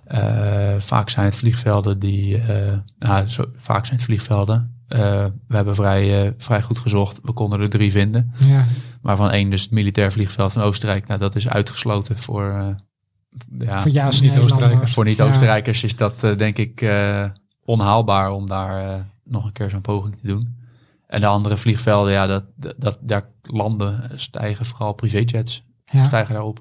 Eh, 0.08 0.74
vaak 0.78 1.10
zijn 1.10 1.24
het 1.26 1.36
vliegvelden 1.36 1.98
die, 1.98 2.38
eh, 2.42 2.78
nou, 2.98 3.26
zo, 3.26 3.44
vaak 3.56 3.84
zijn 3.86 3.96
het 3.96 4.06
vliegvelden. 4.06 4.82
Eh, 4.88 5.24
we 5.48 5.56
hebben 5.56 5.74
vrij, 5.74 6.26
eh, 6.26 6.32
vrij 6.38 6.62
goed 6.62 6.78
gezocht. 6.78 7.20
We 7.22 7.32
konden 7.32 7.60
er 7.60 7.68
drie 7.68 7.90
vinden. 7.90 8.32
ja. 8.38 8.64
Waarvan 9.02 9.30
één 9.30 9.50
dus 9.50 9.62
het 9.62 9.70
militair 9.70 10.12
vliegveld 10.12 10.52
van 10.52 10.62
Oostenrijk. 10.62 11.06
Nou, 11.06 11.20
dat 11.20 11.36
is 11.36 11.48
uitgesloten 11.48 12.16
voor, 12.18 12.48
eh, 12.50 12.68
ja, 13.66 13.80
Voor 13.82 13.90
jou 13.90 14.06
als 14.06 14.20
niet 14.20 14.30
Nederlander. 14.30 14.42
Oostenrijkers. 14.42 14.92
voor 14.92 15.04
Ja. 15.04 15.10
niet-Oostenrijkers 15.10 15.82
is 15.82 15.96
dat 15.96 16.22
eh, 16.22 16.36
denk 16.36 16.56
ik 16.58 16.80
eh, 16.82 17.24
onhaalbaar 17.64 18.30
om 18.30 18.46
daar 18.46 19.06
nog 19.24 19.44
een 19.44 19.52
keer 19.52 19.70
zo'n 19.70 19.80
poging 19.80 20.16
te 20.16 20.26
doen. 20.26 20.56
En 21.06 21.20
de 21.20 21.26
andere 21.26 21.56
vliegvelden, 21.56 22.12
ja, 22.12 22.26
dat, 22.26 22.44
dat, 22.56 22.74
dat, 22.78 22.98
daar 23.00 23.24
landen 23.42 24.10
stijgen 24.18 24.64
vooral 24.66 24.92
privéjets 24.92 25.64
Ja. 25.84 26.04
stijgen 26.04 26.34
daarop. 26.34 26.60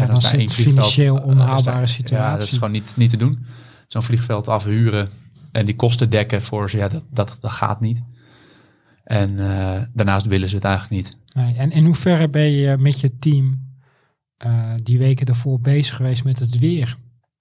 Ja, 0.00 0.06
dan 0.06 0.14
als 0.14 0.24
daar 0.24 0.34
is 0.34 0.52
vliegveld, 0.54 0.68
financieel 0.68 1.18
eh, 1.20 1.26
onhaalbare 1.26 1.80
Ja, 1.80 1.86
situatie. 1.86 2.38
dat 2.38 2.46
is 2.48 2.52
gewoon 2.52 2.70
niet, 2.70 2.94
niet 2.96 3.10
te 3.10 3.16
doen. 3.16 3.44
Zo'n 3.88 4.02
vliegveld 4.02 4.48
afhuren 4.48 5.08
en 5.52 5.66
die 5.66 5.76
kosten 5.76 6.10
dekken 6.10 6.42
voor 6.42 6.70
ze, 6.70 6.76
ja, 6.76 6.88
dat, 6.88 7.04
dat, 7.10 7.38
dat 7.40 7.50
gaat 7.52 7.80
niet. 7.80 8.02
En 9.04 9.38
eh, 9.38 9.82
daarnaast 9.92 10.26
willen 10.26 10.48
ze 10.48 10.54
het 10.54 10.64
eigenlijk 10.64 10.94
niet. 11.02 11.16
Nee, 11.36 11.54
en 11.56 11.70
in 11.70 11.84
hoeverre 11.84 12.28
ben 12.28 12.50
je 12.50 12.76
met 12.78 13.00
je 13.00 13.18
team 13.18 13.66
eh, 14.36 14.72
die 14.82 14.98
weken 14.98 15.26
daarvoor 15.26 15.60
bezig 15.60 15.96
geweest 15.96 16.24
met 16.24 16.38
het 16.38 16.58
weer? 16.58 16.96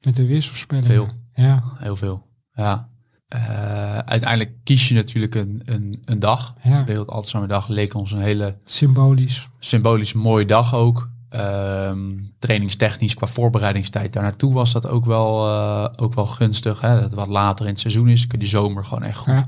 Met 0.05 0.15
de 0.15 0.25
weersvoorspelling? 0.25 0.85
Veel. 0.85 1.09
Ja, 1.33 1.63
Heel 1.77 1.95
veel. 1.95 2.25
Ja. 2.53 2.89
Eh, 3.27 3.97
uiteindelijk 3.97 4.51
kies 4.63 4.87
je 4.87 4.93
natuurlijk 4.95 5.35
een, 5.35 5.61
een, 5.65 5.97
een 6.05 6.19
dag. 6.19 6.55
ja. 6.63 6.85
Wereldatzomerdag 6.85 7.67
leek 7.67 7.93
ons 7.93 8.11
een 8.11 8.19
hele 8.19 8.59
symbolisch. 8.65 9.49
symbolisch 9.59 10.13
mooie 10.13 10.45
dag 10.45 10.73
ook. 10.73 11.09
Ehm, 11.29 12.11
trainingstechnisch 12.39 13.13
qua 13.13 13.27
voorbereidingstijd 13.27 14.13
daar 14.13 14.23
naartoe 14.23 14.53
was 14.53 14.71
dat 14.71 14.87
ook 14.87 15.05
wel, 15.05 15.47
eh, 15.47 15.87
ook 15.95 16.13
wel 16.13 16.25
gunstig. 16.25 16.81
Hè? 16.81 16.93
Dat 16.93 17.03
het 17.03 17.13
wat 17.13 17.27
later 17.27 17.65
in 17.65 17.71
het 17.71 17.79
seizoen 17.79 18.07
is. 18.07 18.27
Kun 18.27 18.39
je 18.39 18.45
zomer 18.45 18.85
gewoon 18.85 19.03
echt 19.03 19.17
goed, 19.17 19.33
Ja. 19.33 19.47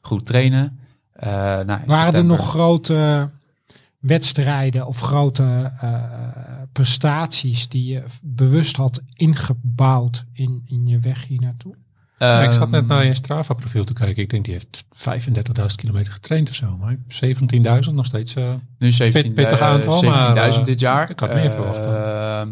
goed 0.00 0.26
trainen. 0.26 0.78
Eh, 1.12 1.30
nou, 1.60 1.80
Waren 1.86 2.14
er 2.14 2.24
nog 2.24 2.48
grote 2.48 3.30
wedstrijden 3.98 4.86
of 4.86 5.00
grote 5.00 5.72
eh, 5.80 6.62
prestaties 6.72 7.68
die 7.68 7.84
je 7.92 8.04
bewust 8.22 8.76
had 8.76 9.02
ingebouwd 9.12 10.24
in, 10.32 10.62
in 10.66 10.86
je 10.86 10.98
weg 10.98 11.26
hier 11.26 11.40
naartoe? 11.40 11.74
Ja, 12.18 12.42
ik 12.42 12.52
zat 12.52 12.70
net 12.70 12.80
Ehm, 12.80 12.88
naar 12.88 13.04
je 13.04 13.14
Strava-profiel 13.14 13.84
te 13.84 13.92
kijken. 13.92 14.22
Ik 14.22 14.30
denk 14.30 14.44
die 14.44 14.52
heeft 14.54 14.84
35.000 14.90 15.74
kilometer 15.76 16.12
getraind 16.12 16.48
of 16.48 16.54
zo. 16.54 16.76
Maar 16.76 16.96
17.000 17.08 17.94
nog 17.94 18.06
steeds. 18.06 18.34
eh, 18.34 18.44
Nu 18.78 18.92
17, 18.92 19.32
pittig 19.32 19.60
eh, 19.60 19.66
aantal, 19.66 19.92
17.000 19.92 20.34
maar, 20.34 20.36
eh, 20.36 20.64
dit 20.64 20.80
jaar. 20.80 21.10
ik 21.10 21.20
had 21.20 21.34
meer 21.34 21.50
verwacht 21.50 21.82
dan. 21.84 21.94
Ehm, 21.94 22.48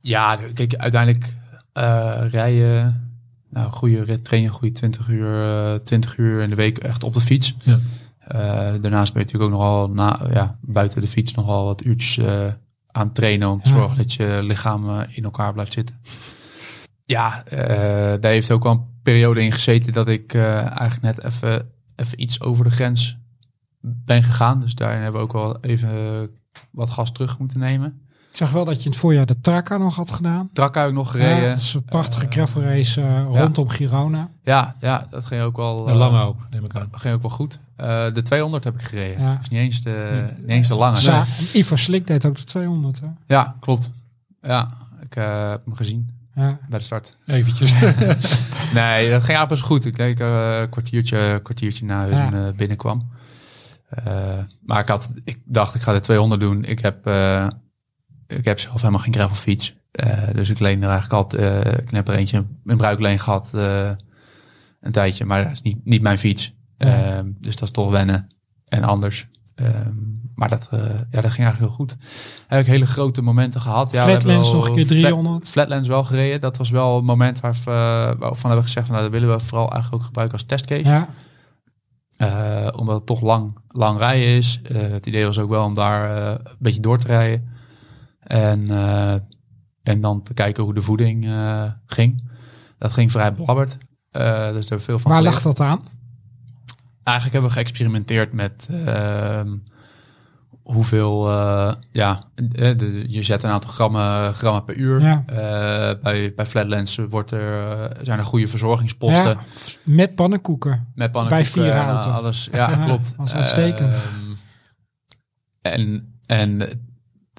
ja, 0.00 0.38
kijk, 0.54 0.74
uiteindelijk 0.74 1.36
eh 1.72 2.20
rijden... 2.30 3.04
Nou, 3.50 3.70
goede 3.72 4.02
rit, 4.04 4.24
train 4.24 4.42
je 4.42 4.48
goede 4.48 4.72
20 4.74 5.08
uur, 5.08 5.42
eh, 5.42 5.74
20 5.74 6.16
uur 6.16 6.42
in 6.42 6.50
de 6.50 6.56
week 6.56 6.78
echt 6.78 7.02
op 7.02 7.14
de 7.14 7.20
fiets. 7.20 7.56
Ja. 7.62 7.78
Eh, 8.18 8.38
daarnaast 8.80 9.12
ben 9.12 9.22
je 9.22 9.32
natuurlijk 9.32 9.42
ook 9.52 9.58
nogal 9.58 9.88
na, 9.90 10.20
ja, 10.32 10.56
buiten 10.60 11.00
de 11.00 11.06
fiets 11.06 11.34
nogal 11.34 11.64
wat 11.64 11.84
uurtjes 11.84 12.18
eh, 12.18 12.46
aan 12.90 13.12
trainen 13.12 13.48
om 13.50 13.62
te 13.62 13.70
Ja. 13.70 13.76
zorgen 13.76 13.96
dat 13.96 14.12
je 14.12 14.38
lichaam 14.42 14.88
eh, 14.88 15.00
in 15.10 15.24
elkaar 15.24 15.52
blijft 15.52 15.72
zitten. 15.72 15.94
Ja, 17.10 17.44
eh, 17.44 17.58
daar 18.20 18.30
heeft 18.32 18.50
ook 18.50 18.62
wel 18.62 18.72
een 18.72 18.84
periode 19.02 19.42
in 19.42 19.52
gezeten 19.52 19.92
dat 19.92 20.08
ik 20.08 20.34
eh, 20.34 20.56
eigenlijk 20.58 21.02
net 21.02 21.24
even, 21.24 21.68
even 21.96 22.20
iets 22.22 22.40
over 22.40 22.64
de 22.64 22.70
grens 22.70 23.18
ben 23.80 24.22
gegaan. 24.22 24.60
Dus 24.60 24.74
daarin 24.74 25.02
hebben 25.02 25.20
we 25.20 25.26
ook 25.26 25.32
wel 25.32 25.60
even 25.60 25.90
wat 26.70 26.90
gas 26.90 27.12
terug 27.12 27.38
moeten 27.38 27.60
nemen. 27.60 28.00
Ik 28.30 28.36
zag 28.36 28.50
wel 28.50 28.64
dat 28.64 28.78
je 28.78 28.84
in 28.84 28.90
het 28.90 29.00
voorjaar 29.00 29.26
de 29.26 29.40
Traka 29.40 29.76
nog 29.76 29.96
had 29.96 30.10
gedaan. 30.10 30.50
Trak 30.52 30.74
heb 30.74 30.88
ik 30.88 30.94
nog 30.94 31.10
gereden. 31.10 31.36
Ja, 31.36 31.42
Ja, 31.42 31.48
dat 31.48 31.56
is 31.58 31.74
een 31.74 31.84
prachtige 31.84 32.26
Eh, 32.26 32.32
gravel 32.32 32.62
race 32.62 33.00
eh, 33.00 33.26
rondom 33.30 33.68
Girona. 33.68 34.30
ja, 34.42 35.06
dat 35.10 35.24
ging 35.26 35.42
ook 35.42 35.56
wel, 35.56 35.88
eh, 35.88 35.94
lange 35.96 36.22
ook, 36.22 36.46
neem 36.50 36.64
ik 36.64 36.74
aan. 36.76 36.88
ging 36.92 37.14
ook 37.14 37.22
wel 37.22 37.30
goed. 37.30 37.60
Eh, 37.76 38.12
de 38.12 38.22
200 38.22 38.64
heb 38.64 38.74
ik 38.74 38.82
gereden. 38.82 39.22
Ja. 39.22 39.36
Dus 39.36 39.48
niet 39.48 39.60
eens 39.60 39.82
de, 39.82 40.28
niet 40.38 40.48
eens 40.48 40.68
de 40.68 40.74
lange. 40.74 41.10
En 41.10 41.24
Ivar 41.52 41.78
Slik 41.78 42.06
deed 42.06 42.24
ook 42.26 42.36
de 42.36 42.44
200. 42.44 43.00
Hè? 43.00 43.06
Ja, 43.26 43.56
klopt. 43.60 43.92
Ja, 44.42 44.70
ik 45.00 45.16
eh, 45.16 45.50
heb 45.50 45.64
hem 45.64 45.74
gezien 45.74 46.10
Ja. 46.34 46.58
bij 46.68 46.78
de 46.78 46.84
start. 46.84 47.16
Eventjes. 47.26 47.72
Nee, 48.74 49.10
dat 49.10 49.24
ging 49.24 49.46
best 49.46 49.62
goed. 49.62 49.84
Ik 49.84 49.96
denk 49.96 50.20
eh, 50.20 50.60
een 50.60 50.68
kwartiertje, 50.70 51.40
kwartiertje 51.42 51.84
na 51.84 52.02
hun 52.08 52.10
Ja. 52.40 52.46
eh, 52.48 52.54
binnenkwam. 52.54 53.08
Eh, 53.88 54.38
maar 54.62 54.80
ik, 54.80 54.88
had, 54.88 55.12
ik 55.24 55.38
dacht, 55.44 55.74
ik 55.74 55.80
ga 55.80 55.92
de 55.92 56.00
200 56.00 56.40
doen. 56.40 56.64
Ik 56.64 56.80
heb, 56.80 57.06
ik 58.26 58.44
heb 58.44 58.58
zelf 58.60 58.80
helemaal 58.80 59.00
geen 59.02 59.14
gravelfiets. 59.14 59.76
Dus 60.32 60.50
ik 60.50 60.58
leen 60.58 60.82
er 60.82 60.88
eigenlijk 60.90 61.12
altijd... 61.22 61.64
eh, 61.66 61.82
ik 61.82 61.90
heb 61.90 62.08
er 62.08 62.14
eentje 62.14 62.44
in 62.64 62.76
bruikleen 62.76 63.18
gehad 63.18 63.50
eh, 63.54 63.90
een 64.80 64.92
tijdje. 64.92 65.24
Maar 65.24 65.42
dat 65.42 65.52
is 65.52 65.62
niet, 65.62 65.84
niet 65.84 66.02
mijn 66.02 66.18
fiets. 66.18 66.54
Ja. 66.76 67.02
Ehm, 67.16 67.30
dus 67.40 67.54
dat 67.56 67.68
is 67.68 67.74
toch 67.74 67.90
wennen 67.90 68.26
en 68.68 68.84
anders. 68.84 69.28
Ehm, 69.54 69.92
maar 70.40 70.48
dat, 70.48 70.68
eh, 70.70 70.80
ja, 71.10 71.20
dat 71.20 71.30
ging 71.32 71.46
eigenlijk 71.46 71.58
heel 71.58 71.68
goed. 71.68 71.96
Heb 72.46 72.60
ik 72.60 72.66
hele 72.66 72.86
grote 72.86 73.22
momenten 73.22 73.60
gehad. 73.60 73.90
Ja, 73.90 74.04
Flatlands 74.04 74.52
nog 74.52 74.68
een 74.68 74.74
keer 74.74 74.86
flat- 74.86 74.98
300. 74.98 75.48
Flatlands 75.48 75.88
wel 75.88 76.04
gereden. 76.04 76.40
Dat 76.40 76.56
was 76.56 76.70
wel 76.70 76.98
een 76.98 77.04
moment 77.04 77.40
waar, 77.40 77.52
we, 77.52 77.70
eh, 77.70 77.74
waarvan 78.18 78.40
hebben 78.40 78.56
we 78.56 78.62
gezegd, 78.62 78.86
van, 78.86 78.96
nou, 78.96 79.10
dat 79.10 79.20
willen 79.20 79.36
we 79.36 79.44
vooral 79.44 79.70
eigenlijk 79.70 79.94
ook 80.02 80.06
gebruiken 80.06 80.38
als 80.38 80.46
testcase. 80.46 80.84
Ja. 80.84 81.08
Eh, 82.16 82.78
omdat 82.78 82.94
het 82.94 83.06
toch 83.06 83.20
lang, 83.20 83.58
lang 83.68 83.98
rijden 83.98 84.28
is. 84.28 84.60
Het 84.72 85.06
idee 85.06 85.24
was 85.24 85.38
ook 85.38 85.48
wel 85.48 85.64
om 85.64 85.74
daar 85.74 86.30
een 86.30 86.56
beetje 86.58 86.80
door 86.80 86.98
te 86.98 87.06
rijden. 87.06 87.48
En, 88.20 88.70
en 89.82 90.00
dan 90.00 90.22
te 90.22 90.34
kijken 90.34 90.62
hoe 90.64 90.74
de 90.74 90.82
voeding 90.82 91.28
ging. 91.86 92.30
Dat 92.78 92.92
ging 92.92 93.10
vrij 93.10 93.32
blabberd. 93.32 93.70
Dus 93.70 93.78
daar 94.20 94.44
hebben 94.44 94.68
we 94.68 94.78
veel 94.80 94.98
van 94.98 95.10
Waar 95.10 95.20
geleerd. 95.20 95.44
lag 95.44 95.54
dat 95.54 95.66
aan? 95.66 95.80
Eigenlijk 97.02 97.32
hebben 97.32 97.50
we 97.50 97.56
geëxperimenteerd 97.56 98.32
met 98.32 98.68
ehm, 98.70 99.56
hoeveel, 100.72 101.28
eh, 101.28 101.72
ja, 101.92 102.24
eh, 102.34 102.76
de, 102.76 103.04
je 103.06 103.22
zet 103.22 103.42
een 103.42 103.50
aantal 103.50 103.70
grammen, 103.70 104.34
grammen 104.34 104.64
per 104.64 104.76
uur. 104.76 105.00
Ja. 105.00 105.22
Eh, 105.26 106.02
bij, 106.02 106.32
bij 106.34 106.46
Flatlands 106.46 106.96
wordt 107.08 107.30
er, 107.30 107.90
zijn 108.02 108.18
er 108.18 108.24
goede 108.24 108.48
verzorgingsposten 108.48 109.30
Ja, 109.30 109.38
met 109.82 110.14
pannenkoeken. 110.14 110.86
met 110.94 111.12
pannenkoeken 111.12 111.52
bij 111.54 111.64
vier 111.64 111.72
en 111.80 111.86
houten. 111.86 112.12
alles. 112.12 112.48
Ja, 112.52 112.70
Ja, 112.70 112.84
klopt. 112.84 113.14
was 113.16 113.32
uitstekend. 113.34 113.94
Ehm, 113.94 114.32
en 115.62 116.14
en 116.26 116.60
het, 116.60 116.78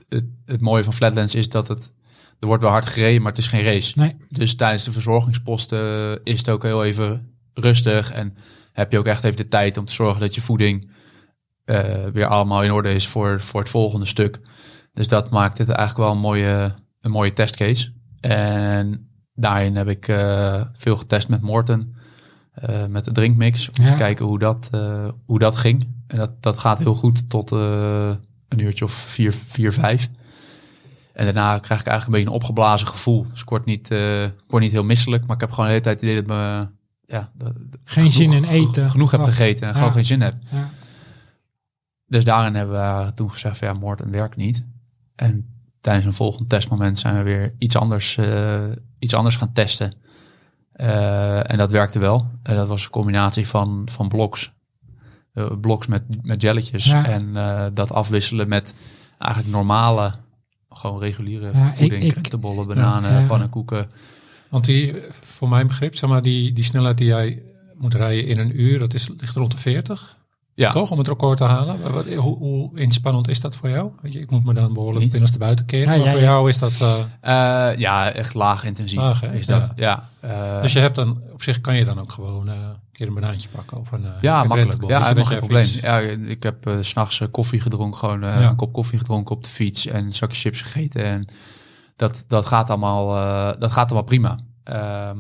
het, 0.10 0.26
het 0.46 0.62
mooie 0.62 0.84
van 0.84 0.94
Flatlands 0.94 1.36
is 1.36 1.50
dat 1.50 1.68
het 1.68 1.92
er 2.40 2.48
wordt 2.48 2.64
wel 2.64 2.72
hard 2.72 2.86
gereden, 2.86 3.22
maar 3.22 3.32
het 3.32 3.42
is 3.42 3.48
geen 3.48 3.64
race. 3.64 4.00
Nee. 4.00 4.16
Dus 4.30 4.56
tijdens 4.56 4.84
de 4.84 4.92
verzorgingsposten 4.92 6.20
is 6.24 6.38
het 6.38 6.50
ook 6.50 6.64
heel 6.64 6.84
even 6.84 7.32
rustig. 7.54 8.12
En 8.12 8.36
heb 8.74 8.92
je 8.92 8.98
ook 8.98 9.06
echt 9.06 9.24
even 9.24 9.38
de 9.38 9.48
tijd 9.48 9.78
om 9.78 9.86
te 9.86 9.94
zorgen 9.94 10.22
dat 10.22 10.36
je 10.36 10.42
voeding 10.42 10.92
weer 12.14 12.26
allemaal 12.28 12.64
in 12.64 12.72
orde 12.72 12.94
is 12.94 13.08
voor, 13.08 13.42
voor 13.42 13.60
het 13.60 13.70
volgende 13.70 14.06
stuk. 14.06 14.40
Dus 14.94 15.08
dat 15.08 15.30
maakt 15.30 15.58
het 15.58 15.70
eigenlijk 15.70 15.98
wel 16.00 16.12
een 16.12 16.18
mooie, 16.22 16.74
een 17.02 17.12
mooie 17.12 17.34
testcase. 17.34 17.92
En 18.20 19.10
daarin 19.34 19.76
heb 19.76 19.88
ik 19.88 20.08
eh, 20.08 20.62
veel 20.74 20.96
getest 20.98 21.28
met 21.30 21.42
Morten. 21.42 21.96
eh, 22.52 22.86
met 22.86 23.06
de 23.06 23.12
drinkmix. 23.12 23.70
Om 23.70 23.86
Ja. 23.86 23.92
te 23.92 23.98
kijken 23.98 24.26
hoe 24.26 24.40
dat, 24.40 24.68
eh, 24.72 25.08
hoe 25.26 25.40
dat 25.40 25.56
ging. 25.56 25.88
En 26.08 26.18
dat, 26.18 26.42
dat 26.44 26.58
gaat 26.58 26.78
heel 26.78 26.94
goed 26.96 27.30
tot 27.30 27.52
eh, 27.52 28.10
een 28.48 28.60
uurtje 28.60 28.86
of 28.86 28.92
vier, 28.94 29.34
vier, 29.34 29.74
vijf. 29.74 30.10
En 31.14 31.26
daarna 31.26 31.60
krijg 31.60 31.80
ik 31.82 31.88
eigenlijk 31.88 32.06
een 32.06 32.12
beetje 32.12 32.28
een 32.28 32.42
opgeblazen 32.44 32.88
gevoel. 32.88 33.26
Dus 33.30 33.42
ik 33.42 33.50
word 33.50 33.66
niet, 33.66 33.92
eh, 33.92 34.24
ik 34.24 34.34
word 34.48 34.64
niet 34.64 34.72
heel 34.72 34.84
misselijk. 34.84 35.26
Maar 35.26 35.36
ik 35.36 35.42
heb 35.42 35.50
gewoon 35.50 35.66
de 35.66 35.72
hele 35.72 35.84
tijd 35.84 36.02
het 36.02 36.10
idee 36.10 36.24
dat 36.26 36.36
me... 36.38 36.68
Ja, 37.06 37.32
dat- 37.34 37.54
Geen 37.84 38.12
zin 38.12 38.32
in 38.32 38.44
genoeg- 38.46 38.70
eten. 38.70 38.90
Genoeg 38.90 39.12
heb 39.12 39.22
gegeten 39.24 39.62
en 39.68 39.68
Ja. 39.74 39.74
gewoon 39.78 39.92
geen 39.92 40.06
zin 40.06 40.22
heb. 40.22 40.36
Ja. 40.52 40.70
Dus 42.12 42.24
daarin 42.24 42.56
hebben 42.56 42.76
we 43.06 43.14
toen 43.14 43.32
gezegd 43.32 43.58
van 43.58 43.68
ja, 43.68 43.74
moord 43.74 44.02
en 44.02 44.12
werkt 44.12 44.36
niet. 44.36 44.66
En 45.16 45.46
tijdens 45.82 46.06
een 46.06 46.14
volgend 46.14 46.50
testmoment 46.50 46.98
zijn 47.00 47.16
we 47.16 47.22
weer 47.22 47.54
iets 47.58 47.76
anders, 47.76 48.18
eh, 48.18 48.64
iets 49.00 49.14
anders 49.14 49.36
gaan 49.36 49.54
testen. 49.54 49.94
Eh, 50.72 51.52
en 51.52 51.58
dat 51.58 51.72
werkte 51.72 52.00
wel. 52.00 52.32
En 52.44 52.56
dat 52.56 52.68
was 52.68 52.84
een 52.84 52.90
combinatie 52.90 53.48
van, 53.48 53.88
van 53.92 54.08
bloks. 54.08 54.54
Eh, 55.34 55.52
bloks 55.62 55.88
met, 55.88 56.04
met 56.26 56.42
jelletjes. 56.42 56.86
Ja. 56.86 57.06
En 57.06 57.38
eh, 57.38 57.66
dat 57.74 57.92
afwisselen 57.92 58.48
met 58.48 58.74
eigenlijk 59.18 59.54
normale, 59.54 60.12
gewoon 60.70 61.00
reguliere 61.00 61.52
Ja, 61.54 61.74
voeding. 61.74 61.92
ik- 62.02 62.04
ik- 62.04 62.12
krentenbollen, 62.12 62.68
bananen, 62.68 63.22
Ja. 63.22 63.28
pannenkoeken. 63.28 63.90
Want 64.50 64.66
die, 64.66 64.96
voor 65.22 65.50
mijn 65.50 65.68
begrip, 65.68 65.96
zeg 65.96 66.10
maar, 66.10 66.22
die, 66.22 66.54
die 66.54 66.64
snelheid 66.64 66.98
die 66.98 67.08
jij 67.08 67.44
moet 67.78 67.94
rijden 67.94 68.26
in 68.28 68.40
een 68.40 68.62
uur, 68.62 68.80
dat 68.80 68.94
is, 68.94 69.10
ligt 69.18 69.36
rond 69.36 69.52
de 69.52 69.58
40. 69.58 70.20
Ja, 70.54 70.72
Toch? 70.72 70.92
Om 70.92 70.98
het 70.98 71.08
record 71.08 71.38
te 71.38 71.44
halen. 71.44 71.92
Wat, 71.94 72.06
hoe, 72.14 72.38
hoe 72.38 72.80
inspannend 72.80 73.28
is 73.28 73.42
dat 73.42 73.56
voor 73.56 73.70
jou? 73.70 73.92
Weet 74.02 74.14
je, 74.14 74.20
ik 74.20 74.30
moet 74.32 74.44
me 74.46 74.54
dan 74.54 74.74
behoorlijk 74.74 75.00
Niet. 75.02 75.12
binnenste 75.12 75.38
buiten 75.38 75.66
keren. 75.66 75.94
Ja, 75.94 75.98
maar 75.98 76.06
ja, 76.08 76.12
voor 76.12 76.22
jou 76.22 76.50
is 76.50 76.58
dat... 76.60 76.80
eh, 77.22 77.70
Eh, 77.72 77.78
ja 77.78 78.12
echt 78.12 78.34
laag 78.34 78.64
intensief 78.64 79.00
Laag, 79.00 79.24
is 79.24 79.46
dat. 79.46 79.72
Ja. 79.76 80.10
eh, 80.20 80.62
dus 80.62 80.74
je 80.74 80.80
hebt 80.80 80.96
dan, 80.96 81.22
op 81.34 81.44
zich 81.44 81.62
kan 81.62 81.76
je 81.76 81.86
dan 81.86 82.00
ook 82.00 82.12
gewoon 82.12 82.48
een 82.48 82.76
keer 82.92 83.08
een 83.08 83.14
banaantje 83.14 83.50
pakken 83.50 83.78
of 83.80 83.92
een... 83.92 84.06
Ja, 84.22 84.44
makkelijk. 84.44 84.82
Ja, 84.88 85.02
helemaal 85.04 85.26
geen 85.26 85.38
probleem. 85.38 85.62
iets- 85.62 85.80
Ja, 85.80 86.00
ik 86.00 86.44
heb 86.44 86.70
s 86.82 86.90
s'nachts 86.90 87.22
koffie 87.32 87.62
gedronken, 87.62 88.00
gewoon 88.00 88.22
een 88.22 88.56
kop 88.56 88.74
koffie 88.74 89.00
gedronken 89.00 89.36
op 89.36 89.44
de 89.44 89.50
fiets 89.50 89.86
en 89.88 90.04
een 90.06 90.14
zakje 90.14 90.38
chips 90.40 90.62
gegeten. 90.62 91.04
En 91.04 91.28
dat, 91.96 92.24
dat, 92.28 92.46
gaat, 92.46 92.70
allemaal, 92.70 93.08
dat 93.60 93.72
gaat 93.72 93.86
allemaal 93.86 94.04
prima. 94.04 94.40
Ehm, 94.64 95.18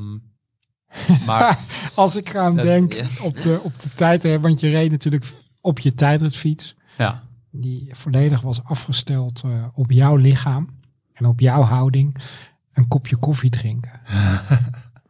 maar 1.25 1.59
Als 1.95 2.15
ik 2.15 2.35
aan 2.35 2.55
denk 2.55 2.93
ja. 2.93 3.05
op, 3.21 3.41
de, 3.41 3.59
op 3.63 3.73
de 3.81 3.89
tijd, 3.95 4.23
hè, 4.23 4.39
want 4.39 4.59
je 4.59 4.69
reed 4.69 4.91
natuurlijk 4.91 5.25
op 5.61 5.79
je 5.79 5.93
tijdritfiets. 5.95 6.75
ja, 6.97 7.23
Die 7.51 7.89
volledig 7.91 8.41
was 8.41 8.63
afgesteld 8.63 9.41
eh, 9.45 9.51
op 9.73 9.91
jouw 9.91 10.15
lichaam 10.15 10.69
en 11.13 11.25
op 11.25 11.39
jouw 11.39 11.61
houding. 11.61 12.15
Een 12.73 12.87
kopje 12.87 13.15
koffie 13.15 13.49
drinken. 13.49 14.01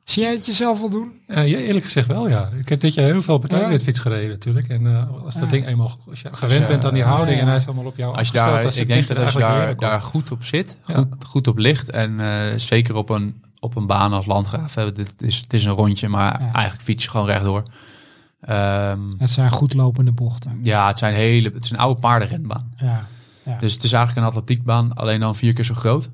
Zie 0.04 0.24
jij 0.24 0.32
het 0.32 0.46
jezelf 0.46 0.80
wel 0.80 0.90
doen? 0.90 1.12
Ja, 1.28 1.40
ja, 1.40 1.58
eerlijk 1.58 1.86
gezegd 1.86 2.08
wel, 2.08 2.30
ja. 2.30 2.50
Ik 2.58 2.70
heb 2.70 2.80
dit 2.80 2.94
jaar 2.94 3.06
heel 3.06 3.22
veel 3.22 3.36
op 3.36 3.50
Ja. 3.52 3.68
de 3.70 3.80
fiets 3.80 4.00
gereden 4.00 4.30
natuurlijk. 4.30 4.68
En 4.68 4.86
eh, 4.88 5.24
als 5.24 5.34
dat 5.34 5.44
Ja. 5.44 5.50
ding 5.50 5.68
eenmaal, 5.68 5.98
als 6.10 6.22
je 6.22 6.30
gewend 6.32 6.62
je- 6.62 6.68
bent 6.68 6.86
aan 6.86 6.94
die 6.94 7.04
houding 7.04 7.30
ja, 7.30 7.36
ja. 7.36 7.42
en 7.42 7.48
hij 7.48 7.56
is 7.56 7.66
allemaal 7.66 7.86
op 7.86 7.98
jou 7.98 8.16
als 8.18 8.28
je 8.28 8.34
daar, 8.34 8.62
dan 8.62 8.72
zit 8.72 8.82
ik 8.82 8.88
denk 8.88 9.00
het 9.08 9.16
dat 9.18 9.26
als 9.26 9.34
je 9.34 9.40
daar, 9.40 9.76
daar 9.78 10.02
goed 10.02 10.32
op 10.32 10.44
zit, 10.44 10.78
Ja. 10.86 10.94
goed, 10.96 11.08
goed 11.26 11.48
op 11.48 11.58
ligt 11.58 11.90
en 11.90 12.20
eh, 12.20 12.58
zeker 12.58 12.96
op 12.96 13.10
een, 13.10 13.42
op 13.64 13.76
een 13.76 13.86
baan 13.88 14.14
als 14.14 14.26
Landgraaf, 14.26 14.76
hè, 14.76 14.91
dit 14.91 15.22
is, 15.22 15.38
het 15.38 15.53
is 15.53 15.66
een 15.66 15.72
rondje, 15.72 16.07
maar 16.07 16.39
Ja. 16.41 16.51
eigenlijk 16.51 16.84
fiets 16.84 17.03
je 17.03 17.09
gewoon 17.09 17.26
rechtdoor. 17.26 17.64
Ehm, 18.41 18.99
Het 19.18 19.30
zijn 19.30 19.49
goed 19.49 19.74
lopende 19.74 20.12
bochten. 20.12 20.59
ja, 20.64 20.88
het 20.88 20.97
zijn 20.97 21.14
hele, 21.14 21.51
het 21.53 21.64
is 21.66 21.72
een 21.72 21.78
oude 21.78 21.99
paardenrenbaan. 21.99 22.74
Ja. 22.78 23.05
ja. 23.45 23.57
Dus 23.57 23.74
het 23.74 23.84
is 23.84 23.91
eigenlijk 23.91 24.26
een 24.26 24.34
atletiekbaan, 24.34 24.93
alleen 24.93 25.20
dan 25.20 25.36
vier 25.36 25.53
keer 25.53 25.64
zo 25.66 25.74
groot. 25.74 26.09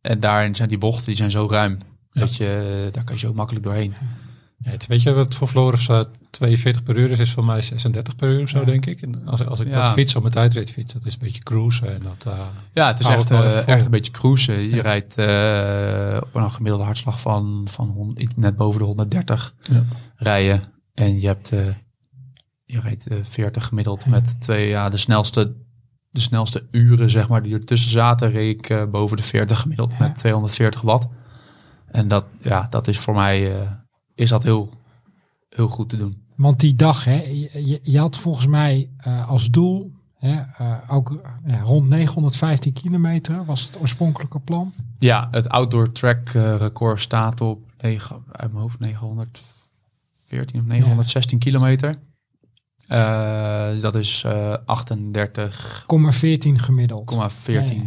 En 0.00 0.20
daarin 0.20 0.54
zijn 0.54 0.68
die 0.68 0.78
bochten 0.78 1.06
die 1.06 1.14
zijn 1.16 1.30
zo 1.30 1.46
ruim. 1.50 1.78
Dat 2.12 2.36
je, 2.36 2.88
daar 2.92 3.04
kan 3.04 3.14
je 3.14 3.20
zo 3.20 3.32
makkelijk 3.34 3.64
doorheen. 3.64 3.94
Het- 4.62 4.86
weet 4.86 5.02
je 5.02 5.12
wat 5.12 5.34
voor 5.34 5.48
Floris 5.48 5.88
eh, 5.88 6.00
42 6.30 6.82
per 6.82 6.96
uur 6.96 7.10
is, 7.10 7.18
is 7.18 7.32
voor 7.32 7.44
mij 7.44 7.62
36 7.62 8.16
per 8.16 8.28
uur 8.28 8.42
of 8.42 8.48
zo, 8.48 8.58
Ja. 8.58 8.64
denk 8.64 8.86
ik. 8.86 9.02
En 9.02 9.26
als, 9.26 9.44
als 9.46 9.60
ik 9.60 9.66
Ja. 9.66 9.84
dat 9.84 9.92
fiets 9.92 10.14
op 10.16 10.20
mijn 10.22 10.34
tijdritfiets, 10.34 10.92
dat 10.92 11.04
is 11.06 11.12
een 11.12 11.18
beetje 11.22 11.42
cruisen. 11.42 11.94
En 11.94 12.00
dat, 12.02 12.32
eh, 12.32 12.38
Ja, 12.72 12.86
het 12.86 13.00
is 13.00 13.08
echt, 13.08 13.30
eh, 13.30 13.68
echt 13.68 13.84
een 13.84 13.90
beetje 13.90 14.12
cruisen. 14.12 14.60
Je 14.60 14.74
Ja. 14.76 14.82
rijdt 14.82 15.14
eh, 15.16 16.20
op 16.22 16.34
een 16.34 16.52
gemiddelde 16.52 16.84
hartslag 16.84 17.20
van, 17.20 17.66
van 17.70 18.16
net 18.36 18.56
boven 18.56 18.80
de 18.80 18.86
130 18.86 19.54
Ja. 19.62 19.82
rijden. 20.16 20.62
En 20.94 21.20
je 21.20 21.26
hebt 21.26 21.52
eh, 21.52 21.66
je 22.64 22.80
rijdt 22.80 23.06
eh, 23.06 23.18
40 23.22 23.64
gemiddeld 23.66 24.06
met 24.06 24.40
twee, 24.40 24.68
ja, 24.68 24.88
de 24.88 24.96
snelste, 24.96 25.54
de 26.10 26.20
snelste 26.20 26.66
uren 26.70 27.10
zeg 27.10 27.28
maar 27.28 27.42
die 27.42 27.54
ertussen 27.54 27.90
zaten, 27.90 28.30
reed 28.30 28.58
ik 28.58 28.68
eh, 28.70 28.84
boven 28.90 29.16
de 29.16 29.22
40 29.22 29.60
gemiddeld 29.60 29.98
met 29.98 30.18
240 30.18 30.80
watt. 30.80 31.06
En 31.86 32.08
dat, 32.08 32.24
ja, 32.40 32.66
dat 32.70 32.88
is 32.88 32.98
voor 32.98 33.14
mij, 33.14 33.60
eh, 33.60 33.70
is 34.20 34.28
dat 34.30 34.42
heel, 34.42 34.70
heel 35.48 35.68
goed 35.68 35.88
te 35.88 35.96
doen. 35.96 36.22
Want 36.36 36.60
die 36.60 36.74
dag, 36.74 37.04
hè, 37.04 37.22
je, 37.22 37.80
je- 37.82 37.98
had 37.98 38.18
volgens 38.18 38.46
mij 38.46 38.90
eh, 38.96 39.28
als 39.28 39.50
doel 39.50 39.92
hè, 40.14 40.40
eh, 40.40 40.76
ook 40.88 41.20
ja, 41.46 41.60
rond 41.60 41.88
915 41.88 42.72
kilometer 42.72 43.44
was 43.44 43.62
het 43.62 43.80
oorspronkelijke 43.80 44.38
plan. 44.40 44.72
Ja, 44.98 45.28
het 45.30 45.48
outdoor 45.48 45.92
track 45.92 46.28
eh, 46.28 46.56
record 46.56 47.00
staat 47.00 47.40
op 47.40 47.62
9, 47.80 48.22
uit 48.32 48.50
mijn 48.52 48.62
hoofd 48.62 48.78
914 48.78 50.60
of 50.60 50.66
916 50.66 51.38
kilometer. 51.38 51.94
Eh, 52.86 53.68
dus 53.70 53.80
dat 53.80 53.94
is 53.94 54.22
eh 54.26 54.54
38,14 54.66 54.66
14 55.86 56.58
gemiddeld. 56.58 57.10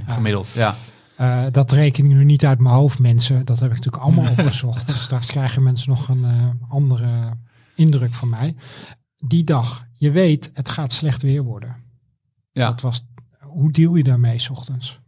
Ja, 0.06 0.14
ja. 0.56 0.76
Eh, 1.16 1.46
dat 1.52 1.72
reken 1.72 2.04
ik 2.04 2.10
nu 2.10 2.24
niet 2.24 2.46
uit 2.46 2.60
mijn 2.60 2.76
hoofd, 2.76 3.00
mensen. 3.00 3.46
Dat 3.46 3.60
heb 3.60 3.72
ik 3.72 3.76
natuurlijk 3.76 4.04
allemaal 4.04 4.32
opgezocht. 4.38 4.90
Straks 4.90 5.28
krijgen 5.28 5.64
mensen 5.64 5.90
nog 5.90 6.08
een 6.08 6.24
eh, 6.24 6.70
andere 6.70 7.38
indruk 7.76 8.14
van 8.14 8.30
mij. 8.30 8.56
Die 9.18 9.44
dag, 9.44 9.86
je 9.94 10.12
weet, 10.12 10.52
het 10.54 10.70
gaat 10.70 10.92
slecht 10.92 11.22
weer 11.22 11.44
worden. 11.44 11.76
Ja. 12.52 12.68
Dat 12.68 12.82
was, 12.82 13.06
hoe 13.40 13.72
deal 13.72 13.96
je 13.96 14.04
daarmee 14.04 14.40
's 14.40 14.50
ochtends? 14.50 15.00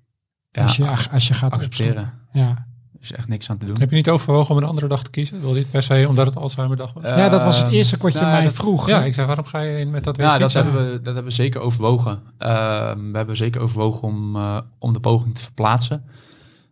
ja, 0.51 0.63
als, 0.63 0.75
je, 0.75 1.09
als 1.11 1.27
je 1.27 1.33
gaat 1.33 1.51
accepteren. 1.51 2.13
Ja. 2.31 2.64
Er 3.05 3.11
is 3.11 3.17
echt 3.17 3.27
niks 3.27 3.49
aan 3.49 3.57
te 3.57 3.65
doen. 3.65 3.75
heb 3.79 3.89
je 3.89 3.95
niet 3.95 4.09
overwogen 4.09 4.55
om 4.55 4.61
een 4.61 4.67
andere 4.67 4.87
dag 4.87 5.03
te 5.03 5.09
kiezen? 5.09 5.41
Wil 5.41 5.53
dit 5.53 5.71
per 5.71 5.83
se 5.83 6.05
omdat 6.09 6.25
het 6.25 6.35
Alzheimer 6.35 6.77
dag 6.77 6.93
was? 6.93 7.03
ja, 7.03 7.29
dat 7.29 7.43
was 7.43 7.57
het 7.57 7.71
eerste 7.71 7.97
wat 7.97 8.13
je 8.13 8.19
nou, 8.19 8.31
mij 8.31 8.43
dat- 8.43 8.53
vroeg. 8.53 8.87
ja, 8.87 9.03
ik 9.03 9.13
zei, 9.13 9.27
waarom 9.27 9.45
ga 9.45 9.59
je 9.61 9.77
in 9.79 9.89
met 9.89 10.03
dat 10.03 10.17
weer 10.17 10.25
Ja, 10.25 10.37
dat 10.37 10.53
hebben, 10.53 10.73
we, 10.73 10.91
dat 10.95 11.05
hebben 11.05 11.23
we 11.23 11.31
zeker 11.31 11.61
overwogen. 11.61 12.21
Ehm, 12.37 13.11
we 13.11 13.17
hebben 13.17 13.35
zeker 13.35 13.61
overwogen 13.61 14.01
om, 14.07 14.35
eh, 14.35 14.59
om 14.79 14.93
de 14.93 14.99
poging 14.99 15.35
te 15.35 15.41
verplaatsen. 15.41 16.03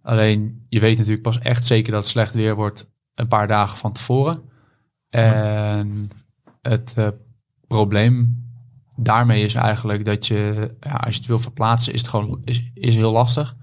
Alleen, 0.02 0.66
je 0.70 0.80
weet 0.80 0.98
natuurlijk 0.98 1.24
pas 1.24 1.40
echt 1.40 1.66
zeker 1.66 1.92
dat 1.92 2.02
het 2.02 2.10
slecht 2.12 2.34
weer 2.34 2.56
wordt 2.56 2.90
een 3.16 3.28
paar 3.28 3.48
dagen 3.48 3.78
van 3.78 3.92
tevoren. 3.92 4.42
En 5.10 6.10
het 6.62 6.94
eh, 6.96 7.08
probleem 7.68 8.42
daarmee 8.96 9.44
is 9.44 9.56
eigenlijk 9.56 10.06
dat 10.06 10.28
je, 10.28 10.72
ja, 10.80 10.92
als 10.94 11.14
je 11.14 11.20
het 11.20 11.28
wil 11.28 11.40
verplaatsen, 11.40 11.94
is 11.94 12.00
het 12.02 12.10
gewoon 12.10 12.42
is, 12.44 12.64
is 12.74 12.96
heel 12.96 13.12
lastig. 13.12 13.56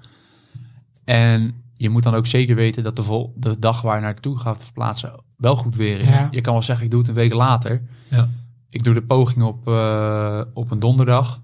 En 1.04 1.54
je 1.80 1.90
moet 1.90 2.02
dan 2.02 2.14
ook 2.14 2.26
zeker 2.26 2.54
weten 2.54 2.82
dat 2.82 2.96
de, 2.96 3.02
vol, 3.02 3.32
de 3.36 3.58
dag 3.58 3.80
waar 3.82 3.94
je 3.96 4.02
naartoe 4.02 4.38
gaat 4.38 4.64
verplaatsen 4.64 5.12
wel 5.36 5.56
goed 5.56 5.76
weer 5.76 6.00
is. 6.00 6.06
Ja. 6.08 6.28
Je 6.30 6.40
kan 6.40 6.52
wel 6.52 6.62
zeggen, 6.62 6.84
ik 6.84 6.90
doe 6.90 7.00
het 7.00 7.08
een 7.08 7.14
week 7.14 7.32
later. 7.32 7.82
Ja. 8.10 8.28
Ik 8.68 8.84
doe 8.84 8.94
de 8.94 9.02
poging 9.02 9.42
op, 9.42 9.68
eh, 9.68 10.40
op 10.54 10.70
een 10.70 10.78
donderdag. 10.78 11.42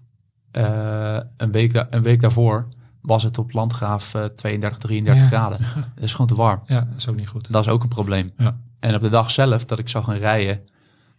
Eh, 0.51 1.19
een, 1.37 1.53
week 1.53 1.73
da- 1.73 1.87
een 1.91 2.03
week 2.03 2.21
daarvoor 2.21 2.69
was 3.01 3.23
het 3.23 3.39
op 3.39 3.53
Landgraaf 3.53 4.15
eh 4.15 4.25
32, 4.25 4.79
33 4.79 5.23
Ja. 5.23 5.29
graden. 5.29 5.59
Dat 5.95 6.05
is 6.05 6.11
gewoon 6.13 6.27
te 6.27 6.35
warm. 6.35 6.61
Ja, 6.67 6.81
dat 6.81 6.97
is 6.97 7.09
ook 7.09 7.17
niet 7.17 7.29
goed. 7.29 7.53
Dat 7.53 7.67
is 7.67 7.73
ook 7.73 7.83
een 7.83 7.89
probleem. 7.89 8.33
Ja. 8.37 8.59
En 8.81 8.95
op 8.95 9.01
de 9.01 9.09
dag 9.09 9.31
zelf 9.31 9.65
dat 9.65 9.79
ik 9.79 9.89
zou 9.89 10.05
gaan 10.05 10.17
rijden, 10.17 10.61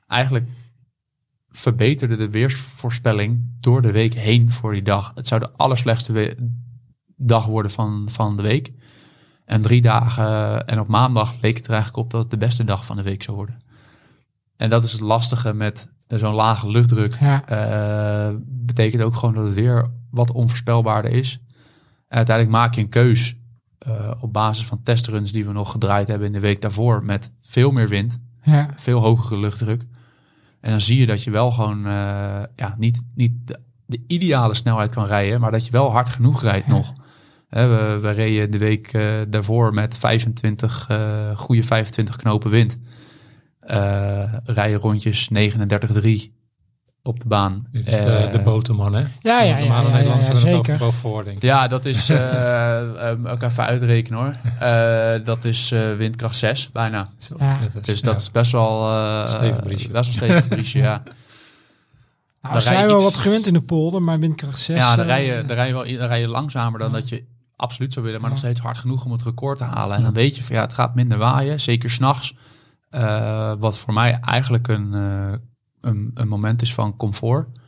eigenlijk 0.07 0.47
verbeterde 1.49 2.15
de 2.15 2.29
weersvoorspelling 2.29 3.41
door 3.59 3.81
de 3.81 3.91
week 3.91 4.13
heen 4.13 4.51
voor 4.51 4.73
die 4.73 4.81
dag. 4.81 5.11
Het 5.15 5.27
zou 5.27 5.41
de 5.41 5.51
allerslechtste 5.51 6.37
dag 7.15 7.45
worden 7.45 7.71
van, 7.71 8.05
van 8.09 8.35
de 8.35 8.41
week. 8.41 8.71
En 9.47 9.61
drie 9.61 9.81
dagen 9.81 10.65
en 10.67 10.79
op 10.79 10.87
maandag 10.87 11.33
leek 11.41 11.55
het 11.57 11.65
er 11.65 11.73
eigenlijk 11.73 12.03
op 12.03 12.11
dat 12.11 12.21
het 12.21 12.29
de 12.29 12.37
beste 12.37 12.63
dag 12.63 12.85
van 12.85 12.95
de 12.95 13.03
week 13.03 13.23
zou 13.23 13.37
worden. 13.37 13.59
En 14.57 14.69
dat 14.69 14.83
is 14.83 14.91
het 14.91 15.01
lastige 15.01 15.53
met 15.53 15.87
zo'n 16.07 16.33
lage 16.33 16.71
luchtdruk. 16.71 17.17
Ja. 17.19 17.45
Eh, 17.45 18.35
betekent 18.45 19.01
ook 19.01 19.15
gewoon 19.15 19.33
dat 19.35 19.43
het 19.43 19.53
weer 19.53 19.89
wat 20.11 20.31
onvoorspelbaarder 20.31 21.11
is. 21.11 21.39
En 22.07 22.17
uiteindelijk 22.17 22.57
maak 22.57 22.75
je 22.75 22.81
een 22.81 22.89
keus 22.89 23.35
eh, 23.77 24.11
op 24.19 24.33
basis 24.33 24.65
van 24.65 24.83
testruns 24.83 25.31
die 25.31 25.45
we 25.45 25.51
nog 25.51 25.71
gedraaid 25.71 26.07
hebben 26.07 26.27
in 26.27 26.33
de 26.33 26.39
week 26.39 26.61
daarvoor 26.61 27.03
met 27.03 27.31
veel 27.41 27.71
meer 27.71 27.87
wind, 27.87 28.19
Ja. 28.41 28.69
veel 28.75 28.99
hogere 28.99 29.39
luchtdruk. 29.39 29.85
En 30.61 30.71
dan 30.71 30.81
zie 30.81 30.99
je 30.99 31.05
dat 31.05 31.23
je 31.23 31.31
wel 31.31 31.51
gewoon 31.51 31.85
eh, 31.85 31.91
ja, 32.55 32.75
niet, 32.77 33.01
niet 33.15 33.33
de, 33.45 33.59
de 33.85 34.03
ideale 34.07 34.53
snelheid 34.53 34.91
kan 34.91 35.05
rijden, 35.05 35.39
maar 35.39 35.51
dat 35.51 35.65
je 35.65 35.71
wel 35.71 35.91
hard 35.91 36.09
genoeg 36.09 36.41
rijdt 36.41 36.67
nog. 36.67 36.93
Hè, 37.49 37.67
we, 37.67 37.99
we 37.99 38.09
reden 38.09 38.51
de 38.51 38.57
week 38.57 38.93
eh, 38.93 39.03
daarvoor 39.27 39.73
met 39.73 39.97
25, 39.97 40.85
eh, 40.89 41.37
goede 41.37 41.63
25 41.63 42.15
knopen 42.15 42.49
wind. 42.51 42.77
Eh 43.59 44.33
rijden 44.43 44.79
rondjes 44.79 45.29
39,3 45.33 46.09
op 47.03 47.19
de 47.19 47.27
baan. 47.27 47.67
Dit 47.71 47.87
is 47.87 47.95
de, 47.95 48.29
de 48.31 48.39
boterman, 48.41 48.93
hè? 48.93 48.99
Ja, 48.99 49.07
ja, 49.21 49.41
ja, 49.41 49.59
Normale 49.59 49.81
ja, 49.83 49.87
ja, 49.89 49.93
Nederlanders 49.95 50.27
ja, 50.27 50.33
hebben 50.33 50.55
het 50.57 50.65
zeker. 50.65 50.93
voor, 50.93 51.23
denk 51.23 51.37
ik. 51.37 51.43
Ja, 51.43 51.67
dat 51.67 51.85
is, 51.85 52.09
eh, 52.09 53.09
eh, 53.11 53.17
ook 53.31 53.41
even 53.41 53.63
uitrekenen 53.65 54.19
hoor. 54.19 54.35
Eh, 54.59 55.25
dat 55.25 55.45
is 55.45 55.71
eh, 55.71 55.95
windkracht 55.95 56.35
6 56.35 56.71
bijna. 56.71 57.09
Zo, 57.17 57.35
Dus 57.81 58.01
dat 58.01 58.13
ja. 58.13 58.19
is 58.19 58.31
best 58.31 58.51
wel... 58.51 58.89
eh, 58.91 59.27
Stevig 59.29 59.63
briesje. 59.63 59.89
Best 59.89 60.19
wel 60.19 60.29
stevig 60.29 60.47
briesje, 60.47 60.77
ja. 60.77 61.03
Nou, 62.41 62.55
we 62.55 62.61
zijn 62.61 62.79
je 62.79 62.85
wel 62.85 62.95
iets- 62.95 63.03
wat 63.03 63.13
gewend 63.15 63.45
in 63.47 63.53
de 63.53 63.61
polder, 63.61 64.01
maar 64.01 64.19
windkracht 64.19 64.59
6... 64.59 64.77
Ja, 64.77 64.95
dan 64.95 65.05
eh, 65.05 65.11
rij 65.11 65.25
je, 65.25 65.45
dan 65.45 65.55
rij 65.55 65.67
je, 65.67 65.73
wel, 65.73 65.83
dan 65.97 66.07
rij 66.07 66.19
je 66.19 66.27
langzamer 66.27 66.79
dan 66.79 66.91
dat 66.91 67.09
je 67.09 67.23
absoluut 67.57 67.93
zou 67.93 68.05
willen, 68.05 68.21
maar 68.21 68.29
nog 68.29 68.39
steeds 68.39 68.59
hard 68.59 68.77
genoeg 68.77 69.05
om 69.05 69.11
het 69.11 69.23
record 69.23 69.57
te 69.57 69.63
halen. 69.63 69.97
En 69.97 70.03
dan 70.03 70.13
weet 70.13 70.35
je 70.35 70.43
van 70.43 70.55
ja, 70.55 70.61
het 70.61 70.73
gaat 70.73 70.95
minder 70.95 71.17
waaien, 71.17 71.59
zeker 71.59 71.89
s'nachts. 71.89 72.35
Eh 72.89 73.53
wat 73.59 73.77
voor 73.77 73.93
mij 73.93 74.19
eigenlijk 74.19 74.67
een, 74.67 74.93
eh, 74.93 75.33
een, 75.81 76.11
een 76.13 76.27
moment 76.27 76.61
is 76.61 76.73
van 76.73 76.95
comfort. 76.95 77.59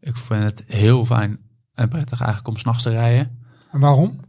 Ik 0.00 0.16
vind 0.16 0.42
het 0.42 0.64
heel 0.66 1.04
fijn 1.04 1.38
en 1.74 1.88
prettig 1.88 2.18
eigenlijk 2.20 2.48
om 2.48 2.56
s'nachts 2.56 2.82
te 2.82 2.90
rijden. 2.90 3.38
En 3.72 3.80
waarom? 3.80 4.20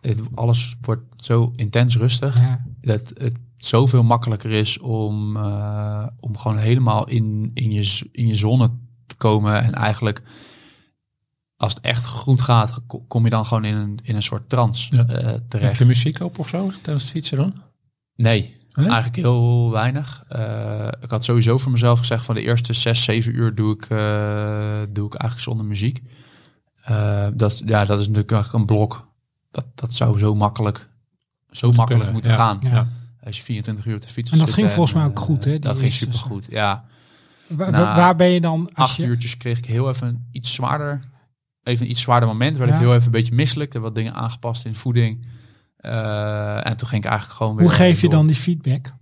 Het, 0.00 0.20
alles 0.34 0.76
wordt 0.80 1.22
zo 1.22 1.52
intens 1.54 1.96
rustig 1.96 2.38
Ja. 2.40 2.64
dat 2.80 3.12
het 3.14 3.38
zoveel 3.56 4.02
makkelijker 4.02 4.50
is 4.50 4.78
om, 4.78 5.36
eh, 5.36 6.06
om 6.20 6.36
gewoon 6.38 6.58
helemaal 6.58 7.08
in, 7.08 7.50
in, 7.54 7.70
je, 7.70 8.08
in 8.12 8.26
je 8.26 8.34
zone 8.34 8.70
te 9.06 9.16
komen. 9.16 9.62
En 9.62 9.72
eigenlijk, 9.74 10.22
als 11.56 11.74
het 11.74 11.82
echt 11.82 12.04
goed 12.06 12.40
gaat, 12.40 12.78
ko- 12.86 13.04
kom 13.08 13.24
je 13.24 13.30
dan 13.30 13.46
gewoon 13.46 13.64
in 13.64 13.74
een, 13.74 13.98
in 14.02 14.16
een 14.16 14.22
soort 14.22 14.48
trance 14.48 14.96
Ja. 14.96 15.06
eh, 15.06 15.24
Heb 15.24 15.40
terecht. 15.48 15.78
je 15.78 15.84
muziek 15.84 16.20
op 16.20 16.38
of 16.38 16.48
zo 16.48 16.70
tijdens 16.82 17.02
het 17.04 17.12
fietsen 17.12 17.36
dan? 17.36 17.54
Nee, 18.14 18.56
Nee? 18.72 18.86
eigenlijk 18.86 19.16
heel 19.16 19.70
weinig. 19.70 20.24
Eh, 20.28 20.88
ik 21.00 21.10
had 21.10 21.24
sowieso 21.24 21.58
voor 21.58 21.72
mezelf 21.72 21.98
gezegd 21.98 22.24
van 22.24 22.34
de 22.34 22.40
eerste 22.42 22.72
zes, 22.72 23.02
zeven 23.04 23.34
uur 23.36 23.54
doe 23.54 23.74
ik, 23.74 23.82
eh, 23.82 24.80
doe 24.88 25.06
ik 25.06 25.14
eigenlijk 25.14 25.40
zonder 25.40 25.66
muziek. 25.66 26.02
Eh, 26.82 27.26
dat, 27.34 27.62
ja, 27.64 27.84
dat 27.84 28.00
is 28.00 28.06
natuurlijk 28.06 28.32
echt 28.32 28.52
een 28.52 28.66
blok. 28.66 29.08
Dat, 29.50 29.64
dat 29.74 29.94
zou 29.94 30.18
zo 30.18 30.34
makkelijk, 30.34 30.88
zo 31.50 31.66
makkelijk 31.66 31.88
kunnen, 31.94 32.12
moeten 32.12 32.30
ja. 32.30 32.36
gaan. 32.36 32.58
Ja. 32.62 32.88
Als 33.24 33.36
je 33.36 33.42
24 33.42 33.86
uur 33.86 33.94
op 33.94 34.00
de 34.00 34.08
fiets 34.08 34.30
En 34.30 34.38
dat 34.38 34.52
ging 34.52 34.70
volgens 34.70 34.94
mij 34.94 35.04
ook 35.04 35.18
goed, 35.18 35.44
hè, 35.44 35.50
die 35.50 35.60
Dat 35.60 35.78
ging 35.78 35.92
supergoed, 35.92 36.46
ja. 36.50 36.84
Wa- 37.46 37.70
Nou, 37.70 37.84
wa- 37.84 37.96
waar 37.96 38.16
ben 38.16 38.26
je 38.28 38.40
dan? 38.40 38.70
Als 38.74 38.88
Acht 38.90 38.96
je, 38.96 39.06
uurtjes 39.06 39.36
kreeg 39.36 39.58
ik 39.58 39.64
heel 39.64 39.88
even 39.88 40.06
een 40.08 40.26
iets 40.32 40.54
zwaarder, 40.54 41.00
even 41.66 41.84
een 41.84 41.90
iets 41.90 42.00
zwaarder 42.00 42.28
moment. 42.28 42.56
Werd 42.56 42.70
Ja. 42.70 42.76
ik 42.76 42.82
heel 42.82 42.92
even 42.92 43.04
een 43.04 43.10
beetje 43.10 43.34
misselijk. 43.34 43.74
Er 43.74 43.80
wat 43.80 43.94
dingen 43.94 44.14
aangepast 44.14 44.64
in 44.64 44.74
voeding. 44.74 45.26
Eh, 45.76 46.66
en 46.66 46.76
toen 46.76 46.88
ging 46.88 47.04
ik 47.04 47.10
eigenlijk 47.10 47.38
gewoon 47.38 47.56
weer 47.56 47.64
Hoe 47.66 47.74
geef 47.74 48.00
je 48.00 48.06
door. 48.08 48.16
dan 48.16 48.26
die 48.26 48.36
feedback 48.36 48.92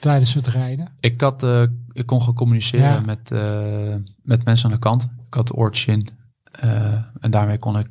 tijdens 0.00 0.34
het 0.34 0.46
rijden? 0.46 0.88
Ik, 1.00 1.20
had, 1.20 1.42
eh, 1.42 1.62
ik 1.92 2.06
kon 2.06 2.18
gewoon 2.20 2.34
communiceren 2.34 2.84
Ja. 2.86 3.00
met, 3.00 3.30
eh, 3.30 3.94
met 4.22 4.44
mensen 4.44 4.66
aan 4.68 4.74
de 4.74 4.78
kant. 4.80 5.02
Ik 5.26 5.34
had 5.34 5.56
oortjes 5.56 5.86
in. 5.86 6.08
en 7.20 7.30
daarmee 7.30 7.58
kon 7.58 7.78
ik 7.78 7.90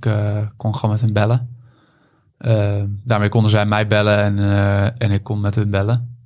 kon 0.57 0.75
gewoon 0.75 0.91
met 0.91 1.01
hen 1.01 1.13
bellen. 1.13 1.55
Daarmee 3.03 3.29
konden 3.29 3.51
zij 3.51 3.65
mij 3.65 3.87
bellen 3.87 4.17
en, 4.23 4.37
en 4.97 5.11
ik 5.11 5.23
kon 5.23 5.39
met 5.39 5.55
hen 5.55 5.69
bellen. 5.69 6.17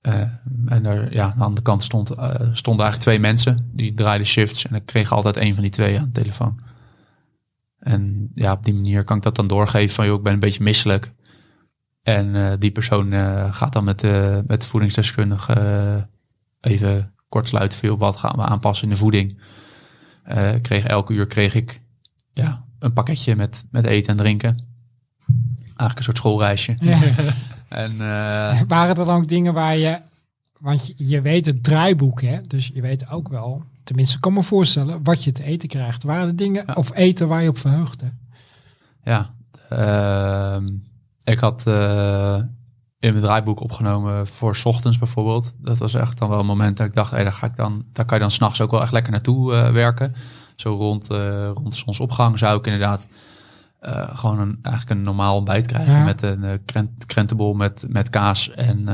En 0.00 0.86
er, 0.86 1.12
ja, 1.12 1.34
aan 1.38 1.54
de 1.54 1.62
kant 1.62 1.82
stond, 1.82 2.08
stonden 2.52 2.84
eigenlijk 2.84 2.96
twee 3.00 3.18
mensen. 3.20 3.70
Die 3.72 3.94
draaiden 3.94 4.26
shifts. 4.26 4.66
En 4.66 4.74
ik 4.74 4.86
kreeg 4.86 5.12
altijd 5.12 5.36
een 5.36 5.54
van 5.54 5.62
die 5.62 5.72
twee 5.72 5.98
aan 5.98 6.04
de 6.12 6.20
telefoon. 6.20 6.60
En 7.80 8.30
ja, 8.34 8.52
op 8.52 8.64
die 8.64 8.74
manier 8.74 9.04
kan 9.04 9.16
ik 9.16 9.22
dat 9.22 9.36
dan 9.36 9.46
doorgeven 9.46 9.94
van... 9.94 10.06
joh, 10.06 10.16
ik 10.16 10.22
ben 10.22 10.32
een 10.32 10.38
beetje 10.38 10.62
misselijk. 10.62 11.12
En 12.02 12.36
eh, 12.36 12.52
die 12.58 12.70
persoon 12.70 13.12
eh, 13.12 13.54
gaat 13.54 13.72
dan 13.72 13.84
met, 13.84 14.00
de 14.00 14.44
met 14.46 14.60
de 14.60 14.66
voedingsdeskundige 14.66 15.52
eh, 15.52 16.72
even 16.72 17.14
kort 17.28 17.48
sluiten. 17.48 17.78
Veel 17.78 17.98
wat 17.98 18.16
gaan 18.16 18.36
we 18.36 18.42
aanpassen 18.42 18.88
in 18.88 18.92
de 18.92 18.98
voeding. 18.98 19.38
Eh, 20.22 20.50
kreeg 20.62 20.84
elke 20.84 21.12
uur 21.12 21.26
kreeg 21.26 21.54
ik 21.54 21.82
ja, 22.32 22.64
een 22.78 22.92
pakketje 22.92 23.36
met, 23.36 23.64
met 23.70 23.84
eten 23.84 24.10
en 24.10 24.16
drinken. 24.16 24.66
Eigenlijk 25.64 25.98
een 25.98 26.02
soort 26.02 26.16
schoolreisje. 26.16 26.76
Ja. 26.80 27.00
En 27.68 27.92
eh, 27.92 28.60
Waren 28.66 28.88
er 28.88 28.94
dan 28.94 29.16
ook 29.16 29.28
dingen 29.28 29.54
waar 29.54 29.76
je... 29.76 29.98
Want 30.58 30.86
je, 30.86 30.94
je 30.96 31.20
weet 31.20 31.46
het 31.46 31.62
draaiboek, 31.62 32.22
hè? 32.22 32.40
Dus 32.40 32.70
je 32.74 32.80
weet 32.80 33.08
ook 33.08 33.28
wel... 33.28 33.64
Tenminste, 33.84 34.14
ik 34.16 34.20
kan 34.20 34.32
me 34.32 34.42
voorstellen 34.42 35.02
wat 35.02 35.24
je 35.24 35.32
te 35.32 35.42
eten 35.42 35.68
krijgt. 35.68 36.02
Waren 36.02 36.26
er 36.26 36.36
dingen 36.36 36.64
Ja. 36.66 36.72
of 36.74 36.94
eten 36.94 37.28
waar 37.28 37.42
je 37.42 37.48
op 37.48 37.58
verheugde? 37.58 38.12
Ja, 39.04 39.34
ehm, 39.68 40.68
ik 41.24 41.38
had 41.38 41.66
eh, 41.66 42.34
in 42.98 43.10
mijn 43.12 43.20
draaiboek 43.24 43.60
opgenomen 43.60 44.26
voor 44.26 44.56
's 44.56 44.64
ochtends 44.64 44.98
bijvoorbeeld. 44.98 45.52
Dat 45.58 45.78
was 45.78 45.94
echt 45.94 46.18
dan 46.18 46.28
wel 46.28 46.38
een 46.40 46.46
moment 46.46 46.76
dat 46.76 46.86
ik 46.86 46.94
dacht, 46.94 47.10
hey, 47.10 47.22
daar, 47.24 47.32
ga 47.32 47.46
ik 47.46 47.56
dan, 47.56 47.84
daar 47.92 48.04
kan 48.04 48.16
je 48.16 48.22
dan 48.22 48.32
s'nachts 48.32 48.60
ook 48.60 48.70
wel 48.70 48.82
echt 48.82 48.92
lekker 48.92 49.12
naartoe 49.12 49.54
eh, 49.54 49.72
werken. 49.72 50.12
Zo 50.56 50.74
rond, 50.74 51.10
eh 51.10 51.50
rond 51.54 51.70
de 51.70 51.76
zonsopgang 51.78 52.38
zou 52.38 52.58
ik 52.58 52.64
inderdaad 52.66 53.06
gewoon 54.12 54.38
een, 54.38 54.58
eigenlijk 54.62 54.98
een 54.98 55.04
normaal 55.04 55.36
ontbijt 55.36 55.66
krijgen 55.66 55.92
Ja. 55.92 56.04
met 56.04 56.22
een 56.22 56.64
krent, 56.64 57.06
krentenbol 57.06 57.54
met, 57.54 57.84
met 57.88 58.10
kaas 58.10 58.50
en, 58.50 58.88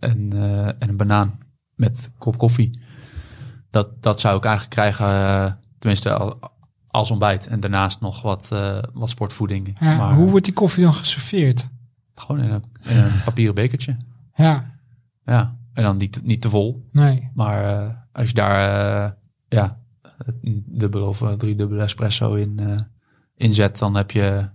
en, 0.00 0.32
en 0.78 0.88
een 0.88 0.96
banaan 0.96 1.38
met 1.74 2.10
kop 2.18 2.38
koffie. 2.38 2.80
Dat, 3.70 4.02
dat 4.02 4.20
zou 4.20 4.36
ik 4.36 4.44
eigenlijk 4.44 4.74
krijgen, 4.74 5.06
eh, 5.06 5.52
tenminste 5.78 6.12
al- 6.12 6.38
als 6.88 7.10
ontbijt. 7.10 7.46
En 7.46 7.60
daarnaast 7.60 8.00
nog 8.00 8.22
wat, 8.22 8.48
eh, 8.52 8.82
wat 8.92 9.10
sportvoeding. 9.10 9.76
Ja, 9.80 9.96
maar 9.96 10.14
hoe 10.14 10.30
wordt 10.30 10.44
die 10.44 10.54
koffie 10.54 10.84
dan 10.84 10.94
geserveerd? 10.94 11.68
gewoon 12.14 12.40
in 12.42 12.50
een, 12.50 12.64
in 12.82 12.96
een 12.96 13.22
papieren 13.24 13.54
bekertje. 13.54 13.96
Ja, 14.34 14.74
Ja, 15.24 15.56
en 15.72 15.82
dan 15.82 15.96
niet, 15.96 16.20
niet 16.24 16.40
te 16.40 16.48
vol. 16.48 16.88
nee. 16.92 17.30
Maar 17.34 17.64
eh, 17.86 17.94
als 18.12 18.26
je 18.28 18.34
daar 18.34 19.04
eh, 19.04 19.10
ja, 19.48 19.78
een 20.42 20.64
dubbele 20.66 21.04
of 21.04 21.22
eh, 21.22 21.32
drie 21.32 21.54
dubbele 21.54 21.82
espresso 21.82 22.34
in, 22.34 22.58
eh 22.58 22.78
inzet, 23.36 23.78
dan 23.78 23.94
heb 23.96 24.10
je, 24.10 24.48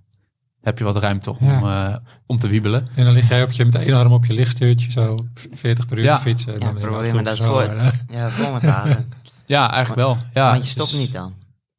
heb 0.63 0.77
je 0.77 0.83
wat 0.83 0.97
ruimte 0.97 1.37
om, 1.39 1.47
eh, 1.47 1.95
om 2.25 2.37
te 2.37 2.47
wiebelen. 2.47 2.87
En 2.95 3.03
dan 3.03 3.13
lig 3.13 3.29
jij 3.29 3.43
op 3.43 3.51
je, 3.51 3.65
met 3.65 3.75
één 3.75 3.93
arm 3.93 4.11
op 4.11 4.25
je 4.25 4.33
lichtstuurtje, 4.33 4.91
zo 4.91 5.15
40 5.53 5.85
per 5.85 5.97
uur 5.97 6.03
Ja. 6.03 6.15
te 6.15 6.21
fietsen. 6.21 6.53
En 6.53 6.59
Ja, 6.59 6.65
dan 6.71 6.81
probeer 6.81 7.09
toe 7.09 7.21
dat 7.21 7.37
zo, 7.37 7.51
voor. 7.51 7.63
Ja, 8.09 8.29
vol 8.29 8.53
met. 8.53 8.61
Ja, 9.45 9.71
eigenlijk 9.71 10.01
wel. 10.07 10.17
Ja, 10.33 10.51
Want 10.51 10.63
je 10.65 10.71
stopt 10.71 10.89
dus- 10.91 10.99
niet 10.99 11.13
dan. 11.13 11.33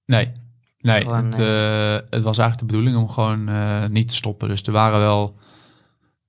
Nee, 0.07 0.33
nee. 0.79 1.01
Gewoon, 1.01 1.25
het, 1.33 1.39
eh, 1.39 2.07
het 2.11 2.23
was 2.23 2.39
eigenlijk 2.39 2.59
de 2.59 2.65
bedoeling 2.65 2.97
om 2.97 3.09
gewoon 3.11 3.49
eh, 3.49 3.85
niet 3.87 4.09
te 4.09 4.15
stoppen. 4.15 4.49
Dus 4.49 4.63
er 4.63 4.73
waren 4.73 4.99
wel 5.01 5.37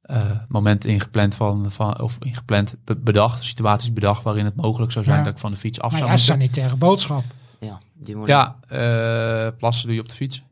eh, 0.01 0.31
momenten 0.47 0.89
ingepland 0.89 1.35
van, 1.35 1.71
van 1.71 2.01
of 2.01 2.17
ingepland 2.19 2.75
be- 2.83 2.95
bedacht, 2.95 3.43
situaties 3.43 3.93
bedacht 3.93 4.23
waarin 4.23 4.45
het 4.45 4.55
mogelijk 4.55 4.91
zou 4.91 5.05
zijn 5.05 5.17
Ja. 5.17 5.23
dat 5.23 5.33
ik 5.33 5.39
van 5.39 5.51
de 5.51 5.57
fiets 5.57 5.79
af 5.81 5.89
Maar 5.91 5.99
zou 5.99 6.11
ja, 6.11 6.15
moeten. 6.17 6.33
sanitaire 6.35 6.75
boodschap. 6.75 7.23
Ja, 7.59 7.79
die 7.93 8.15
moet 8.15 8.27
Ja, 8.27 8.55
eh, 8.67 9.47
plassen 9.57 9.85
doe 9.85 9.95
je 9.95 10.01
op 10.01 10.09
de 10.09 10.15
fiets. 10.15 10.43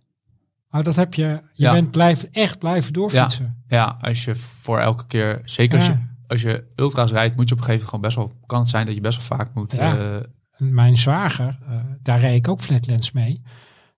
Oh, 0.74 0.84
dat 0.84 0.96
heb 0.96 1.14
je. 1.14 1.24
Je 1.26 1.42
Ja. 1.54 1.72
bent 1.72 1.92
blijven, 1.92 2.30
echt 2.32 2.60
blijven 2.60 2.94
doorfietsen. 2.94 3.64
Ja, 3.68 3.98
als 4.02 4.24
je 4.26 4.36
voor 4.36 4.80
elke 4.80 5.08
keer, 5.08 5.42
zeker 5.46 5.78
als, 5.78 5.88
Ja. 5.88 5.92
je, 5.94 6.00
als 6.28 6.42
je 6.42 6.66
ultra's 6.76 7.12
rijdt, 7.12 7.36
moet 7.36 7.50
je 7.50 7.56
op 7.56 7.62
een 7.62 7.66
gegeven 7.68 7.90
moment 7.92 8.10
gewoon 8.14 8.28
best 8.30 8.40
wel, 8.40 8.48
kan 8.48 8.60
het 8.60 8.70
zijn 8.70 8.86
dat 8.86 8.96
je 8.96 9.02
best 9.02 9.18
wel 9.28 9.38
vaak 9.38 9.54
moet. 9.54 9.72
Ja. 9.72 9.98
eh, 9.98 10.22
Mijn 10.58 10.98
zwager, 10.98 11.60
eh, 11.68 11.76
daar 12.02 12.20
reed 12.20 12.36
ik 12.36 12.48
ook 12.48 12.62
flatlands 12.62 13.12
mee. 13.12 13.42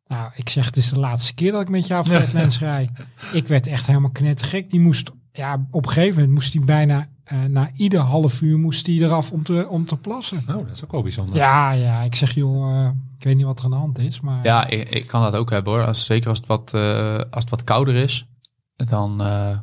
Nou, 0.08 0.32
ik 0.36 0.50
zeg, 0.50 0.66
het 0.66 0.78
is 0.78 0.90
de 0.90 1.00
laatste 1.00 1.34
keer 1.34 1.52
dat 1.52 1.62
ik 1.62 1.70
met 1.70 1.88
jou 1.88 2.06
flatlands 2.10 2.60
rijd. 2.60 2.90
Ik 3.34 3.48
werd 3.48 3.68
echt 3.68 3.88
helemaal 3.88 4.12
knettergek. 4.12 4.70
Die 4.70 4.80
moest, 4.80 5.12
ja, 5.32 5.66
op 5.72 5.86
een 5.86 5.92
gegeven 5.92 6.14
moment 6.16 6.34
moest 6.34 6.54
hij 6.54 6.62
bijna, 6.66 7.08
eh, 7.24 7.44
na 7.44 7.70
ieder 7.76 8.00
half 8.00 8.42
uur 8.42 8.58
moest 8.60 8.86
hij 8.86 8.96
eraf 8.96 9.32
om 9.32 9.44
te, 9.44 9.68
om 9.70 9.86
te 9.86 9.98
plassen. 9.98 10.38
Oh, 10.48 10.56
dat 10.56 10.72
is 10.72 10.84
ook 10.84 10.92
wel 10.92 11.02
bijzonder. 11.02 11.36
Ja, 11.36 11.72
ja, 11.72 12.02
ik 12.02 12.16
zeg, 12.16 12.32
joh, 12.32 12.90
weet 13.26 13.36
niet 13.36 13.46
wat 13.46 13.60
er 13.60 13.66
aan 13.66 13.72
de 13.72 13.78
hand 13.78 13.98
is, 14.00 14.20
maar... 14.22 14.44
ja, 14.44 14.68
ik, 14.68 14.90
ik 14.90 15.08
kan 15.08 15.22
dat 15.22 15.36
ook 15.36 15.50
hebben 15.50 15.74
hoor. 15.74 15.86
Als, 15.86 16.06
zeker 16.06 16.30
als 16.30 16.38
het, 16.38 16.48
wat, 16.48 16.74
eh, 16.74 17.16
als 17.16 17.42
het 17.44 17.50
wat 17.50 17.64
kouder 17.64 17.96
is, 17.96 18.28
dan 18.76 19.22
eh, 19.22 19.58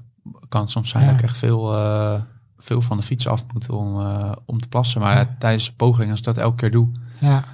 kan 0.48 0.60
het 0.60 0.70
soms 0.70 0.90
zijn 0.90 1.02
Ja. 1.04 1.08
dat 1.10 1.18
ik 1.18 1.24
echt 1.24 1.38
veel, 1.38 1.74
eh, 1.74 2.20
veel 2.58 2.82
van 2.82 2.96
de 2.96 3.02
fiets 3.02 3.26
af 3.26 3.44
moet 3.52 3.70
om, 3.70 4.00
eh, 4.00 4.32
om 4.46 4.60
te 4.60 4.68
plassen. 4.68 5.00
Maar 5.00 5.16
Ja. 5.16 5.36
tijdens 5.38 5.66
de 5.66 5.72
poging, 5.76 6.10
als 6.10 6.18
ik 6.18 6.24
dat 6.24 6.38
elke 6.38 6.56
keer 6.56 6.70
doe, 6.70 6.88
ja. 7.18 7.44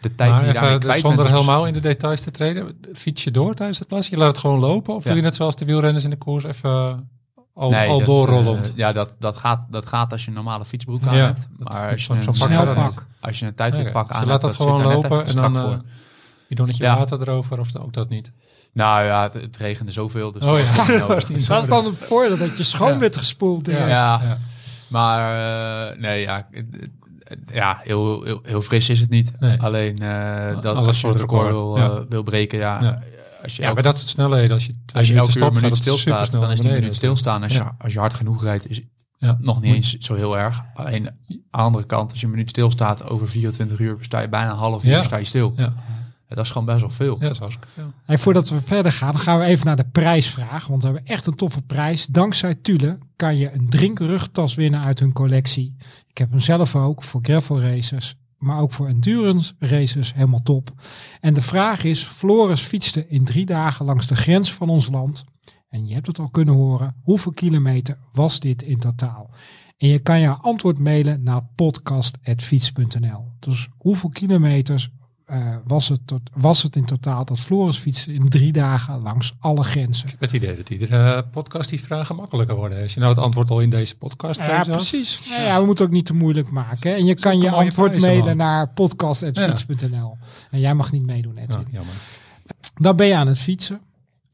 de 0.00 0.14
tijd 0.14 0.30
maar 0.30 0.38
die 0.38 0.48
je 0.48 0.52
daarmee 0.54 0.70
even, 0.70 0.82
kwijt 0.82 1.00
zonder 1.00 1.24
bent, 1.24 1.36
helemaal 1.38 1.66
in 1.66 1.72
de 1.72 1.80
details 1.80 2.20
te 2.20 2.30
treden, 2.30 2.76
fiets 2.94 3.24
je 3.24 3.30
door 3.30 3.54
tijdens 3.54 3.78
het 3.78 3.88
plassen? 3.88 4.14
Je 4.14 4.20
laat 4.20 4.28
het 4.32 4.38
gewoon 4.38 4.58
lopen? 4.58 4.94
Of 4.94 5.02
Ja. 5.02 5.08
doe 5.08 5.18
je 5.18 5.24
net 5.24 5.34
zoals 5.34 5.56
de 5.56 5.64
wielrenners 5.64 6.04
in 6.04 6.10
de 6.10 6.16
koers 6.16 6.44
even 6.44 7.08
al, 7.56 7.70
Nee, 7.70 7.88
al 7.88 7.98
dat, 7.98 8.06
doorrollend? 8.06 8.70
eh, 8.70 8.76
ja, 8.76 8.92
dat, 8.92 9.12
dat, 9.18 9.36
gaat, 9.36 9.66
dat 9.70 9.86
gaat 9.86 10.12
als 10.12 10.22
je 10.22 10.28
een 10.28 10.34
normale 10.34 10.64
fietsbroek 10.64 11.06
aan 11.06 11.16
Ja, 11.16 11.24
hebt. 11.24 11.48
dat- 11.58 11.72
Maar 11.72 11.90
als 11.90 12.00
je, 12.00 12.06
zo'n- 12.06 12.16
een, 12.16 12.22
zo'n 12.22 12.32
pak 12.38 12.48
snel 12.48 12.62
zou 12.64 12.74
dat 12.74 12.94
pak- 12.94 13.06
als 13.20 13.38
je 13.38 13.46
een 13.46 13.54
tijdritpak 13.54 14.10
aan 14.10 14.24
je 14.24 14.30
hebt, 14.30 14.30
laat 14.30 14.40
dat 14.40 14.54
zit 14.54 14.62
gewoon 14.62 14.82
lopen 14.82 15.10
even 15.10 15.22
te 15.24 15.30
en 15.30 15.36
dan 15.36 15.54
strak 15.54 15.64
eh 15.64 15.70
voor. 15.70 15.82
bidonnetje 16.48 16.84
Ja. 16.84 16.96
water 16.98 17.20
erover 17.20 17.58
of 17.60 17.76
ook 17.76 17.92
dat 17.92 18.08
niet? 18.08 18.32
Nou 18.72 19.04
ja, 19.04 19.22
het, 19.22 19.32
het 19.32 19.56
regende 19.56 19.92
zoveel, 19.92 20.32
dus 20.32 20.44
Oh 20.44 20.50
dat 20.56 20.66
ja. 20.66 20.74
was 20.76 20.88
niet 20.88 20.98
Dat 20.98 21.08
nodig. 21.08 21.16
is 21.24 21.28
niet 21.28 21.46
Dat 21.48 21.62
is 21.62 21.68
dan 21.68 21.84
het 21.84 21.96
voordeel 21.96 22.36
dat 22.36 22.56
je 22.56 22.62
schoon 22.62 22.92
Ja. 22.92 22.98
werd 22.98 23.16
gespoeld. 23.16 23.66
Ja. 23.66 23.78
Ja. 23.78 23.86
Ja, 23.88 24.20
Ja. 24.22 24.38
maar 24.88 25.90
eh, 25.92 25.98
nee, 26.00 26.20
ja, 26.20 26.46
ja 27.52 27.78
heel, 27.82 28.22
heel, 28.22 28.40
heel 28.42 28.60
fris 28.60 28.88
is 28.88 29.00
het 29.00 29.10
niet. 29.10 29.32
Nee. 29.40 29.62
Alleen 29.62 29.98
eh, 29.98 30.60
dat 30.60 30.76
Alles 30.76 30.86
als 30.86 31.00
je 31.00 31.06
het 31.08 31.16
record 31.20 31.40
record, 31.46 31.52
wil, 31.54 31.76
ja. 31.76 31.88
eh, 32.00 32.00
wil 32.08 32.22
breken, 32.22 32.58
ja, 32.58 32.78
Ja. 32.82 33.00
Als 33.46 33.56
je, 33.56 33.62
Ja, 33.62 33.68
elke, 33.68 33.82
maar 33.82 33.90
dat 33.92 33.98
soort 34.00 34.10
snelheden, 34.10 34.50
als 34.50 34.66
je 34.66 34.72
twee 34.72 34.98
als 34.98 35.08
je 35.08 35.14
elke 35.14 35.26
uur 35.28 35.36
stopt, 35.36 35.54
minuut 35.60 35.76
stilstaat, 35.76 36.30
dan 36.30 36.50
is 36.50 36.60
die 36.60 36.70
minuut 36.72 36.94
stilstaan. 36.94 37.42
Als, 37.42 37.54
Ja. 37.54 37.64
je, 37.64 37.84
als 37.84 37.92
je 37.92 37.98
hard 37.98 38.14
genoeg 38.14 38.42
rijdt, 38.42 38.68
is 38.70 38.80
Ja. 39.18 39.36
nog 39.40 39.60
niet 39.60 39.74
eens 39.74 39.96
zo 39.98 40.14
heel 40.14 40.38
erg. 40.38 40.62
Alleen 40.74 41.06
aan 41.08 41.14
de 41.28 41.40
andere 41.50 41.84
kant, 41.84 42.10
als 42.10 42.20
je 42.20 42.26
een 42.26 42.32
minuut 42.32 42.50
stilstaat 42.50 43.08
over 43.08 43.28
24 43.28 43.78
uur, 43.78 43.96
sta 44.00 44.20
je 44.20 44.28
bijna 44.28 44.50
een 44.50 44.56
half 44.56 44.84
uur 44.84 44.90
Ja. 44.90 45.02
sta 45.02 45.16
je 45.16 45.24
stil. 45.24 45.52
Ja. 45.56 45.74
Ja, 46.28 46.34
dat 46.34 46.44
is 46.44 46.50
gewoon 46.50 46.66
best 46.66 46.80
wel 46.80 46.90
veel. 46.90 47.16
Ja, 47.20 47.28
dat 47.28 47.48
is 47.48 47.56
veel. 47.74 47.92
En 48.06 48.18
voordat 48.18 48.48
we 48.48 48.60
verder 48.60 48.92
gaan, 48.92 49.10
dan 49.12 49.20
gaan 49.20 49.38
we 49.38 49.44
even 49.44 49.66
naar 49.66 49.76
de 49.76 49.84
prijsvraag. 49.92 50.66
Want 50.66 50.82
we 50.82 50.88
hebben 50.88 51.06
echt 51.06 51.26
een 51.26 51.34
toffe 51.34 51.62
prijs. 51.62 52.06
Dankzij 52.06 52.54
Tule 52.54 52.98
kan 53.16 53.36
je 53.36 53.52
een 53.52 53.68
drinkrugtas 53.68 54.54
winnen 54.54 54.80
uit 54.80 54.98
hun 54.98 55.12
collectie. 55.12 55.74
Ik 56.08 56.18
heb 56.18 56.30
hem 56.30 56.40
zelf 56.40 56.76
ook 56.76 57.02
voor 57.02 57.20
gravel 57.22 57.60
racers. 57.60 58.16
Maar 58.46 58.60
ook 58.60 58.72
voor 58.72 58.88
endurance 58.88 59.54
racers 59.58 60.14
helemaal 60.14 60.42
top. 60.42 60.72
En 61.20 61.34
de 61.34 61.42
vraag 61.42 61.84
is, 61.84 62.02
Floris 62.02 62.60
fietste 62.60 63.08
in 63.08 63.24
drie 63.24 63.46
dagen 63.46 63.86
langs 63.86 64.06
de 64.06 64.16
grens 64.16 64.52
van 64.52 64.68
ons 64.68 64.88
land. 64.88 65.24
En 65.68 65.86
je 65.86 65.94
hebt 65.94 66.06
het 66.06 66.18
al 66.18 66.30
kunnen 66.30 66.54
horen. 66.54 66.96
Hoeveel 67.02 67.32
kilometer 67.32 67.98
was 68.12 68.40
dit 68.40 68.62
in 68.62 68.78
totaal? 68.78 69.30
En 69.76 69.88
je 69.88 69.98
kan 69.98 70.20
je 70.20 70.28
antwoord 70.28 70.78
mailen 70.78 71.22
naar 71.22 71.48
podcast.fiets.nl. 71.54 73.32
Dus 73.38 73.68
hoeveel 73.76 74.08
kilometers 74.08 74.90
eh, 75.26 75.56
was, 75.64 75.88
het 75.88 76.06
tot, 76.06 76.20
was 76.34 76.62
het 76.62 76.76
in 76.76 76.84
totaal 76.84 77.24
dat 77.24 77.40
Floris 77.40 77.78
fietste 77.78 78.12
in 78.12 78.28
drie 78.28 78.52
dagen 78.52 78.98
langs 79.00 79.34
alle 79.38 79.62
grenzen? 79.64 80.04
Ik 80.04 80.10
heb 80.10 80.20
het 80.20 80.32
idee 80.32 80.56
dat 80.56 80.70
iedere 80.70 81.24
podcast 81.24 81.70
die 81.70 81.80
vragen 81.80 82.16
makkelijker 82.16 82.56
worden. 82.56 82.82
Als 82.82 82.94
je 82.94 83.00
nou 83.00 83.14
het 83.14 83.22
antwoord 83.22 83.50
al 83.50 83.60
in 83.60 83.70
deze 83.70 83.96
podcast 83.96 84.40
Ja, 84.40 84.62
precies. 84.64 85.28
Nou 85.28 85.42
ja, 85.42 85.60
we 85.60 85.66
moeten 85.66 85.84
ook 85.84 85.90
niet 85.90 86.06
te 86.06 86.14
moeilijk 86.14 86.50
maken. 86.50 86.90
hè. 86.90 86.96
En 86.96 87.04
je 87.04 87.14
kan 87.14 87.38
je 87.40 87.50
antwoord 87.50 88.00
mailen 88.00 88.36
naar 88.36 88.68
podcast.fiets.nl. 88.68 90.18
En 90.50 90.60
jij 90.60 90.74
mag 90.74 90.92
niet 90.92 91.06
meedoen, 91.06 91.36
Edwin. 91.36 91.60
Ja, 91.60 91.66
jammer. 91.70 91.94
Dan 92.74 92.96
ben 92.96 93.06
je 93.06 93.16
aan 93.16 93.26
het 93.28 93.38
fietsen. 93.38 93.80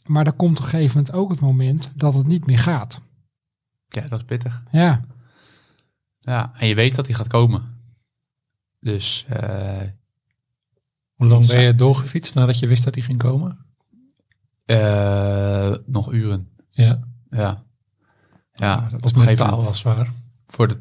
Maar 0.07 0.27
er 0.27 0.33
komt 0.33 0.57
op 0.59 0.63
een 0.65 0.71
gegeven 0.71 0.97
moment 0.97 1.15
ook 1.15 1.31
het 1.31 1.41
moment 1.41 1.93
dat 1.95 2.15
het 2.15 2.27
niet 2.27 2.47
meer 2.47 2.59
gaat. 2.59 3.01
Ja, 3.89 4.01
dat 4.01 4.19
is 4.19 4.25
pittig. 4.25 4.63
Ja, 4.71 5.05
Ja, 6.21 6.53
en 6.59 6.67
je 6.69 6.75
weet 6.75 6.95
dat 6.95 7.07
die 7.07 7.15
gaat 7.15 7.27
komen. 7.29 7.63
Dus 8.81 9.25
eh, 9.29 9.81
Hoe 11.23 11.31
lang 11.31 11.47
ben 11.47 11.61
je 11.61 11.75
doorgefietst 11.75 12.35
nadat 12.35 12.59
je 12.59 12.67
wist 12.67 12.85
dat 12.85 12.95
die 12.95 13.03
ging 13.03 13.19
komen? 13.19 13.59
eh, 14.65 15.73
nog 15.87 16.13
uren. 16.13 16.49
Ja, 16.71 17.01
Ja, 17.31 17.63
ja 18.53 18.77
dat 18.91 18.93
op 18.93 19.15
een 19.17 19.21
gegeven 19.21 19.47
moment 19.47 19.65
wel 19.65 19.73
zwaar. 19.75 20.11
voor 20.47 20.67
het 20.67 20.81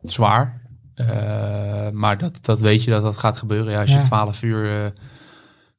zwaar. 0.00 0.62
Eh, 0.94 1.90
maar 1.90 2.18
dat, 2.18 2.38
dat 2.44 2.60
weet 2.60 2.84
je 2.84 2.90
dat 2.90 3.02
dat 3.02 3.16
gaat 3.16 3.36
gebeuren. 3.36 3.72
Ja, 3.72 3.80
als 3.80 3.90
Ja. 3.90 3.98
je 3.98 4.04
12 4.04 4.42
uur, 4.42 4.92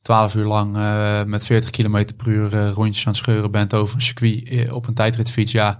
12 0.02 0.36
uur 0.36 0.46
lang 0.46 0.78
met 1.28 1.46
40 1.46 1.70
km 1.70 2.06
per 2.18 2.28
uur 2.28 2.68
rondjes 2.70 3.06
aan 3.06 3.12
het 3.12 3.22
scheuren 3.22 3.52
bent 3.52 3.74
over 3.74 3.96
een 3.96 4.02
circuit 4.02 4.72
op 4.72 4.88
een 4.88 4.94
tijdritfiets. 4.94 5.52
Ja, 5.52 5.80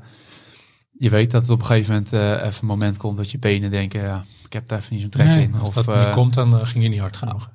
je 0.92 1.10
weet 1.10 1.32
dat 1.32 1.42
het 1.42 1.52
op 1.52 1.60
een 1.60 1.66
gegeven 1.66 1.94
moment 1.94 2.12
even 2.44 2.62
een 2.62 2.68
moment 2.68 2.98
komt 2.98 3.18
dat 3.18 3.32
je 3.32 3.40
benen 3.40 3.72
denken, 3.72 4.02
ja, 4.02 4.24
ik 4.46 4.54
heb 4.54 4.68
daar 4.68 4.80
even 4.80 4.92
niet 4.94 5.02
zo'n 5.02 5.10
trek 5.10 5.26
Nee, 5.26 5.44
in. 5.44 5.56
Als 5.56 5.70
Of, 5.78 5.86
dat 5.86 6.06
niet 6.06 6.14
komt, 6.16 6.34
dan 6.34 6.68
ging 6.68 6.84
je 6.84 6.90
niet 6.90 7.00
hard 7.00 7.18
genoeg. 7.18 7.50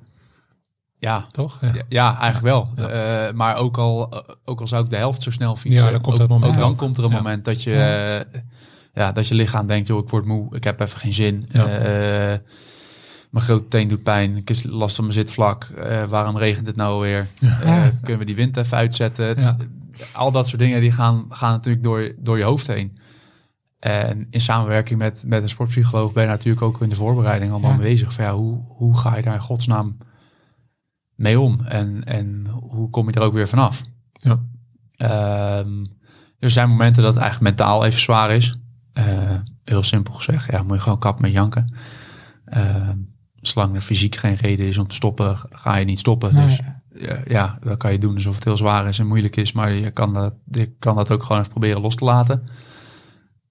Ja, 1.05 1.25
Toch? 1.31 1.59
Ja. 1.87 2.19
eigenlijk 2.19 2.55
wel. 2.55 2.69
Ja. 2.75 2.87
Eh, 3.27 3.33
maar 3.33 3.55
ook 3.55 3.77
al, 3.77 4.23
ook 4.45 4.59
al 4.59 4.67
zou 4.67 4.83
ik 4.83 4.89
de 4.89 4.95
helft 4.95 5.23
zo 5.23 5.31
snel 5.31 5.55
fietsen, 5.55 5.85
Ja, 5.85 5.91
dan 5.91 6.01
komt 6.01 6.13
ook, 6.13 6.19
dat 6.19 6.29
moment 6.29 6.55
ook 6.55 6.59
dan 6.59 6.75
komt 6.75 6.97
er 6.97 7.03
een 7.03 7.11
moment 7.11 7.45
dat 7.45 7.63
je, 7.63 7.71
Ja. 7.71 8.17
eh, 8.19 8.41
ja, 8.93 9.11
dat 9.11 9.27
je 9.27 9.35
lichaam 9.35 9.67
denkt, 9.67 9.87
joh, 9.87 10.03
ik 10.03 10.09
word 10.09 10.25
moe, 10.25 10.55
ik 10.55 10.63
heb 10.63 10.79
even 10.79 10.99
geen 10.99 11.13
zin. 11.13 11.45
Eh, 11.51 11.63
mijn 13.29 13.45
grote 13.45 13.67
teen 13.67 13.87
doet 13.87 14.03
pijn, 14.03 14.37
ik 14.37 14.47
heb 14.47 14.57
last 14.63 14.95
van 14.95 15.03
mijn 15.05 15.17
zitvlak. 15.17 15.67
Waarom 16.09 16.37
regent 16.37 16.67
het 16.67 16.75
nou 16.75 17.01
weer? 17.01 17.27
Kunnen 18.01 18.19
we 18.19 18.25
die 18.25 18.35
wind 18.35 18.57
even 18.57 18.77
uitzetten? 18.77 19.57
Al 20.13 20.31
dat 20.31 20.47
soort 20.47 20.61
dingen 20.61 20.81
die 20.81 20.91
gaan, 20.91 21.25
gaan 21.29 21.51
natuurlijk 21.51 21.83
door, 21.83 22.11
door 22.17 22.37
je 22.37 22.43
hoofd 22.43 22.67
heen. 22.67 22.97
En 23.79 24.27
in 24.29 24.41
samenwerking 24.41 24.99
met, 24.99 25.23
met 25.27 25.41
een 25.41 25.49
sportpsycholoog 25.49 26.13
ben 26.13 26.23
je 26.23 26.29
natuurlijk 26.29 26.61
ook 26.61 26.81
in 26.81 26.89
de 26.89 26.95
voorbereiding 26.95 27.51
allemaal 27.51 27.77
bezig. 27.77 28.13
Van, 28.13 28.23
ja, 28.23 28.33
hoe, 28.33 28.59
hoe 28.67 28.97
ga 28.97 29.15
je 29.15 29.21
daar 29.21 29.33
in 29.33 29.39
godsnaam 29.39 29.97
mee 31.15 31.39
om? 31.39 31.61
En, 31.61 32.03
en 32.03 32.47
hoe 32.47 32.89
kom 32.89 33.07
je 33.07 33.13
er 33.13 33.21
ook 33.21 33.33
weer 33.33 33.47
vanaf? 33.47 33.81
Ja. 34.13 34.39
Ehm, 34.95 35.85
er 36.39 36.49
zijn 36.49 36.69
momenten 36.69 37.03
dat 37.03 37.13
het 37.13 37.23
eigenlijk 37.23 37.55
mentaal 37.57 37.85
even 37.85 37.99
zwaar 37.99 38.31
is. 38.31 38.57
Eh, 38.93 39.39
heel 39.63 39.83
simpel 39.83 40.13
gezegd, 40.13 40.51
ja, 40.51 40.63
moet 40.63 40.75
je 40.75 40.81
gewoon 40.81 40.99
kap 40.99 41.19
met 41.19 41.31
janken. 41.31 41.75
Ehm, 42.45 42.97
zolang 43.41 43.75
er 43.75 43.81
fysiek 43.81 44.15
geen 44.15 44.35
reden 44.35 44.65
is 44.65 44.77
om 44.77 44.87
te 44.87 44.95
stoppen, 44.95 45.37
ga 45.49 45.75
je 45.75 45.85
niet 45.85 45.99
stoppen. 45.99 46.33
Nee. 46.33 46.45
Dus 46.45 46.59
ja, 46.99 47.19
ja, 47.27 47.57
dat 47.61 47.77
kan 47.77 47.91
je 47.91 47.97
doen 47.97 48.15
alsof 48.15 48.35
het 48.35 48.43
heel 48.43 48.57
zwaar 48.57 48.87
is 48.87 48.99
en 48.99 49.07
moeilijk 49.07 49.35
is. 49.35 49.51
Maar 49.51 49.71
je 49.71 49.91
kan 49.91 50.13
dat, 50.13 50.33
je 50.51 50.75
kan 50.79 50.95
dat 50.95 51.11
ook 51.11 51.23
gewoon 51.23 51.39
even 51.39 51.51
proberen 51.51 51.81
los 51.81 51.95
te 51.95 52.05
laten. 52.05 52.43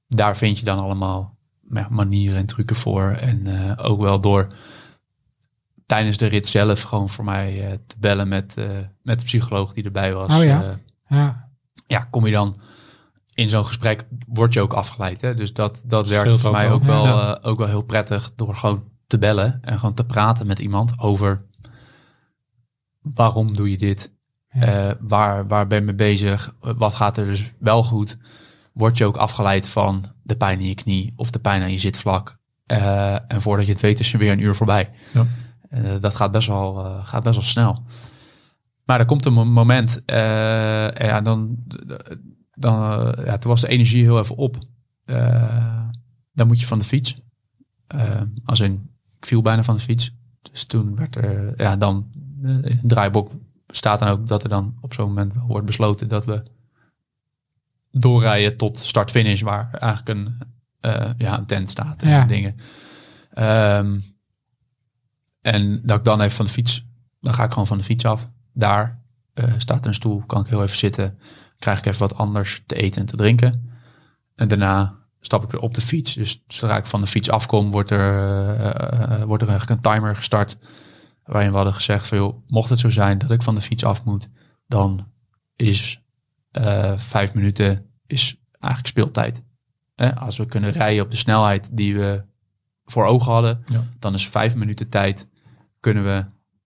Daar 0.09 0.37
vind 0.37 0.59
je 0.59 0.65
dan 0.65 0.79
allemaal 0.79 1.39
ja, 1.71 1.89
manieren 1.91 2.39
en 2.39 2.47
trucken 2.47 2.77
voor. 2.77 3.03
En 3.03 3.47
eh, 3.47 3.87
ook 3.87 4.01
wel 4.01 4.21
door 4.21 4.55
tijdens 5.87 6.16
de 6.16 6.26
rit 6.26 6.47
zelf 6.47 6.82
gewoon 6.82 7.09
voor 7.11 7.24
mij 7.24 7.66
eh, 7.70 7.78
te 7.87 7.95
bellen 7.99 8.28
met, 8.28 8.57
eh, 8.57 8.66
met 9.03 9.18
de 9.18 9.24
psycholoog 9.24 9.72
die 9.72 9.85
erbij 9.85 10.14
was. 10.14 10.37
Oh 10.37 10.45
ja. 10.45 10.62
Eh, 10.62 10.76
ja. 11.09 11.49
ja, 11.87 11.99
kom 12.11 12.26
je 12.26 12.32
dan 12.32 12.57
in 13.35 13.49
zo'n 13.49 13.66
gesprek, 13.66 14.07
word 14.26 14.53
je 14.53 14.61
ook 14.61 14.72
afgeleid. 14.72 15.20
Hè? 15.20 15.35
Dus 15.35 15.53
dat, 15.53 15.82
dat 15.85 16.07
werkt 16.09 16.41
voor 16.41 16.49
ook 16.51 16.57
mij 16.57 16.70
ook 16.70 16.82
wel, 16.82 17.05
Ja. 17.07 17.37
eh, 17.39 17.51
ook 17.51 17.59
wel 17.59 17.66
heel 17.68 17.82
prettig 17.82 18.32
door 18.37 18.57
gewoon 18.57 18.85
te 19.07 19.18
bellen 19.18 19.59
en 19.62 19.78
gewoon 19.78 19.95
te 19.95 20.05
praten 20.07 20.47
met 20.47 20.59
iemand 20.59 20.99
over 20.99 21.45
waarom 23.01 23.57
doe 23.57 23.70
je 23.70 23.78
dit? 23.78 24.12
Ja. 24.51 24.61
Eh, 24.89 24.95
waar, 25.01 25.47
waar 25.47 25.66
ben 25.66 25.78
je 25.78 25.85
mee 25.85 25.95
bezig? 25.95 26.55
Wat 26.61 26.95
gaat 26.95 27.16
er 27.18 27.24
dus 27.26 27.53
wel 27.59 27.82
goed? 27.82 28.18
Word 28.72 28.99
je 28.99 29.05
ook 29.05 29.16
afgeleid 29.16 29.68
van 29.68 30.05
de 30.22 30.37
pijn 30.37 30.61
in 30.61 30.66
je 30.68 30.74
knie 30.74 31.12
of 31.16 31.30
de 31.30 31.39
pijn 31.39 31.62
aan 31.62 31.72
je 31.72 31.78
zitvlak? 31.78 32.39
Eh, 32.66 33.12
en 33.32 33.41
voordat 33.43 33.66
je 33.66 33.72
het 33.72 33.80
weet 33.80 34.01
is 34.01 34.12
er 34.12 34.18
weer 34.18 34.32
een 34.32 34.41
uur 34.43 34.55
voorbij. 34.55 34.91
Ja. 35.12 35.24
Eh, 35.75 36.01
dat 36.01 36.14
gaat 36.14 36.31
best, 36.33 36.49
wel, 36.49 36.85
eh, 36.85 37.07
gaat 37.07 37.22
best 37.22 37.35
wel 37.35 37.45
snel. 37.45 37.83
Maar 38.85 38.99
er 39.01 39.07
komt 39.07 39.25
een 39.25 39.33
mo- 39.33 39.45
moment, 39.45 40.05
eh, 40.05 40.91
ja, 40.91 41.20
dan, 41.20 41.57
dan 42.55 42.75
ja, 43.25 43.39
toen 43.39 43.51
was 43.51 43.61
de 43.61 43.68
energie 43.68 44.03
heel 44.03 44.18
even 44.18 44.37
op. 44.37 44.59
Dan 46.33 46.47
moet 46.47 46.61
je 46.61 46.66
van 46.66 46.79
de 46.79 46.85
fiets. 46.85 47.20
Als 48.45 48.61
in, 48.61 48.91
ik 49.18 49.27
viel 49.27 49.43
bijna 49.43 49.62
van 49.62 49.75
de 49.77 49.81
fiets. 49.83 50.14
Dus 50.53 50.64
toen 50.64 50.97
werd 50.97 51.16
er, 51.16 51.55
ja, 51.57 51.77
dan 51.77 52.11
in 52.43 52.81
draaiboek 52.83 53.31
staat 53.66 53.99
dan 53.99 54.09
ook 54.09 54.27
dat 54.27 54.43
er 54.43 54.49
dan 54.49 54.77
op 54.81 54.95
zo'n 54.95 55.09
moment 55.09 55.35
wordt 55.47 55.66
besloten 55.66 56.09
dat 56.09 56.25
we 56.25 56.43
doorrijden 57.91 58.57
tot 58.57 58.79
start-finish, 58.79 59.41
waar 59.41 59.68
eigenlijk 59.72 60.09
een, 60.18 60.39
ja, 61.18 61.39
een 61.39 61.47
tent 61.47 61.70
staat 61.70 62.03
en 62.03 62.09
Ja. 62.09 62.25
dingen. 62.27 62.57
Ehm, 63.35 64.01
en 65.45 65.80
dat 65.82 65.99
ik 65.99 66.05
dan 66.05 66.20
even 66.20 66.36
van 66.36 66.45
de 66.45 66.51
fiets, 66.51 66.86
dan 67.20 67.34
ga 67.34 67.45
ik 67.45 67.51
gewoon 67.51 67.66
van 67.66 67.78
de 67.78 67.84
fiets 67.84 68.05
af. 68.05 68.30
Daar 68.53 69.03
eh, 69.34 69.53
staat 69.59 69.80
er 69.80 69.86
een 69.86 69.95
stoel, 69.95 70.22
kan 70.26 70.40
ik 70.40 70.47
heel 70.47 70.62
even 70.62 70.76
zitten, 70.76 71.18
krijg 71.59 71.78
ik 71.78 71.86
even 71.86 72.01
wat 72.01 72.16
anders 72.16 72.62
te 72.66 72.74
eten 72.74 73.01
en 73.01 73.07
te 73.07 73.16
drinken. 73.16 73.70
En 74.34 74.49
daarna 74.49 74.95
stap 75.20 75.45
ik 75.45 75.51
weer 75.51 75.61
op 75.61 75.74
de 75.74 75.80
fiets. 75.80 76.14
Dus 76.14 76.42
zodra 76.47 76.76
ik 76.76 76.86
van 76.86 77.01
de 77.01 77.07
fiets 77.07 77.30
afkom, 77.30 77.70
wordt 77.70 77.90
er, 77.90 78.18
eh, 78.18 79.20
eh, 79.20 79.22
wordt 79.22 79.42
er 79.42 79.49
eigenlijk 79.49 79.84
een 79.84 79.92
timer 79.92 80.16
gestart. 80.16 80.57
Waarin 81.24 81.51
we 81.51 81.57
hadden 81.57 81.74
gezegd 81.74 82.07
van, 82.09 82.18
joh, 82.18 82.45
mocht 82.47 82.68
het 82.68 82.78
zo 82.78 82.88
zijn 82.90 83.18
dat 83.18 83.30
ik 83.30 83.42
van 83.42 83.55
de 83.55 83.61
fiets 83.61 83.84
af 83.84 84.05
moet, 84.05 84.28
dan 84.66 85.07
is 85.57 86.03
vijf 86.97 87.34
minuten 87.34 87.86
is 88.07 88.40
eigenlijk 88.51 88.86
speeltijd. 88.86 89.45
Als 90.14 90.36
we 90.36 90.47
kunnen 90.47 90.70
rijden 90.70 91.05
op 91.05 91.11
de 91.11 91.16
snelheid 91.16 91.68
die 91.72 91.95
we 91.95 92.24
voor 92.84 93.05
ogen 93.05 93.32
hadden, 93.32 93.62
Ja. 93.66 93.84
dan 93.99 94.14
is 94.14 94.28
vijf 94.28 94.55
minuten 94.55 94.88
tijd 94.88 95.28
kunnen 95.85 96.05
we, 96.05 96.24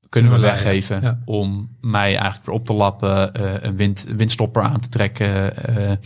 kunnen 0.08 0.32
we 0.32 0.38
weggeven 0.38 1.00
ja. 1.02 1.22
om 1.24 1.76
mij 1.80 2.16
eigenlijk 2.16 2.44
weer 2.46 2.54
op 2.54 2.66
te 2.66 2.72
lappen, 2.72 3.34
eh, 3.34 3.62
een 3.62 3.76
wind, 3.76 4.04
windstopper 4.16 4.62
aan 4.62 4.80
te 4.80 4.88
trekken. 4.88 5.56
eh, 5.56 5.96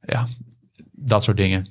ja, 0.00 0.26
dat 0.92 1.24
soort 1.24 1.36
dingen. 1.36 1.68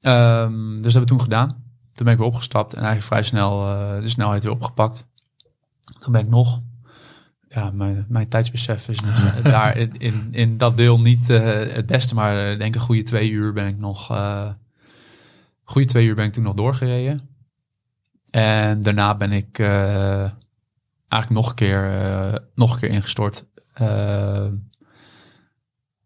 Ehm, 0.00 0.74
dus 0.82 0.82
dat 0.82 0.92
hebben 0.92 1.00
we 1.00 1.06
toen 1.06 1.20
gedaan. 1.20 1.48
Toen 1.92 2.04
ben 2.04 2.12
ik 2.12 2.18
weer 2.18 2.28
opgestapt 2.28 2.72
en 2.72 2.78
eigenlijk 2.78 3.06
vrij 3.06 3.22
snel 3.22 3.68
eh, 3.68 4.00
de 4.00 4.08
snelheid 4.08 4.42
weer 4.42 4.52
opgepakt. 4.52 5.06
Toen 5.98 6.12
ben 6.12 6.20
ik 6.20 6.28
nog, 6.28 6.60
ja, 7.48 7.70
mijn, 7.70 8.06
mijn 8.08 8.28
tijdsbesef 8.28 8.88
is 8.88 9.00
niet- 9.00 9.44
daar 9.56 9.76
in, 9.76 9.96
in, 9.98 10.28
in 10.30 10.56
dat 10.56 10.76
deel 10.76 11.00
niet 11.00 11.28
het 11.28 11.86
beste, 11.86 12.14
maar 12.14 12.50
ik 12.52 12.58
denk 12.58 12.74
een 12.74 12.80
goede 12.80 13.02
twee 13.02 13.30
uur 13.30 13.52
ben 13.52 13.66
ik 13.66 13.78
nog, 13.78 14.06
goede 15.64 15.86
twee 15.88 16.06
uur 16.06 16.14
ben 16.14 16.24
ik 16.26 16.32
toen 16.32 16.44
nog 16.44 16.54
doorgereden. 16.54 17.31
En 18.32 18.82
daarna 18.82 19.14
ben 19.14 19.32
ik 19.32 19.58
eh, 19.58 20.20
eigenlijk 21.08 21.30
nog 21.30 21.48
een 21.48 21.54
keer, 21.54 22.00
eh, 22.00 22.34
nog 22.54 22.72
een 22.72 22.80
keer 22.80 22.90
ingestort. 22.90 23.44
Eh, 23.74 24.46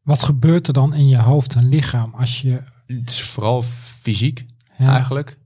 Wat 0.03 0.23
gebeurt 0.23 0.67
er 0.67 0.73
dan 0.73 0.95
in 0.95 1.09
je 1.09 1.19
hoofd 1.19 1.55
en 1.55 1.69
lichaam 1.69 2.15
als 2.15 2.41
je... 2.41 2.63
het 2.87 3.11
is 3.11 3.23
vooral 3.23 3.63
fysiek. 3.63 4.47
Ja, 4.79 4.93
eigenlijk. 4.93 5.39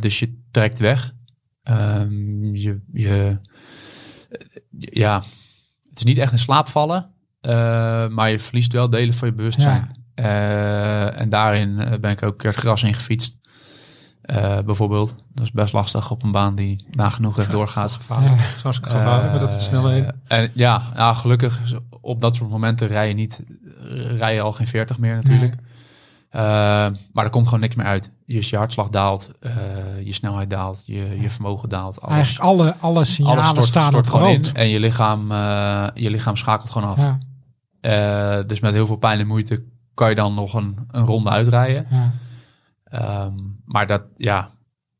Dus 0.00 0.18
je 0.18 0.42
trekt 0.50 0.78
weg. 0.78 1.14
Ehm, 1.62 2.54
je, 2.54 2.80
je, 2.92 3.38
ja, 4.78 5.22
het 5.88 5.98
is 5.98 6.04
niet 6.04 6.18
echt 6.18 6.32
in 6.32 6.38
slaap 6.38 6.68
vallen, 6.68 7.14
maar 8.14 8.30
je 8.30 8.38
verliest 8.38 8.72
wel 8.72 8.90
delen 8.90 9.14
van 9.14 9.28
je 9.28 9.34
bewustzijn. 9.34 10.04
En 10.14 11.28
daarin 11.28 11.74
ben 12.00 12.10
ik 12.10 12.22
ook 12.22 12.32
een 12.32 12.36
keer 12.36 12.50
het 12.50 12.60
gras 12.60 12.82
in 12.82 12.94
gefietst. 12.94 13.39
Eh, 14.30 14.58
bijvoorbeeld. 14.64 15.14
Dat 15.34 15.44
is 15.44 15.52
best 15.52 15.72
lastig 15.72 16.10
op 16.10 16.22
een 16.22 16.32
baan 16.32 16.54
die 16.54 16.84
nagenoeg 16.90 17.38
echt 17.38 17.50
doorgaat. 17.50 17.92
Gevaarlijk. 17.92 18.34
Ja. 18.40 18.62
Dat 18.62 18.72
is 18.72 18.78
gevaarlijk 18.82 19.30
met 19.32 19.40
dat 19.40 19.50
Eh, 19.50 19.58
snelheden. 19.58 20.20
En 20.26 20.50
ja, 20.54 20.82
ja, 20.94 21.14
gelukkig 21.14 21.60
is 21.64 21.74
op 22.00 22.20
dat 22.20 22.36
soort 22.36 22.50
momenten 22.50 22.86
rij 22.86 23.08
je 23.08 23.14
niet, 23.14 23.42
rij 24.16 24.34
je 24.34 24.40
al 24.40 24.52
geen 24.52 24.66
40 24.66 24.98
meer 24.98 25.14
natuurlijk. 25.16 25.54
Eh, 26.30 26.40
maar 27.12 27.24
er 27.24 27.30
komt 27.30 27.44
gewoon 27.44 27.60
niks 27.60 27.76
meer 27.76 27.86
uit. 27.86 28.10
Je, 28.26 28.46
je 28.50 28.56
hartslag 28.56 28.88
daalt, 28.88 29.30
eh, 29.40 29.50
je 30.04 30.12
snelheid 30.12 30.50
daalt, 30.50 30.82
je, 30.86 31.18
je 31.20 31.30
vermogen 31.30 31.68
daalt. 31.68 32.00
Alles, 32.00 32.14
Eigenlijk 32.14 32.44
alle, 32.44 32.74
alle 32.80 33.04
signalen 33.04 33.38
alles 33.38 33.50
stort, 33.50 33.66
staan 33.66 33.86
stort 33.86 34.06
op 34.06 34.12
gewoon 34.12 34.32
rood. 34.34 34.46
in. 34.46 34.54
En 34.54 34.68
je 34.68 34.80
lichaam, 34.80 35.32
eh, 35.32 35.84
je 35.94 36.10
lichaam 36.10 36.36
schakelt 36.36 36.70
gewoon 36.70 36.88
af. 36.88 36.98
Ja, 37.00 37.18
Eh, 37.80 38.38
dus 38.46 38.60
met 38.60 38.72
heel 38.72 38.86
veel 38.86 38.96
pijn 38.96 39.20
en 39.20 39.26
moeite 39.26 39.62
kan 39.94 40.08
je 40.08 40.14
dan 40.14 40.34
nog 40.34 40.54
een, 40.54 40.76
een 40.90 41.04
ronde 41.04 41.30
uitrijden. 41.30 41.86
ja. 41.90 42.10
Ehm, 42.90 43.34
maar 43.64 43.86
dat, 43.86 44.02
ja, 44.16 44.50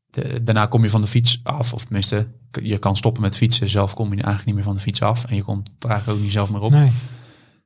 de- 0.09 0.43
daarna 0.43 0.65
kom 0.65 0.83
je 0.83 0.89
van 0.89 1.01
de 1.01 1.07
fiets 1.07 1.39
af. 1.43 1.73
Of 1.73 1.83
tenminste, 1.83 2.27
je 2.61 2.77
kan 2.77 2.95
stoppen 2.95 3.21
met 3.21 3.35
fietsen. 3.35 3.69
Zelf 3.69 3.93
kom 3.93 4.05
je 4.07 4.13
eigenlijk 4.15 4.45
niet 4.45 4.55
meer 4.55 4.63
van 4.63 4.73
de 4.73 4.79
fiets 4.79 5.01
af. 5.01 5.25
En 5.25 5.35
je 5.35 5.43
komt 5.43 5.75
er 5.79 5.89
eigenlijk 5.89 6.17
ook 6.17 6.23
niet 6.23 6.33
zelf 6.33 6.51
meer 6.51 6.61
op. 6.61 6.71
Nee. 6.71 6.91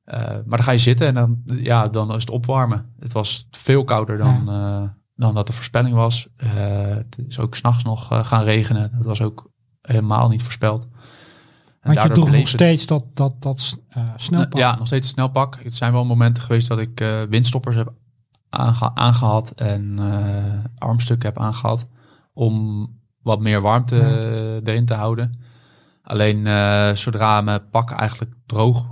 Eh, 0.03 0.19
maar 0.21 0.57
dan 0.57 0.63
ga 0.63 0.71
je 0.71 0.77
zitten 0.77 1.07
en 1.07 1.13
dan, 1.13 1.41
ja, 1.45 1.87
dan 1.87 2.09
is 2.15 2.21
het 2.21 2.29
opwarmen. 2.29 2.93
Het 2.99 3.11
was 3.11 3.47
veel 3.51 3.83
kouder 3.83 4.17
dan, 4.17 4.49
eh, 4.49 4.83
dan 5.15 5.33
dat 5.33 5.47
de 5.47 5.53
voorspelling 5.53 5.95
was. 5.95 6.27
Eh, 6.35 6.49
het 6.87 7.17
is 7.27 7.39
ook 7.39 7.55
s'nachts 7.55 7.83
nog 7.83 8.07
gaan 8.27 8.43
regenen. 8.43 8.91
Dat 8.95 9.05
was 9.05 9.21
ook 9.21 9.49
helemaal 9.81 10.29
niet 10.29 10.41
voorspeld. 10.43 10.83
En 11.79 11.93
Want 11.93 12.07
je 12.07 12.13
droeg 12.13 12.29
nog 12.29 12.39
het- 12.39 12.47
steeds 12.47 12.85
dat, 12.85 13.03
dat, 13.13 13.41
dat 13.41 13.77
snelpak. 14.15 14.57
ja, 14.59 14.75
nog 14.75 14.87
steeds 14.87 15.07
snelpak. 15.09 15.57
Het 15.63 15.75
zijn 15.75 15.91
wel 15.91 16.05
momenten 16.05 16.43
geweest 16.43 16.67
dat 16.67 16.79
ik 16.79 17.03
windstoppers 17.29 17.75
heb 17.75 17.93
aange- 18.55 18.95
aangehad 18.95 19.51
en 19.51 19.99
eh, 19.99 20.63
armstukken 20.77 21.29
heb 21.29 21.39
aangehad 21.39 21.87
om 22.33 22.87
wat 23.21 23.39
meer 23.39 23.61
warmte 23.61 23.95
Ja. 23.95 24.01
eh, 24.01 24.53
erin 24.55 24.85
te 24.85 24.93
houden. 24.93 25.39
Alleen 26.01 26.47
eh, 26.47 26.91
zodra 26.93 27.41
mijn 27.41 27.69
pak 27.69 27.91
eigenlijk 27.91 28.33
droog, 28.45 28.85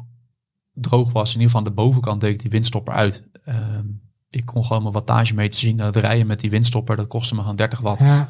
droog 0.73 1.11
was, 1.11 1.27
in 1.33 1.39
ieder 1.41 1.45
geval 1.45 1.59
aan 1.59 1.73
de 1.75 1.81
bovenkant 1.81 2.21
deed 2.21 2.33
ik 2.33 2.39
die 2.41 2.49
windstopper 2.49 2.93
uit. 2.93 3.23
Ehm, 3.43 3.85
ik 4.29 4.45
kon 4.45 4.65
gewoon 4.65 4.81
mijn 4.81 4.93
wattage 4.93 5.33
mee 5.33 5.49
te 5.49 5.57
zien. 5.57 5.77
Dat 5.77 5.95
rijden 5.95 6.27
met 6.27 6.39
die 6.39 6.49
windstopper, 6.49 6.95
dat 6.95 7.07
kostte 7.07 7.35
me 7.35 7.41
gewoon 7.41 7.55
30 7.55 7.79
watt. 7.79 8.01
Ja, 8.01 8.27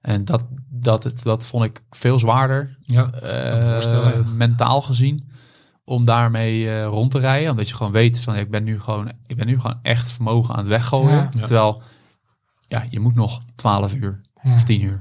En 0.00 0.24
dat, 0.24 0.48
dat, 0.68 1.04
het, 1.04 1.22
dat 1.22 1.46
vond 1.46 1.64
ik 1.64 1.82
veel 1.90 2.18
zwaarder 2.18 2.76
eh, 2.86 3.80
ja. 3.80 4.22
mentaal 4.34 4.80
gezien 4.80 5.28
om 5.84 6.04
daarmee 6.04 6.70
eh, 6.70 6.86
rond 6.86 7.10
te 7.10 7.18
rijden. 7.18 7.50
Omdat 7.50 7.68
je 7.68 7.74
gewoon 7.74 7.92
weet 7.92 8.20
van 8.20 8.36
ik 8.36 8.50
ben 8.50 8.64
nu 8.64 8.80
gewoon, 8.80 9.12
ik 9.26 9.36
ben 9.36 9.46
nu 9.46 9.60
gewoon 9.60 9.78
echt 9.82 10.10
vermogen 10.10 10.54
aan 10.54 10.60
het 10.60 10.68
weggooien. 10.68 11.10
Ja. 11.10 11.28
Ja. 11.30 11.46
Terwijl 11.46 11.82
ja, 12.68 12.86
je 12.90 13.00
moet 13.00 13.14
nog 13.14 13.40
12 13.54 13.94
uur 13.94 14.20
ja. 14.42 14.52
of 14.52 14.64
10 14.64 14.82
uur. 14.82 15.00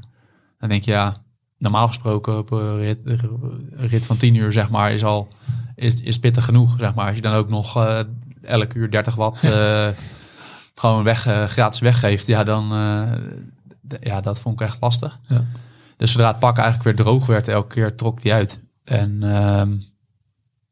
Dan 0.57 0.69
denk 0.69 0.84
je 0.84 0.91
ja, 0.91 1.15
normaal 1.57 1.88
gesproken 1.88 2.38
op 2.38 2.51
een 2.51 2.77
rit, 2.77 3.01
een 3.05 3.88
rit 3.88 4.05
van 4.05 4.17
10 4.17 4.36
uur 4.36 4.51
zeg 4.51 4.69
maar 4.69 4.91
is 4.91 5.03
al 5.03 5.27
is, 5.75 6.01
is 6.01 6.19
pittig 6.19 6.45
genoeg. 6.45 6.75
Zeg 6.77 6.95
maar. 6.95 7.07
Als 7.07 7.15
je 7.15 7.21
dan 7.21 7.34
ook 7.34 7.49
nog 7.49 7.75
eh 7.75 7.99
elk 8.41 8.73
uur 8.73 8.91
30 8.91 9.15
watt 9.15 9.43
eh, 9.43 9.88
gewoon 10.75 11.03
weg, 11.03 11.19
gratis 11.47 11.80
weggeeft, 11.80 12.27
ja 12.27 12.43
dan 12.43 12.73
eh, 12.73 13.11
ja, 13.99 14.21
dat 14.21 14.39
vond 14.39 14.61
ik 14.61 14.67
echt 14.67 14.77
lastig. 14.82 15.19
Ja. 15.27 15.45
Dus 15.97 16.11
zodra 16.11 16.27
het 16.27 16.39
pak 16.39 16.57
eigenlijk 16.57 16.84
weer 16.84 17.05
droog 17.05 17.25
werd, 17.25 17.47
elke 17.47 17.73
keer 17.73 17.95
trok 17.95 18.21
die 18.21 18.34
uit. 18.34 18.59
En, 18.84 19.23
ehm, 19.23 19.75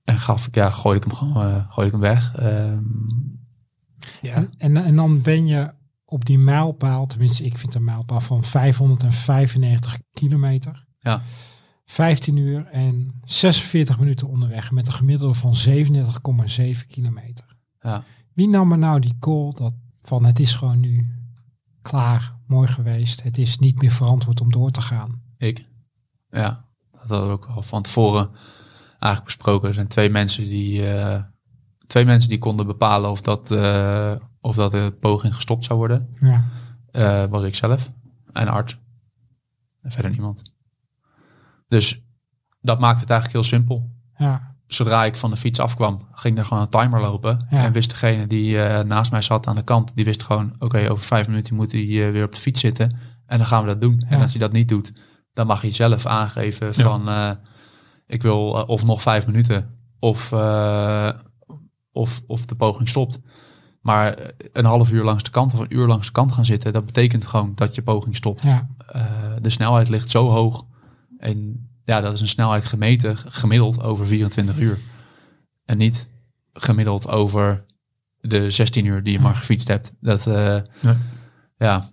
en 0.08 0.20
gaf 0.20 0.48
ik, 0.48 0.56
ja, 0.56 0.70
gooide 0.70 1.06
ik 1.06 1.12
hem 1.12 1.20
gewoon 1.20 1.44
eh, 1.44 1.72
gooide 1.72 1.96
ik 1.96 2.02
hem 2.02 2.12
weg. 2.12 2.36
Ehm, 2.36 2.84
ja. 4.22 4.34
En, 4.34 4.54
en, 4.58 4.78
en 4.78 4.96
dan 4.96 5.22
ben 5.22 5.48
je 5.48 5.74
op 6.06 6.26
die 6.26 6.40
mijlpaal, 6.40 7.06
tenminste 7.06 7.44
ik 7.44 7.58
vind 7.58 7.76
een 7.76 7.84
mijlpaal 7.84 8.22
van 8.22 8.44
595 8.44 10.00
kilometer. 10.12 10.86
Ja. 11.00 11.22
15 11.86 12.36
uur 12.36 12.66
en 12.66 13.20
46 13.24 14.00
minuten 14.00 14.28
onderweg 14.28 14.72
met 14.72 14.88
een 14.88 14.94
gemiddelde 14.94 15.34
van 15.34 15.56
37,7 15.68 16.88
kilometer. 16.88 17.56
Ja. 17.80 18.04
Wie 18.34 18.50
nam 18.50 18.72
er 18.72 18.78
nou 18.78 19.00
die 19.00 19.18
call 19.20 19.52
dat 19.54 19.74
van 20.02 20.26
het 20.26 20.40
is 20.40 20.56
gewoon 20.56 20.80
nu 20.80 21.08
klaar, 21.82 22.36
mooi 22.46 22.68
geweest. 22.68 23.24
Het 23.24 23.38
is 23.38 23.58
niet 23.58 23.82
meer 23.82 23.92
verantwoord 23.92 24.42
om 24.42 24.52
door 24.52 24.72
te 24.72 24.82
gaan. 24.82 25.22
Ik. 25.38 25.66
Ja, 26.30 26.66
dat 27.06 27.26
we 27.26 27.32
ook 27.32 27.46
al 27.46 27.62
van 27.62 27.82
tevoren 27.82 28.30
eigenlijk 29.00 29.24
besproken. 29.24 29.68
Er 29.68 29.74
zijn 29.74 29.88
twee 29.88 30.10
mensen 30.10 30.44
die, 30.44 30.90
eh, 30.94 31.22
twee 31.88 32.06
mensen 32.06 32.30
die 32.30 32.38
konden 32.40 32.66
bepalen 32.66 33.10
of 33.10 33.22
dat, 33.22 33.52
eh, 33.52 34.12
of 34.42 34.56
dat 34.56 34.72
de 34.72 34.96
poging 35.00 35.36
gestopt 35.36 35.64
zou 35.64 35.80
worden. 35.80 36.10
Ja, 36.20 36.44
Eh, 36.92 37.24
was 37.26 37.44
ik 37.44 37.56
zelf 37.56 37.92
en 38.34 38.48
arts. 38.48 38.78
En 39.82 39.92
verder 39.92 40.12
niemand. 40.12 40.42
Dus 41.68 42.02
dat 42.62 42.80
maakte 42.80 43.00
het 43.00 43.10
eigenlijk 43.10 43.42
heel 43.42 43.60
simpel. 43.60 43.90
ja, 44.18 44.56
Zodra 44.68 45.06
ik 45.06 45.16
van 45.16 45.30
de 45.30 45.36
fiets 45.36 45.60
afkwam, 45.60 46.08
ging 46.12 46.38
er 46.38 46.46
gewoon 46.46 46.64
een 46.64 46.70
timer 46.70 47.02
lopen. 47.02 47.48
Ja. 47.50 47.64
En 47.64 47.72
wist 47.72 47.90
degene 47.90 48.28
die 48.28 48.58
naast 48.84 49.12
mij 49.12 49.22
zat 49.22 49.48
aan 49.48 49.56
de 49.56 49.64
kant, 49.64 49.92
die 49.96 50.06
wist 50.06 50.24
gewoon, 50.24 50.56
oké, 50.60 50.90
over 50.90 51.04
vijf 51.06 51.28
minuten 51.28 51.56
moet 51.56 51.72
hij 51.72 52.12
weer 52.12 52.24
op 52.26 52.32
de 52.36 52.40
fiets 52.42 52.60
zitten. 52.60 52.98
En 53.26 53.38
dan 53.38 53.48
gaan 53.48 53.62
we 53.62 53.68
dat 53.68 53.82
doen. 53.82 54.00
En 54.08 54.22
als 54.22 54.32
hij 54.32 54.40
dat 54.40 54.52
niet 54.52 54.68
doet, 54.70 54.94
dan 55.34 55.48
mag 55.48 55.62
hij 55.62 55.72
zelf 55.72 56.06
aangeven 56.06 56.74
van, 56.76 57.10
ik 58.08 58.22
wil 58.22 58.58
eh, 58.58 58.70
of 58.70 58.86
nog 58.86 59.02
vijf 59.02 59.26
minuten, 59.26 59.70
of, 60.00 60.32
eh, 60.32 61.10
of, 61.92 62.22
of 62.28 62.46
de 62.46 62.56
poging 62.56 62.90
stopt. 62.90 63.20
Maar 63.82 64.32
een 64.54 64.66
half 64.66 64.92
uur 64.92 65.04
langs 65.04 65.24
de 65.24 65.32
kant 65.32 65.54
of 65.54 65.60
een 65.60 65.76
uur 65.76 65.88
langs 65.88 66.06
de 66.08 66.14
kant 66.14 66.32
gaan 66.32 66.46
zitten, 66.46 66.74
dat 66.74 66.86
betekent 66.86 67.26
gewoon 67.28 67.52
dat 67.56 67.76
je 67.76 67.82
poging 67.82 68.16
stopt. 68.16 68.42
ja, 68.44 68.68
Eh, 68.88 69.04
de 69.42 69.50
snelheid 69.50 69.90
ligt 69.90 70.10
zo 70.10 70.30
hoog. 70.30 70.66
En 71.18 71.68
ja, 71.84 72.02
dat 72.02 72.14
is 72.14 72.22
een 72.22 72.28
snelheid 72.28 72.66
gemeten, 72.66 73.18
gemiddeld 73.18 73.84
over 73.84 74.06
24 74.08 74.58
uur. 74.58 74.80
En 75.66 75.78
niet 75.78 76.08
gemiddeld 76.54 77.08
over 77.08 77.66
de 78.22 78.50
16 78.50 78.86
uur 78.86 79.04
die 79.04 79.14
je 79.14 79.20
maar 79.20 79.36
gefietst 79.36 79.68
hebt. 79.68 79.94
Dat, 80.00 80.28
eh, 80.28 80.60
Ja. 80.82 80.98
ja, 81.58 81.90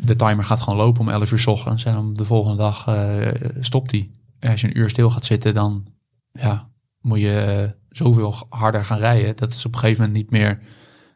de 0.00 0.16
timer 0.16 0.44
gaat 0.44 0.60
gewoon 0.60 0.78
lopen 0.78 1.00
om 1.00 1.08
11 1.08 1.32
uur 1.32 1.38
s 1.38 1.46
ochtends. 1.46 1.84
En 1.84 1.92
dan 1.94 2.14
de 2.14 2.24
volgende 2.24 2.56
dag 2.56 2.86
eh, 2.86 3.26
stopt 3.60 3.90
die. 3.90 4.10
Als 4.50 4.60
je 4.60 4.66
een 4.66 4.78
uur 4.78 4.90
stil 4.90 5.10
gaat 5.10 5.24
zitten, 5.24 5.54
dan 5.54 5.86
ja, 6.32 6.68
moet 7.00 7.20
je 7.20 7.40
eh, 7.40 7.70
zoveel 7.88 8.34
harder 8.48 8.84
gaan 8.84 8.98
rijden. 8.98 9.36
Dat 9.36 9.52
is 9.52 9.66
op 9.66 9.72
een 9.72 9.78
gegeven 9.78 10.04
moment 10.04 10.22
niet 10.22 10.30
meer, 10.30 10.58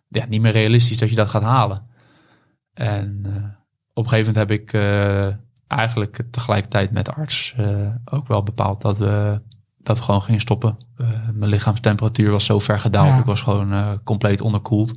ja, 0.08 0.26
niet 0.28 0.40
meer 0.40 0.52
realistisch 0.52 0.98
dat 0.98 1.10
je 1.10 1.16
dat 1.16 1.28
gaat 1.28 1.42
halen. 1.42 1.86
En 2.72 3.20
eh, 3.24 3.34
op 3.92 4.04
een 4.04 4.08
gegeven 4.08 4.32
moment 4.32 4.50
heb 4.50 4.60
ik 4.60 4.72
eh, 4.72 5.26
eigenlijk 5.66 6.22
tegelijkertijd 6.30 6.90
met 6.90 7.04
de 7.04 7.12
arts 7.12 7.54
ook 8.04 8.28
wel 8.28 8.42
bepaald 8.42 8.82
dat 8.82 8.98
we, 8.98 9.40
dat 9.78 9.98
we 9.98 10.04
gewoon 10.04 10.22
gingen 10.22 10.40
stoppen. 10.40 10.76
Mijn 11.32 11.50
lichaamstemperatuur 11.50 12.30
was 12.30 12.44
zo 12.44 12.58
ver 12.58 12.80
gedaald. 12.80 13.12
Ja. 13.12 13.18
Ik 13.18 13.24
was 13.24 13.42
gewoon 13.42 14.00
compleet 14.04 14.40
onderkoeld. 14.40 14.94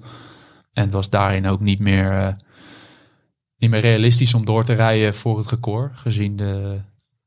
En 0.74 0.84
het 0.84 0.94
was 0.94 1.10
daarin 1.10 1.48
ook 1.48 1.60
niet 1.60 1.80
meer, 1.80 2.36
niet 3.58 3.70
meer 3.70 3.80
realistisch 3.80 4.34
om 4.34 4.46
door 4.46 4.64
te 4.64 4.74
rijden 4.74 5.14
voor 5.14 5.38
het 5.38 5.50
record. 5.50 5.98
Gezien 5.98 6.36
de, 6.36 6.82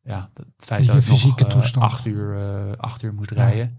ja, 0.05 0.31
het 0.35 0.47
feit 0.57 0.87
dat 0.87 0.97
ik 1.03 1.09
nog 1.09 1.39
eh, 1.41 1.47
toestand. 1.47 1.85
acht, 1.85 2.07
uur, 2.07 2.39
eh, 2.39 2.77
acht 2.77 3.03
uur 3.03 3.15
moest 3.15 3.31
rijden. 3.31 3.77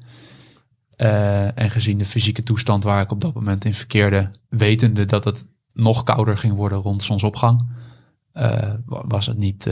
Eh, 0.95 1.57
en 1.59 1.69
gezien 1.69 1.97
de 1.97 2.05
fysieke 2.05 2.43
toestand 2.43 2.83
waar 2.83 3.01
ik 3.01 3.11
op 3.11 3.21
dat 3.21 3.33
moment 3.33 3.65
in 3.65 3.73
verkeerde, 3.73 4.31
wetende 4.49 5.05
dat 5.05 5.23
het 5.23 5.45
nog 5.73 6.03
kouder 6.03 6.37
ging 6.37 6.53
worden 6.55 6.77
rond 6.77 7.03
zonsopgang, 7.03 7.69
wa- 8.85 9.03
was 9.07 9.25
het 9.25 9.37
niet, 9.37 9.69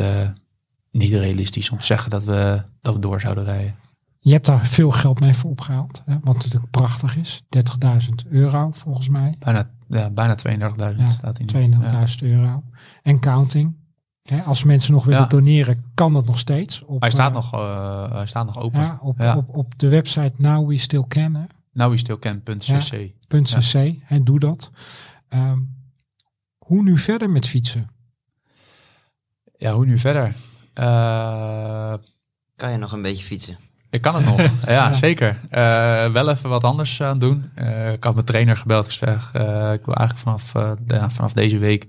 niet 0.92 1.12
realistisch 1.12 1.70
om 1.70 1.80
te 1.80 1.86
zeggen 1.86 2.10
dat 2.10 2.24
we, 2.24 2.62
dat 2.82 2.94
we 2.94 3.00
door 3.00 3.20
zouden 3.22 3.44
rijden. 3.44 3.76
Je 4.20 4.32
hebt 4.32 4.46
daar 4.46 4.66
veel 4.66 4.92
geld 4.92 5.20
mee 5.20 5.34
voor 5.34 5.50
opgehaald, 5.52 6.02
hè, 6.06 6.18
wat 6.24 6.36
natuurlijk 6.36 6.72
prachtig 6.72 7.18
is. 7.18 7.44
30.000 7.50 8.28
euro 8.30 8.72
volgens 8.72 9.10
mij. 9.10 9.36
Bijna, 9.40 9.70
ja, 9.90 10.10
bijna 10.10 10.36
32.000 10.36 11.00
Ja, 11.00 11.08
staat 11.08 11.40
in. 11.40 11.46
32.000 11.48 12.22
euro. 12.22 12.64
En 13.04 13.20
counting. 13.20 13.76
Hè, 14.24 14.42
als 14.42 14.64
mensen 14.64 14.94
nog 14.94 15.04
willen 15.06 15.20
Ja. 15.22 15.26
doneren, 15.28 15.84
kan 15.94 16.14
dat 16.14 16.26
nog 16.26 16.40
steeds. 16.40 16.82
Op, 16.86 17.02
Hij 17.02 17.12
staat, 17.12 17.30
eh, 17.30 17.36
nog, 17.36 17.54
eh, 17.54 18.12
hij 18.12 18.26
staat 18.28 18.46
nog 18.46 18.60
open. 18.60 18.82
ja, 18.82 19.00
op, 19.02 19.20
Ja. 19.20 19.38
Op, 19.38 19.56
op 19.56 19.80
de 19.80 19.88
website 19.88 20.34
Now 20.38 20.68
We 20.70 20.78
Still 20.78 21.04
Can. 21.08 21.36
hè, 21.36 21.44
Nou, 21.74 21.94
is 21.94 22.00
stilken.cc. 22.00 23.12
.cc. 23.28 23.96
Hè, 24.04 24.24
doe 24.24 24.40
dat. 24.40 24.72
Ehm, 25.30 25.60
hoe 26.58 26.84
nu 26.84 26.98
verder 26.98 27.30
met 27.30 27.48
fietsen? 27.48 27.90
Ja, 29.58 29.74
hoe 29.74 29.86
nu 29.86 29.98
verder? 29.98 30.34
Eh, 30.74 31.94
Kan 32.56 32.72
je 32.72 32.78
nog 32.78 32.92
een 32.92 33.02
beetje 33.02 33.24
fietsen? 33.26 33.58
Ik 33.90 34.02
kan 34.02 34.16
het 34.16 34.26
nog, 34.26 34.42
ja, 34.68 34.94
zeker. 34.94 35.40
Eh, 35.50 36.12
wel 36.12 36.30
even 36.30 36.50
wat 36.50 36.64
anders 36.64 37.02
aan 37.02 37.20
doen. 37.20 37.50
Eh, 37.56 37.92
ik 37.94 38.04
had 38.04 38.14
mijn 38.14 38.26
trainer 38.26 38.58
gebeld 38.58 38.86
gezegd, 38.86 39.36
eh, 39.36 39.74
ik 39.74 39.86
wil 39.86 39.96
eigenlijk 39.96 40.18
vanaf, 40.18 40.54
ja, 40.88 41.10
vanaf 41.10 41.34
deze 41.34 41.58
week 41.58 41.88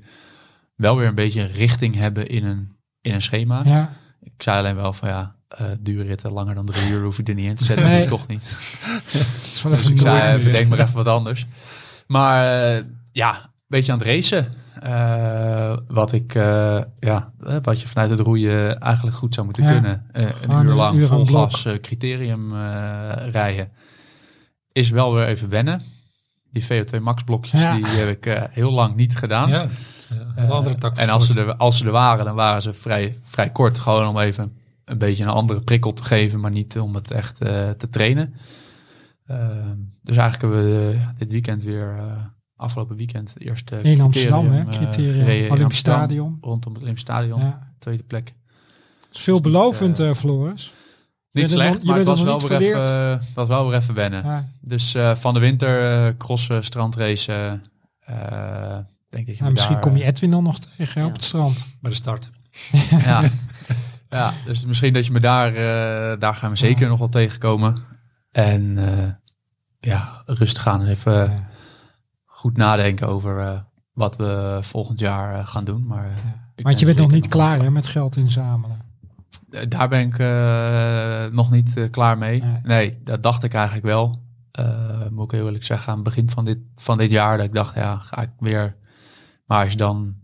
wel 0.82 0.96
weer 0.96 1.06
een 1.08 1.14
beetje 1.14 1.40
een 1.40 1.52
richting 1.52 1.94
hebben 1.94 2.26
in 2.28 2.44
een, 2.44 2.76
in 3.00 3.14
een 3.14 3.22
schema. 3.22 3.62
Ja, 3.64 3.92
Ik 4.20 4.32
zei 4.42 4.58
alleen 4.58 4.76
wel 4.76 4.92
van 4.92 5.08
ja, 5.08 5.34
eh 5.48 5.66
duurritten 5.80 6.32
langer 6.32 6.54
dan 6.54 6.66
drie 6.66 6.90
uur 6.90 7.02
hoef 7.02 7.16
je 7.16 7.22
er 7.22 7.34
niet 7.34 7.48
in 7.48 7.54
te 7.56 7.64
zetten. 7.64 7.86
Nee. 7.86 8.06
Toch 8.06 8.26
niet. 8.26 8.42
Is 9.54 9.62
Dus 9.62 9.88
ik 9.90 9.98
zei, 10.00 10.42
bedenk 10.44 10.68
maar 10.68 10.78
even 10.78 10.94
wat 10.94 11.08
anders. 11.08 11.46
Maar 12.06 12.62
eh, 12.76 12.84
ja, 13.12 13.34
een 13.34 13.50
beetje 13.66 13.92
aan 13.92 13.98
het 13.98 14.06
racen. 14.06 14.52
Eh, 14.80 15.76
wat 15.88 16.12
ik, 16.12 16.34
ja, 16.98 17.32
wat 17.62 17.80
je 17.80 17.88
vanuit 17.88 18.10
het 18.10 18.20
roeien 18.20 18.80
eigenlijk 18.80 19.16
goed 19.16 19.34
zou 19.34 19.46
moeten 19.46 19.64
Ja. 19.64 19.72
kunnen. 19.72 20.06
Een 20.12 20.66
uur 20.66 20.74
lang 20.74 21.00
uur 21.00 21.06
vol 21.06 21.24
gas 21.24 21.68
criterium 21.80 22.54
rijden. 23.30 23.72
Is 24.72 24.90
wel 24.90 25.14
weer 25.14 25.26
even 25.26 25.48
wennen. 25.48 25.80
Die 26.52 26.64
VO2 26.64 27.00
max 27.02 27.24
blokjes, 27.24 27.62
Ja. 27.62 27.74
die 27.74 27.84
heb 27.86 28.08
ik 28.08 28.26
eh, 28.26 28.42
heel 28.50 28.72
lang 28.72 28.94
niet 28.96 29.16
gedaan. 29.16 29.48
Ja, 29.48 29.66
een 30.36 30.50
andere 30.50 30.76
tak 30.78 30.96
en 30.96 31.08
als 31.08 31.26
ze, 31.26 31.40
er, 31.40 31.56
als 31.56 31.78
ze 31.78 31.84
er 31.84 31.90
waren, 31.90 32.24
dan 32.24 32.34
waren 32.34 32.62
ze 32.62 32.72
vrij, 32.72 33.18
vrij 33.22 33.50
kort. 33.50 33.78
Gewoon 33.78 34.06
om 34.06 34.18
even 34.18 34.56
een 34.84 34.98
beetje 34.98 35.22
een 35.22 35.28
andere 35.30 35.64
prikkel 35.64 35.92
te 35.92 36.04
geven, 36.04 36.40
maar 36.40 36.50
niet 36.50 36.78
om 36.78 36.94
het 36.94 37.10
echt 37.10 37.40
eh, 37.40 37.70
te 37.70 37.88
trainen. 37.88 38.34
Ehm, 39.26 39.76
dus 40.02 40.16
eigenlijk 40.16 40.54
hebben 40.54 40.64
we 40.64 40.92
eh, 40.92 41.08
dit 41.18 41.30
weekend 41.30 41.62
weer, 41.62 41.94
eh, 41.98 42.12
afgelopen 42.56 42.96
weekend, 42.96 43.34
het 43.34 43.42
eerste 43.42 43.80
In 43.82 44.00
Amsterdam, 44.00 44.50
hè? 44.50 44.64
criterium, 44.64 45.26
eh, 45.26 45.50
Olympisch 45.52 45.78
Stadion. 45.78 46.38
Rondom 46.40 46.72
het 46.72 46.82
Olympisch 46.82 47.02
Stadion, 47.02 47.40
Ja. 47.40 47.72
tweede 47.78 48.02
plek. 48.02 48.34
Is 49.12 49.20
veelbelovend, 49.20 49.98
eh, 49.98 50.08
eh 50.08 50.14
Floris. 50.14 50.72
Niet 51.32 51.50
slecht, 51.50 51.84
maar 51.84 51.96
het 51.96 52.06
was 52.06 52.22
wel, 52.22 52.40
weer 52.40 52.60
even, 52.60 53.20
was 53.34 53.48
wel 53.48 53.68
weer 53.68 53.78
even 53.78 53.94
wennen. 53.94 54.24
Ja. 54.24 54.44
Dus 54.60 54.94
eh, 54.94 55.14
van 55.14 55.34
de 55.34 55.40
winter 55.40 56.06
eh, 56.06 56.16
crossen, 56.18 56.64
strandracen. 56.64 57.62
eh 58.00 58.78
denk 59.08 59.26
dat 59.26 59.36
je 59.36 59.40
Nou, 59.42 59.52
misschien 59.54 59.74
daar, 59.74 59.82
kom 59.82 59.96
je 59.96 60.04
Edwin 60.04 60.30
dan 60.30 60.42
nog 60.42 60.58
tegen 60.58 61.00
Ja. 61.00 61.06
op 61.06 61.12
het 61.12 61.24
strand. 61.24 61.66
Bij 61.80 61.90
de 61.90 61.96
start. 61.96 62.30
ja. 62.90 63.20
ja, 64.10 64.32
dus 64.44 64.64
misschien 64.66 64.92
dat 64.92 65.06
je 65.06 65.12
me 65.12 65.20
daar, 65.20 65.48
eh, 65.48 66.18
daar 66.20 66.34
gaan 66.34 66.50
we 66.50 66.56
zeker 66.56 66.82
Ja. 66.82 66.88
nog 66.88 66.98
wel 66.98 67.08
tegenkomen. 67.08 67.76
En 68.30 68.78
eh, 68.78 69.08
ja, 69.80 70.22
rustig 70.26 70.62
gaan. 70.62 70.84
Even 70.86 71.12
Ja. 71.12 71.48
goed 72.24 72.56
nadenken 72.56 73.08
over 73.08 73.38
eh, 73.40 73.58
wat 73.92 74.16
we 74.16 74.58
volgend 74.60 75.00
jaar 75.00 75.46
gaan 75.46 75.64
doen. 75.64 75.86
Maar, 75.86 76.10
Want 76.56 76.78
je 76.78 76.84
ben 76.86 76.94
bent 76.94 77.06
nog 77.06 77.16
niet 77.16 77.28
klaar 77.28 77.60
hè, 77.60 77.70
met 77.70 77.86
geld 77.86 78.16
inzamelen. 78.16 78.81
Eh, 79.50 79.62
Daar 79.68 79.88
ben 79.88 80.00
ik 80.06 80.18
eh, 80.18 81.26
nog 81.32 81.50
niet 81.50 81.76
eh, 81.76 81.90
klaar 81.90 82.18
mee. 82.18 82.42
Nee. 82.42 82.60
Nee. 82.62 82.98
dat 83.04 83.22
dacht 83.22 83.42
ik 83.42 83.54
eigenlijk 83.54 83.86
wel. 83.86 84.20
Moet 85.10 85.24
ik 85.24 85.30
heel 85.30 85.46
eerlijk 85.46 85.64
zeggen, 85.64 85.88
aan 85.88 85.94
het 85.94 86.04
begin 86.04 86.30
van 86.30 86.44
dit, 86.44 86.58
van 86.74 86.98
dit 86.98 87.10
jaar, 87.10 87.36
dat 87.36 87.46
ik 87.46 87.54
dacht, 87.54 87.74
ja, 87.74 87.98
ga 87.98 88.22
ik 88.22 88.30
weer. 88.38 88.76
Maar 89.46 89.62
als 89.62 89.70
je 89.70 89.76
dan 89.76 90.14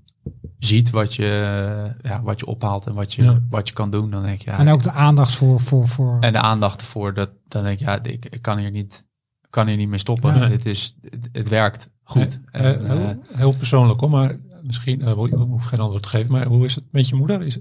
ziet 0.59 0.91
wat 0.91 1.15
je, 1.15 1.95
ja, 2.03 2.23
wat 2.23 2.41
je 2.41 2.47
ophaalt 2.47 2.87
en 2.87 2.95
wat 2.95 3.15
je, 3.15 3.23
Ja. 3.25 3.41
wat 3.49 3.69
je 3.69 3.75
kan 3.75 3.91
doen, 3.91 4.11
dan 4.11 4.23
denk 4.23 4.41
je, 4.41 4.51
ja, 4.51 4.59
en 4.59 4.69
ook 4.69 4.83
de 4.83 4.93
aandacht 4.93 5.35
voor... 5.35 5.61
voor, 5.61 5.89
voor 5.89 6.17
en 6.21 6.33
de 6.33 6.41
aandacht 6.41 6.81
ervoor, 6.81 7.15
dat, 7.15 7.31
dan 7.49 7.63
denk 7.63 7.79
je, 7.79 7.85
ja, 7.85 8.03
ik, 8.03 8.25
ik 8.25 8.43
kan 8.43 8.59
hier 8.59 8.71
niet, 8.71 9.05
ik 9.43 9.51
kan 9.51 9.67
hier 9.67 9.77
niet 9.77 9.89
mee 9.89 9.99
stoppen. 9.99 10.39
Nee. 10.39 10.49
Dit 10.49 10.67
is, 10.67 10.97
het, 11.11 11.29
het 11.33 11.49
werkt 11.49 11.91
goed. 12.03 12.41
En, 12.51 12.87
heel, 12.87 13.23
heel 13.33 13.53
persoonlijk 13.53 14.01
hoor, 14.01 14.11
maar 14.11 14.37
misschien 14.63 15.03
hoef 15.03 15.65
geen 15.65 15.81
antwoord 15.81 16.03
te 16.03 16.09
geven. 16.09 16.33
Maar 16.33 16.47
hoe 16.47 16.65
is 16.65 16.75
het 16.75 16.85
met 16.91 17.09
je 17.09 17.15
moeder? 17.15 17.43
Is, 17.43 17.59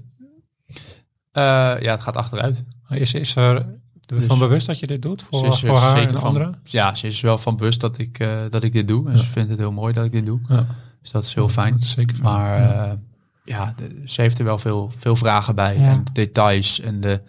ja, 1.32 1.78
het 1.90 2.00
gaat 2.00 2.16
achteruit. 2.16 2.64
is, 2.88 3.14
is 3.14 3.36
er 3.36 3.76
Dus- 4.00 4.24
van 4.24 4.38
bewust 4.38 4.66
dat 4.66 4.78
je 4.78 4.86
dit 4.86 5.02
doet 5.02 5.22
voor, 5.30 5.46
is 5.46 5.60
voor 5.60 5.76
haar 5.78 5.96
zeker 5.96 6.14
en 6.14 6.18
van, 6.20 6.28
anderen? 6.28 6.60
Ja, 6.64 6.94
ze 6.94 7.06
is 7.06 7.20
wel 7.20 7.38
van 7.38 7.56
bewust 7.56 7.80
dat 7.80 7.98
ik, 7.98 8.18
eh, 8.18 8.38
dat 8.50 8.62
ik 8.62 8.72
dit 8.72 8.88
doe. 8.88 9.06
En 9.06 9.12
Ja. 9.12 9.18
ze 9.18 9.26
vindt 9.26 9.50
het 9.50 9.58
heel 9.58 9.72
mooi 9.72 9.92
dat 9.92 10.04
ik 10.04 10.12
dit 10.12 10.26
doe. 10.26 10.40
Ja. 10.48 10.66
Dus 11.02 11.10
dat 11.10 11.24
is 11.24 11.34
heel 11.34 11.48
fijn. 11.48 11.74
Is 11.74 11.90
zeker 11.90 12.16
fijn. 12.16 12.28
Maar 12.28 12.96
Ja. 13.44 13.74
de- 13.76 14.02
ze 14.04 14.20
heeft 14.20 14.38
er 14.38 14.44
wel 14.44 14.58
veel, 14.58 14.90
veel 14.98 15.16
vragen 15.16 15.54
bij. 15.54 15.76
En 15.76 16.04
de 16.04 16.12
details 16.12 16.80
en 16.80 17.00
de, 17.00 17.22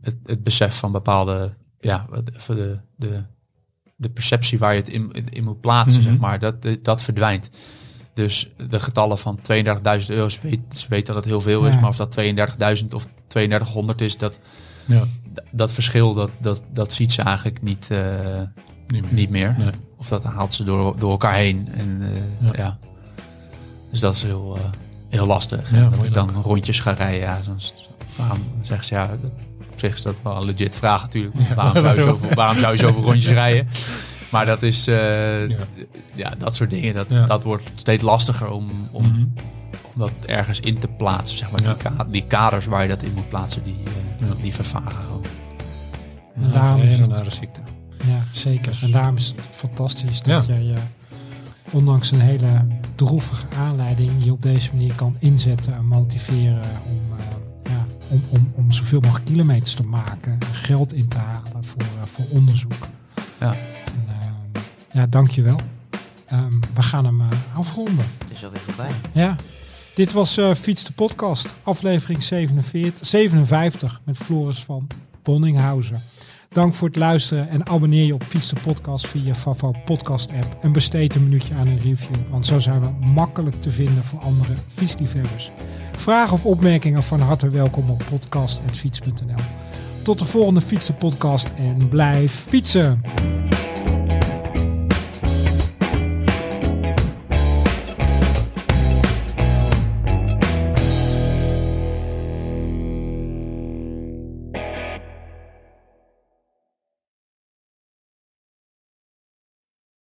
het, 0.00 0.16
het 0.24 0.42
besef 0.42 0.74
van 0.78 0.92
bepaalde, 0.92 1.54
ja, 1.80 2.06
de, 2.46 2.80
de, 2.96 3.24
de 3.96 4.10
perceptie 4.10 4.58
waar 4.58 4.72
je 4.74 4.80
het 4.80 4.88
in, 4.88 5.12
in, 5.12 5.28
in 5.28 5.44
moet 5.44 5.60
plaatsen, 5.60 6.00
Mhm. 6.00 6.10
zeg 6.10 6.18
maar, 6.20 6.38
dat, 6.38 6.66
dat 6.82 7.02
verdwijnt. 7.02 7.50
Dus 8.14 8.48
de 8.68 8.80
getallen 8.80 9.18
van 9.18 9.38
32.000 9.52 10.06
euro, 10.08 10.28
ze 10.28 10.38
weet, 10.42 10.60
ze 10.74 10.86
weet 10.88 11.06
dat 11.06 11.16
het 11.16 11.24
heel 11.24 11.40
veel 11.40 11.66
is, 11.66 11.74
maar 11.80 11.88
of 11.88 11.96
dat 11.96 12.16
32.000 12.82 12.88
of 12.94 13.08
3200 13.26 14.00
is, 14.00 14.18
dat, 14.18 14.38
ja, 14.84 15.04
dat 15.50 15.72
verschil, 15.72 16.14
dat, 16.14 16.30
dat, 16.40 16.62
dat 16.72 16.92
ziet 16.92 17.12
ze 17.12 17.22
eigenlijk 17.22 17.62
niet, 17.62 17.90
eh, 17.90 17.98
niet 18.86 19.02
meer. 19.02 19.12
niet 19.12 19.30
meer. 19.30 19.54
Nee. 19.58 19.70
Of 19.96 20.08
dat 20.08 20.24
haalt 20.24 20.54
ze 20.54 20.64
door, 20.64 20.98
door 20.98 21.10
elkaar 21.10 21.34
heen. 21.34 21.68
En, 21.72 21.98
eh, 22.02 22.46
Ja. 22.46 22.52
ja. 22.56 22.78
Dus 23.90 24.00
dat 24.00 24.14
is 24.14 24.22
heel, 24.22 24.56
eh, 24.56 24.62
heel 25.08 25.26
lastig. 25.26 25.70
Ja, 25.70 25.88
dat 25.88 26.04
ik 26.04 26.12
dan 26.12 26.30
rondjes 26.42 26.80
ga 26.80 26.90
rijden. 26.90 27.20
Ja, 27.20 27.40
dan 27.44 27.58
waarom 28.16 28.38
zeggen 28.62 28.86
ze 28.86 28.94
ja, 28.94 29.06
dat- 29.22 29.30
op 29.72 29.80
zich 29.80 29.94
is 29.94 30.02
dat 30.02 30.22
wel 30.22 30.36
een 30.36 30.44
legit 30.44 30.76
vraag 30.76 31.02
natuurlijk. 31.02 31.34
Waarom, 31.54 31.82
zou 31.82 31.94
je 31.96 32.00
zoveel, 32.02 32.34
waarom 32.42 32.58
zou 32.58 32.72
je 32.72 32.78
zoveel 32.78 33.02
rondjes 33.02 33.28
rijden? 33.32 33.68
Maar 34.34 34.46
dat 34.46 34.62
is, 34.62 34.86
eh, 34.86 35.48
Ja. 35.48 35.56
ja. 36.14 36.30
dat 36.38 36.54
soort 36.54 36.70
dingen, 36.70 36.94
dat, 36.94 37.06
Ja. 37.08 37.26
dat 37.26 37.42
wordt 37.44 37.70
steeds 37.74 38.02
lastiger 38.02 38.50
om, 38.50 38.70
om, 38.92 39.02
Mhm. 39.06 39.20
om 39.92 39.92
dat 39.96 40.10
ergens 40.26 40.60
in 40.60 40.78
te 40.78 40.88
plaatsen. 40.88 41.38
Zeg 41.38 41.50
maar. 41.50 41.62
Ja. 41.62 41.72
die, 41.74 41.82
ka- 41.82 42.04
die 42.10 42.24
kaders 42.26 42.66
waar 42.66 42.82
je 42.82 42.88
dat 42.88 43.02
in 43.02 43.12
moet 43.14 43.28
plaatsen, 43.28 43.62
die, 43.62 43.76
eh, 43.84 44.28
Ja. 44.28 44.34
die 44.42 44.54
vervagen 44.54 45.04
gewoon. 45.04 45.24
En 46.42 46.52
daarom 46.52 46.80
is 46.80 46.92
een 46.94 47.00
het- 47.00 47.10
nare 47.10 47.30
ziekte. 47.30 47.60
Ja, 48.06 48.22
zeker. 48.32 48.78
En 48.82 48.90
daarom 48.90 49.16
is 49.16 49.26
het 49.26 49.40
fantastisch 49.50 50.22
dat 50.22 50.46
Ja. 50.46 50.54
jij 50.54 50.62
je, 50.64 50.74
ondanks 51.70 52.10
een 52.10 52.20
hele 52.20 52.66
droevige 52.94 53.46
aanleiding, 53.58 54.10
je 54.24 54.32
op 54.32 54.42
deze 54.42 54.68
manier 54.72 54.94
kan 54.94 55.16
inzetten 55.18 55.74
en 55.74 55.86
motiveren 55.86 56.62
om, 56.88 57.18
eh, 57.18 57.24
ja, 57.72 57.86
om, 58.10 58.22
om, 58.28 58.52
om 58.54 58.72
zoveel 58.72 59.00
mogelijk 59.00 59.24
kilometers 59.26 59.74
te 59.74 59.82
maken, 59.86 60.38
geld 60.52 60.92
in 60.92 61.08
te 61.08 61.18
halen 61.18 61.64
voor, 61.64 61.80
eh, 61.82 62.06
voor 62.12 62.24
onderzoek. 62.30 62.72
Ja. 63.40 63.54
Ja, 64.94 65.06
dankjewel. 65.06 65.56
Ehm 66.26 66.60
we 66.74 66.82
gaan 66.82 67.04
hem 67.04 67.20
eh, 67.20 67.58
afronden. 67.58 68.04
Het 68.18 68.30
is 68.30 68.44
alweer 68.44 68.60
voorbij. 68.60 68.90
Ja, 69.12 69.36
dit 69.94 70.12
was 70.12 70.36
eh 70.36 70.54
Fiets 70.54 70.84
de 70.84 70.92
Podcast, 70.92 71.54
aflevering 71.62 72.22
47, 72.22 73.06
57 73.06 74.00
met 74.04 74.16
Floris 74.16 74.64
van 74.64 74.86
Bonninghausen. 75.22 76.02
Dank 76.48 76.74
voor 76.74 76.88
het 76.88 76.96
luisteren 76.96 77.48
en 77.48 77.66
abonneer 77.66 78.06
je 78.06 78.14
op 78.14 78.22
Fiets 78.22 78.48
de 78.48 78.56
Podcast 78.62 79.06
via 79.06 79.24
je 79.24 79.34
Favo 79.34 79.74
podcast 79.84 80.30
app 80.30 80.56
en 80.62 80.72
besteed 80.72 81.14
een 81.14 81.22
minuutje 81.22 81.54
aan 81.54 81.66
een 81.66 81.80
review, 81.80 82.16
want 82.30 82.46
zo 82.46 82.60
zijn 82.60 82.80
we 82.80 83.06
makkelijk 83.06 83.60
te 83.60 83.70
vinden 83.70 84.04
voor 84.04 84.20
andere 84.20 84.54
fietsliefhebbers. 84.74 85.50
Vragen 85.92 86.34
of 86.34 86.46
opmerkingen 86.46 87.02
van 87.02 87.20
harte 87.20 87.48
welkom 87.48 87.90
op 87.90 88.04
podcast.fiets.nl. 88.10 89.44
Tot 90.02 90.18
de 90.18 90.24
volgende 90.24 90.60
Fiets 90.60 90.86
de 90.86 90.92
Podcast 90.92 91.50
en 91.56 91.88
blijf 91.88 92.44
fietsen! 92.48 93.02